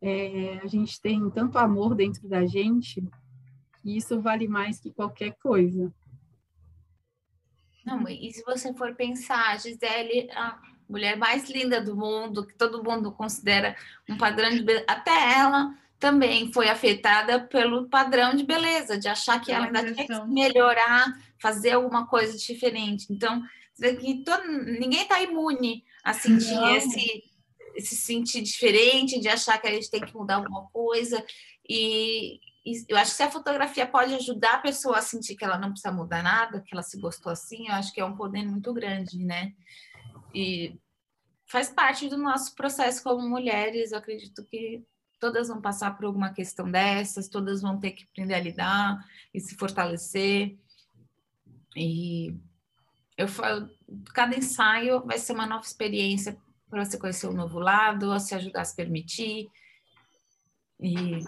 É, 0.00 0.58
a 0.58 0.66
gente 0.66 1.00
tem 1.00 1.30
tanto 1.30 1.56
amor 1.56 1.94
dentro 1.94 2.28
da 2.28 2.44
gente, 2.44 3.02
e 3.84 3.96
isso 3.96 4.20
vale 4.20 4.48
mais 4.48 4.80
que 4.80 4.90
qualquer 4.90 5.32
coisa. 5.42 5.92
Não, 7.84 8.08
e 8.08 8.32
se 8.32 8.42
você 8.44 8.72
for 8.72 8.94
pensar, 8.94 9.50
a 9.50 9.56
Gisele, 9.58 10.30
a 10.32 10.58
mulher 10.88 11.16
mais 11.16 11.50
linda 11.50 11.80
do 11.80 11.94
mundo, 11.94 12.46
que 12.46 12.54
todo 12.54 12.82
mundo 12.82 13.12
considera 13.12 13.76
um 14.08 14.16
padrão 14.16 14.50
de 14.50 14.62
beleza, 14.62 14.86
até 14.88 15.34
ela 15.34 15.76
também 15.98 16.52
foi 16.52 16.68
afetada 16.68 17.40
pelo 17.40 17.88
padrão 17.88 18.34
de 18.34 18.44
beleza, 18.44 18.98
de 18.98 19.08
achar 19.08 19.40
que 19.40 19.52
ela 19.52 19.66
ainda 19.66 19.92
tinha 19.92 20.06
que 20.06 20.26
melhorar, 20.26 21.12
fazer 21.38 21.72
alguma 21.72 22.06
coisa 22.06 22.36
diferente. 22.36 23.06
Então, 23.10 23.42
que 23.78 24.22
todo, 24.24 24.46
ninguém 24.46 25.02
está 25.02 25.20
imune 25.22 25.84
a 26.02 26.12
sentir 26.12 26.58
esse, 26.76 27.24
se 27.80 27.96
sentir 27.96 28.42
diferente, 28.42 29.20
de 29.20 29.28
achar 29.28 29.58
que 29.58 29.66
a 29.66 29.72
gente 29.72 29.90
tem 29.90 30.00
que 30.00 30.14
mudar 30.14 30.36
alguma 30.36 30.66
coisa. 30.68 31.24
E, 31.68 32.38
eu 32.88 32.96
acho 32.96 33.10
que 33.10 33.16
se 33.18 33.22
a 33.22 33.30
fotografia 33.30 33.86
pode 33.86 34.14
ajudar 34.14 34.54
a 34.54 34.58
pessoa 34.58 34.98
a 34.98 35.02
sentir 35.02 35.36
que 35.36 35.44
ela 35.44 35.58
não 35.58 35.70
precisa 35.70 35.92
mudar 35.92 36.22
nada, 36.22 36.62
que 36.62 36.72
ela 36.72 36.82
se 36.82 36.98
gostou 36.98 37.30
assim, 37.30 37.68
eu 37.68 37.74
acho 37.74 37.92
que 37.92 38.00
é 38.00 38.04
um 38.04 38.16
poder 38.16 38.42
muito 38.44 38.72
grande, 38.72 39.18
né? 39.18 39.52
E 40.34 40.78
faz 41.46 41.68
parte 41.68 42.08
do 42.08 42.16
nosso 42.16 42.54
processo 42.54 43.02
como 43.02 43.28
mulheres, 43.28 43.92
eu 43.92 43.98
acredito 43.98 44.42
que 44.46 44.82
todas 45.20 45.48
vão 45.48 45.60
passar 45.60 45.96
por 45.96 46.06
alguma 46.06 46.32
questão 46.32 46.70
dessas, 46.70 47.28
todas 47.28 47.60
vão 47.60 47.78
ter 47.78 47.92
que 47.92 48.04
aprender 48.04 48.34
a 48.34 48.40
lidar 48.40 48.98
e 49.32 49.40
se 49.40 49.54
fortalecer. 49.56 50.56
E 51.76 52.34
eu 53.16 53.28
falo, 53.28 53.68
cada 54.14 54.36
ensaio 54.36 55.04
vai 55.04 55.18
ser 55.18 55.32
uma 55.32 55.46
nova 55.46 55.64
experiência 55.64 56.36
para 56.68 56.84
você 56.84 56.98
conhecer 56.98 57.28
um 57.28 57.34
novo 57.34 57.58
lado, 57.58 58.18
se 58.18 58.34
ajudar 58.34 58.62
a 58.62 58.64
se 58.64 58.74
permitir. 58.74 59.48
E 60.80 61.20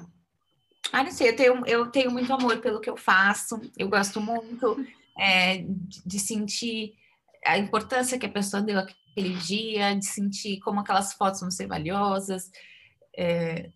ah, 0.93 1.03
não 1.03 1.11
sei, 1.11 1.31
eu 1.31 1.37
tenho, 1.37 1.67
eu 1.67 1.87
tenho 1.87 2.11
muito 2.11 2.33
amor 2.33 2.59
pelo 2.59 2.81
que 2.81 2.89
eu 2.89 2.97
faço, 2.97 3.61
eu 3.77 3.89
gosto 3.89 4.21
muito 4.21 4.85
é, 5.19 5.65
de, 6.05 6.19
sentir 6.19 6.95
a 7.45 7.59
importância 7.59 8.19
que 8.19 8.27
a 8.27 8.31
pessoa 8.31 8.63
deu 8.63 8.79
aquele 8.79 9.35
dia, 9.35 9.95
de 9.95 10.07
sentir 10.07 10.59
como 10.61 10.81
aquelas 10.81 11.13
fotos 11.13 11.41
vão 11.41 11.51
ser 11.51 11.67
valiosas. 11.67 12.51
É, 13.17 13.71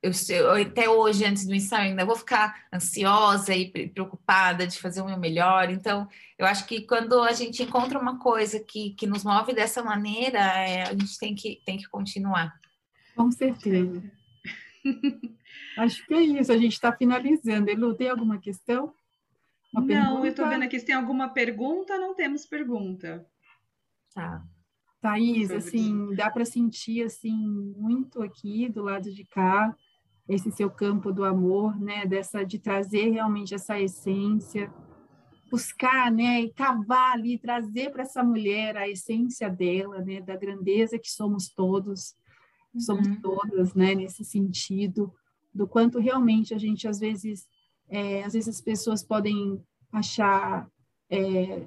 eu, 0.00 0.12
eu, 0.28 0.52
até 0.62 0.88
hoje, 0.88 1.24
antes 1.24 1.44
do 1.44 1.54
ensaio, 1.54 1.90
ainda 1.90 2.04
vou 2.04 2.14
ficar 2.14 2.66
ansiosa 2.72 3.54
e 3.54 3.88
preocupada 3.88 4.66
de 4.66 4.78
fazer 4.78 5.00
o 5.00 5.06
meu 5.06 5.18
melhor. 5.18 5.70
Então, 5.70 6.08
eu 6.38 6.46
acho 6.46 6.66
que 6.66 6.82
quando 6.82 7.20
a 7.20 7.32
gente 7.32 7.62
encontra 7.62 7.98
uma 7.98 8.18
coisa 8.18 8.60
que, 8.60 8.90
que 8.90 9.06
nos 9.06 9.24
move 9.24 9.52
dessa 9.52 9.82
maneira, 9.82 10.38
é, 10.38 10.82
a 10.82 10.92
gente 10.92 11.18
tem 11.18 11.34
que, 11.34 11.60
tem 11.64 11.76
que 11.76 11.88
continuar. 11.88 12.54
Com 13.16 13.30
certeza. 13.32 14.02
acho 15.78 16.06
que 16.06 16.14
é 16.14 16.20
isso, 16.20 16.52
a 16.52 16.58
gente 16.58 16.72
está 16.72 16.92
finalizando. 16.92 17.70
Elu, 17.70 17.94
tem 17.94 18.08
alguma 18.08 18.38
questão? 18.38 18.92
Uma 19.72 19.80
não, 19.80 19.86
pergunta? 19.86 20.26
eu 20.26 20.30
estou 20.30 20.48
vendo 20.48 20.62
aqui 20.62 20.78
se 20.78 20.86
tem 20.86 20.94
alguma 20.94 21.28
pergunta, 21.28 21.98
não 21.98 22.14
temos 22.14 22.46
pergunta. 22.46 23.26
Tá. 24.14 24.42
Thaís, 25.00 25.50
assim, 25.50 26.14
dá 26.14 26.30
para 26.30 26.44
sentir 26.44 27.04
assim 27.04 27.72
muito 27.76 28.22
aqui 28.22 28.68
do 28.68 28.82
lado 28.82 29.12
de 29.12 29.24
cá 29.24 29.74
esse 30.28 30.50
seu 30.50 30.70
campo 30.70 31.10
do 31.10 31.24
amor, 31.24 31.80
né, 31.80 32.04
dessa 32.04 32.44
de 32.44 32.58
trazer 32.58 33.10
realmente 33.10 33.54
essa 33.54 33.80
essência, 33.80 34.70
buscar, 35.50 36.12
né, 36.12 36.42
e 36.42 36.52
cavar 36.52 37.12
ali, 37.12 37.38
trazer 37.38 37.90
para 37.90 38.02
essa 38.02 38.22
mulher 38.22 38.76
a 38.76 38.86
essência 38.86 39.48
dela, 39.48 40.02
né, 40.02 40.20
da 40.20 40.36
grandeza 40.36 40.98
que 40.98 41.10
somos 41.10 41.48
todos, 41.48 42.14
somos 42.76 43.08
uhum. 43.08 43.20
todas, 43.22 43.72
né, 43.72 43.94
nesse 43.94 44.22
sentido, 44.22 45.12
do 45.54 45.66
quanto 45.66 45.98
realmente 45.98 46.54
a 46.54 46.58
gente 46.58 46.86
às 46.86 46.98
vezes, 46.98 47.46
é, 47.88 48.22
às 48.22 48.32
vezes 48.32 48.48
as 48.48 48.60
pessoas 48.60 49.02
podem 49.02 49.60
achar 49.92 50.68
é, 51.10 51.66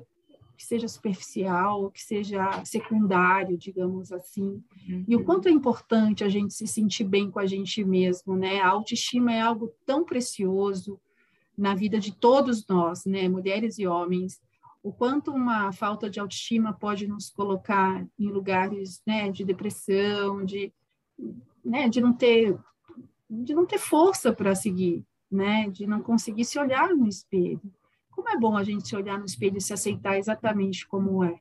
que 0.62 0.66
seja 0.68 0.88
superficial, 0.88 1.90
que 1.90 2.00
seja 2.00 2.64
secundário, 2.64 3.58
digamos 3.58 4.12
assim. 4.12 4.64
Uhum. 4.88 5.06
E 5.08 5.16
o 5.16 5.24
quanto 5.24 5.48
é 5.48 5.52
importante 5.52 6.24
a 6.24 6.30
gente 6.30 6.54
se 6.54 6.68
sentir 6.68 7.04
bem 7.04 7.32
com 7.32 7.40
a 7.40 7.48
gente 7.48 7.84
mesmo, 7.84 8.36
né? 8.36 8.60
A 8.60 8.70
autoestima 8.70 9.34
é 9.34 9.42
algo 9.42 9.74
tão 9.88 10.06
precioso 10.06 11.00
na 11.58 11.74
vida 11.74 12.00
de 12.00 12.12
todos 12.12 12.66
nós, 12.68 13.06
né, 13.06 13.28
mulheres 13.28 13.80
e 13.80 13.88
homens. 13.88 14.40
O 14.84 14.92
quanto 14.92 15.32
uma 15.32 15.72
falta 15.72 16.10
de 16.10 16.20
autoestima 16.20 16.74
pode 16.74 17.08
nos 17.08 17.30
colocar 17.30 18.06
em 18.18 18.28
lugares, 18.28 19.02
né, 19.06 19.32
de 19.32 19.44
depressão, 19.44 20.46
de, 20.46 20.72
né, 21.64 21.90
de 21.90 22.02
não 22.02 22.14
ter 22.14 22.58
de 23.32 23.54
não 23.54 23.66
ter 23.66 23.80
força 23.80 24.34
para 24.34 24.54
seguir, 24.54 25.06
né, 25.32 25.70
de 25.70 25.88
não 25.88 26.02
conseguir 26.02 26.46
se 26.46 26.60
olhar 26.60 26.90
no 26.90 27.08
espelho 27.08 27.62
como 28.22 28.30
é 28.30 28.38
bom 28.38 28.56
a 28.56 28.64
gente 28.64 28.88
se 28.88 28.96
olhar 28.96 29.18
no 29.18 29.26
espelho 29.26 29.58
e 29.58 29.62
se 29.62 29.74
aceitar 29.74 30.18
exatamente 30.18 30.88
como 30.88 31.24
é, 31.24 31.40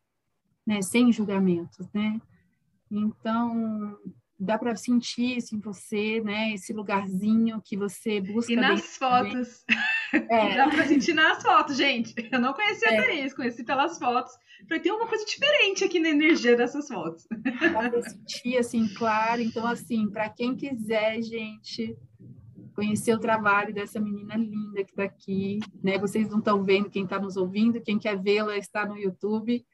né? 0.66 0.80
Sem 0.80 1.12
julgamentos, 1.12 1.86
né? 1.92 2.18
Então, 2.90 3.98
dá 4.40 4.56
para 4.56 4.74
sentir 4.74 5.36
isso 5.36 5.54
em 5.54 5.60
você, 5.60 6.20
né? 6.22 6.54
Esse 6.54 6.72
lugarzinho 6.72 7.60
que 7.62 7.76
você 7.76 8.20
busca. 8.20 8.50
E 8.50 8.56
nas 8.56 8.96
fotos. 8.96 9.64
É. 10.12 10.56
dá 10.56 10.68
para 10.68 10.86
sentir 10.86 11.12
nas 11.12 11.42
fotos, 11.42 11.76
gente. 11.76 12.14
Eu 12.32 12.40
não 12.40 12.54
conhecia 12.54 12.88
é. 12.88 12.98
até 12.98 13.14
isso, 13.14 13.36
conheci 13.36 13.62
pelas 13.62 13.98
fotos. 13.98 14.32
Falei, 14.66 14.80
tem 14.82 14.92
uma 14.92 15.06
coisa 15.06 15.24
diferente 15.26 15.84
aqui 15.84 16.00
na 16.00 16.08
energia 16.08 16.56
dessas 16.56 16.88
fotos. 16.88 17.26
Dá 17.30 17.90
para 17.90 18.02
sentir, 18.02 18.56
assim, 18.56 18.88
claro. 18.94 19.42
Então, 19.42 19.66
assim, 19.66 20.08
para 20.10 20.28
quem 20.30 20.56
quiser, 20.56 21.20
gente, 21.22 21.96
conhecer 22.74 23.12
o 23.12 23.20
trabalho 23.20 23.74
dessa 23.74 24.00
menina 24.00 24.36
linda 24.36 24.82
que 24.84 24.90
está 24.90 25.04
aqui, 25.04 25.58
né? 25.82 25.98
Vocês 25.98 26.28
não 26.30 26.38
estão 26.38 26.64
vendo 26.64 26.90
quem 26.90 27.04
está 27.04 27.18
nos 27.18 27.36
ouvindo, 27.36 27.80
quem 27.80 27.98
quer 27.98 28.18
vê-la 28.18 28.56
está 28.56 28.86
no 28.86 28.98
YouTube. 28.98 29.64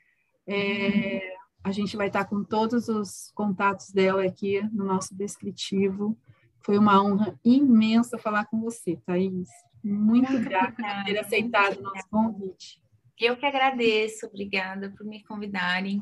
É, 0.49 1.36
a 1.67 1.73
gente 1.73 1.97
vai 1.97 2.07
estar 2.07 2.25
com 2.27 2.45
todos 2.45 2.89
os 2.89 3.33
contatos 3.35 3.91
dela 3.91 4.25
aqui 4.25 4.63
no 4.73 4.85
nosso 4.85 5.13
descritivo. 5.17 6.17
Foi 6.61 6.79
uma 6.79 7.03
honra 7.03 7.37
imensa 7.45 8.17
falar 8.17 8.45
com 8.45 8.61
você, 8.61 8.97
Thaís. 9.05 9.49
Muito 9.83 10.39
grata 10.39 10.81
por 10.81 11.05
ter 11.05 11.19
aceitado 11.19 11.79
o 11.79 11.83
nosso 11.83 12.09
convite. 12.09 12.81
Eu 13.19 13.37
que 13.37 13.45
agradeço, 13.45 14.27
obrigada 14.27 14.95
por 14.97 15.05
me 15.05 15.25
convidarem. 15.25 16.01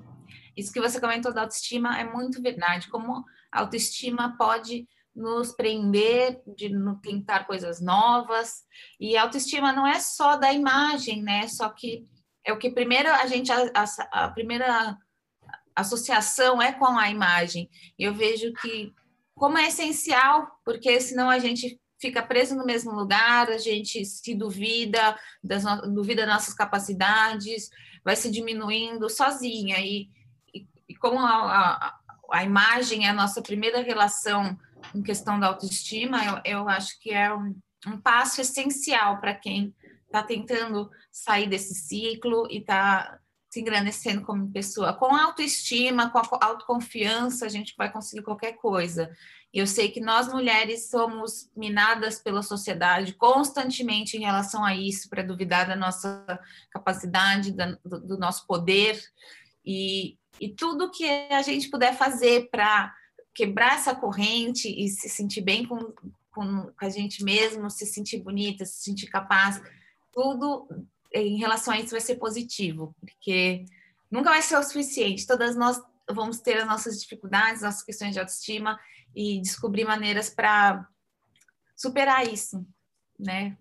Isso 0.55 0.71
que 0.71 0.83
você 0.83 1.01
comentou 1.01 1.33
da 1.33 1.41
autoestima 1.41 1.99
é 1.99 2.05
muito 2.05 2.43
verdade. 2.43 2.91
Como 2.91 3.25
a 3.51 3.61
autoestima 3.61 4.37
pode 4.37 4.87
nos 5.17 5.51
prender 5.53 6.43
de 6.47 6.69
tentar 7.01 7.47
coisas 7.47 7.81
novas. 7.81 8.65
E 9.01 9.17
autoestima 9.17 9.73
não 9.73 9.87
é 9.87 9.99
só 9.99 10.37
da 10.37 10.53
imagem, 10.53 11.23
né? 11.23 11.49
Só 11.49 11.71
que 11.71 12.05
é 12.45 12.53
o 12.53 12.59
que 12.59 12.71
primeiro 12.71 13.09
a 13.09 13.27
gente 13.27 13.51
a, 13.51 13.71
a, 13.75 14.25
a 14.25 14.29
primeira 14.29 14.99
associação 15.75 16.61
é 16.61 16.73
com 16.73 16.99
a 16.99 17.11
imagem. 17.11 17.69
Eu 17.99 18.15
vejo 18.15 18.53
que 18.55 18.93
como 19.35 19.59
é 19.59 19.69
essencial, 19.69 20.61
porque 20.65 21.01
senão 21.01 21.29
a 21.29 21.39
gente 21.39 21.81
fica 22.01 22.23
preso 22.23 22.55
no 22.55 22.65
mesmo 22.65 22.93
lugar, 22.93 23.51
a 23.51 23.59
gente 23.59 24.05
se 24.05 24.35
duvida, 24.35 25.19
das, 25.43 25.65
duvida 25.93 26.27
das 26.27 26.35
nossas 26.35 26.55
capacidades, 26.55 27.71
vai 28.05 28.15
se 28.15 28.31
diminuindo 28.31 29.09
sozinha. 29.09 29.81
E, 29.81 30.11
e, 30.55 30.67
e 30.89 30.95
como 30.97 31.19
a, 31.19 31.33
a, 31.33 31.95
a 32.31 32.45
imagem 32.45 33.07
é 33.07 33.11
a 33.11 33.15
nossa 33.15 33.43
primeira 33.43 33.81
relação 33.81 34.57
em 34.95 35.03
questão 35.03 35.41
da 35.41 35.49
autoestima, 35.49 36.25
eu, 36.25 36.59
eu 36.59 36.69
acho 36.69 37.01
que 37.01 37.11
é 37.11 37.35
um, 37.35 37.57
um 37.87 37.99
passo 37.99 38.41
essencial 38.41 39.19
para 39.19 39.35
quem 39.35 39.75
está 40.07 40.23
tentando 40.23 40.91
sair 41.11 41.49
desse 41.49 41.75
ciclo 41.75 42.47
e 42.51 42.59
está 42.59 43.19
se 43.55 43.61
engrandecendo 43.61 44.23
como 44.23 44.51
pessoa. 44.51 44.93
Com 44.93 45.15
autoestima, 45.15 46.11
com 46.11 46.19
a 46.19 46.45
autoconfiança, 46.45 47.47
a 47.47 47.49
gente 47.49 47.73
vai 47.79 47.91
conseguir 47.91 48.25
qualquer 48.25 48.55
coisa. 48.55 49.15
E 49.53 49.61
eu 49.61 49.67
sei 49.67 49.93
que 49.93 50.01
nós 50.01 50.27
mulheres 50.27 50.91
somos 50.91 51.49
minadas 51.57 52.21
pela 52.21 52.43
sociedade 52.43 53.15
constantemente 53.15 54.17
em 54.17 54.23
relação 54.23 54.65
a 54.65 54.75
isso, 54.75 55.09
para 55.09 55.23
duvidar 55.23 55.69
da 55.69 55.77
nossa 55.77 56.27
capacidade, 56.69 57.53
da, 57.53 57.79
do, 57.85 58.01
do, 58.01 58.19
nosso 58.19 58.45
poder. 58.45 59.01
E, 59.65 60.19
e 60.41 60.49
tudo 60.49 60.91
que 60.91 61.09
a 61.31 61.41
gente 61.41 61.71
puder 61.71 61.97
fazer 61.97 62.51
para 62.51 62.93
quebrar 63.33 63.77
essa 63.77 63.95
corrente 63.95 64.69
e 64.69 64.89
se 64.89 65.09
sentir 65.09 65.43
bem 65.43 65.65
com, 65.65 65.93
com, 66.33 66.73
a 66.81 66.89
gente 66.89 67.23
mesmo, 67.23 67.71
se 67.71 67.87
sentir 67.87 68.21
bonita, 68.21 68.67
se 68.67 68.83
sentir 68.83 69.07
capaz, 69.07 69.63
tudo 70.13 70.67
em 71.15 71.39
relação 71.39 71.73
a 71.73 71.79
isso 71.79 71.93
vai 71.93 72.01
ser 72.01 72.17
positivo, 72.17 72.95
porque 73.01 73.65
nunca 74.11 74.31
vai 74.31 74.43
ser 74.43 74.57
o 74.57 74.63
suficiente. 74.63 75.27
Todas 75.27 75.57
nós 75.57 75.81
vamos 76.11 76.41
ter 76.41 76.59
as 76.59 76.67
nossas 76.67 77.01
dificuldades, 77.01 77.63
nossas 77.63 77.85
questões 77.85 78.13
de 78.13 78.19
autoestima 78.19 78.79
e 79.15 79.41
descobrir 79.41 79.85
maneiras 79.85 80.29
para 80.29 80.89
superar 81.77 82.27
isso, 82.27 82.67
né? 83.19 83.57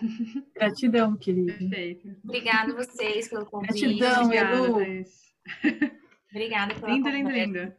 Gratidão, 0.54 1.16
querida. 1.16 1.52
Perfeito. 1.52 2.16
Obrigada 2.24 2.72
a 2.72 2.76
vocês 2.76 3.28
pelo 3.28 3.46
convite. 3.46 3.96
Gratidão, 3.96 4.24
Obrigada, 4.24 4.56
Edu. 4.56 5.10
Obrigada 6.30 6.74
pela 6.74 6.92
Linda, 6.92 7.10
linda, 7.10 7.30
linda. 7.30 7.78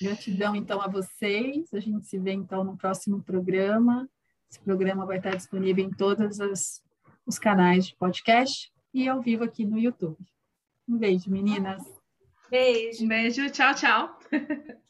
Gratidão, 0.00 0.54
então, 0.54 0.80
a 0.80 0.88
vocês. 0.88 1.72
A 1.74 1.80
gente 1.80 2.06
se 2.06 2.18
vê, 2.18 2.32
então, 2.32 2.62
no 2.62 2.76
próximo 2.76 3.22
programa. 3.22 4.08
Esse 4.50 4.60
programa 4.60 5.04
vai 5.04 5.18
estar 5.18 5.36
disponível 5.36 5.84
em 5.84 5.90
todos 5.90 6.40
as, 6.40 6.82
os 7.26 7.38
canais 7.38 7.86
de 7.86 7.96
podcast 7.96 8.72
e 8.92 9.08
ao 9.08 9.20
vivo 9.20 9.44
aqui 9.44 9.64
no 9.64 9.78
YouTube. 9.78 10.18
Um 10.88 10.96
beijo, 10.96 11.30
meninas. 11.30 11.82
Beijo. 12.50 13.04
Um 13.04 13.08
beijo. 13.08 13.50
Tchau, 13.50 13.74
tchau. 13.74 14.18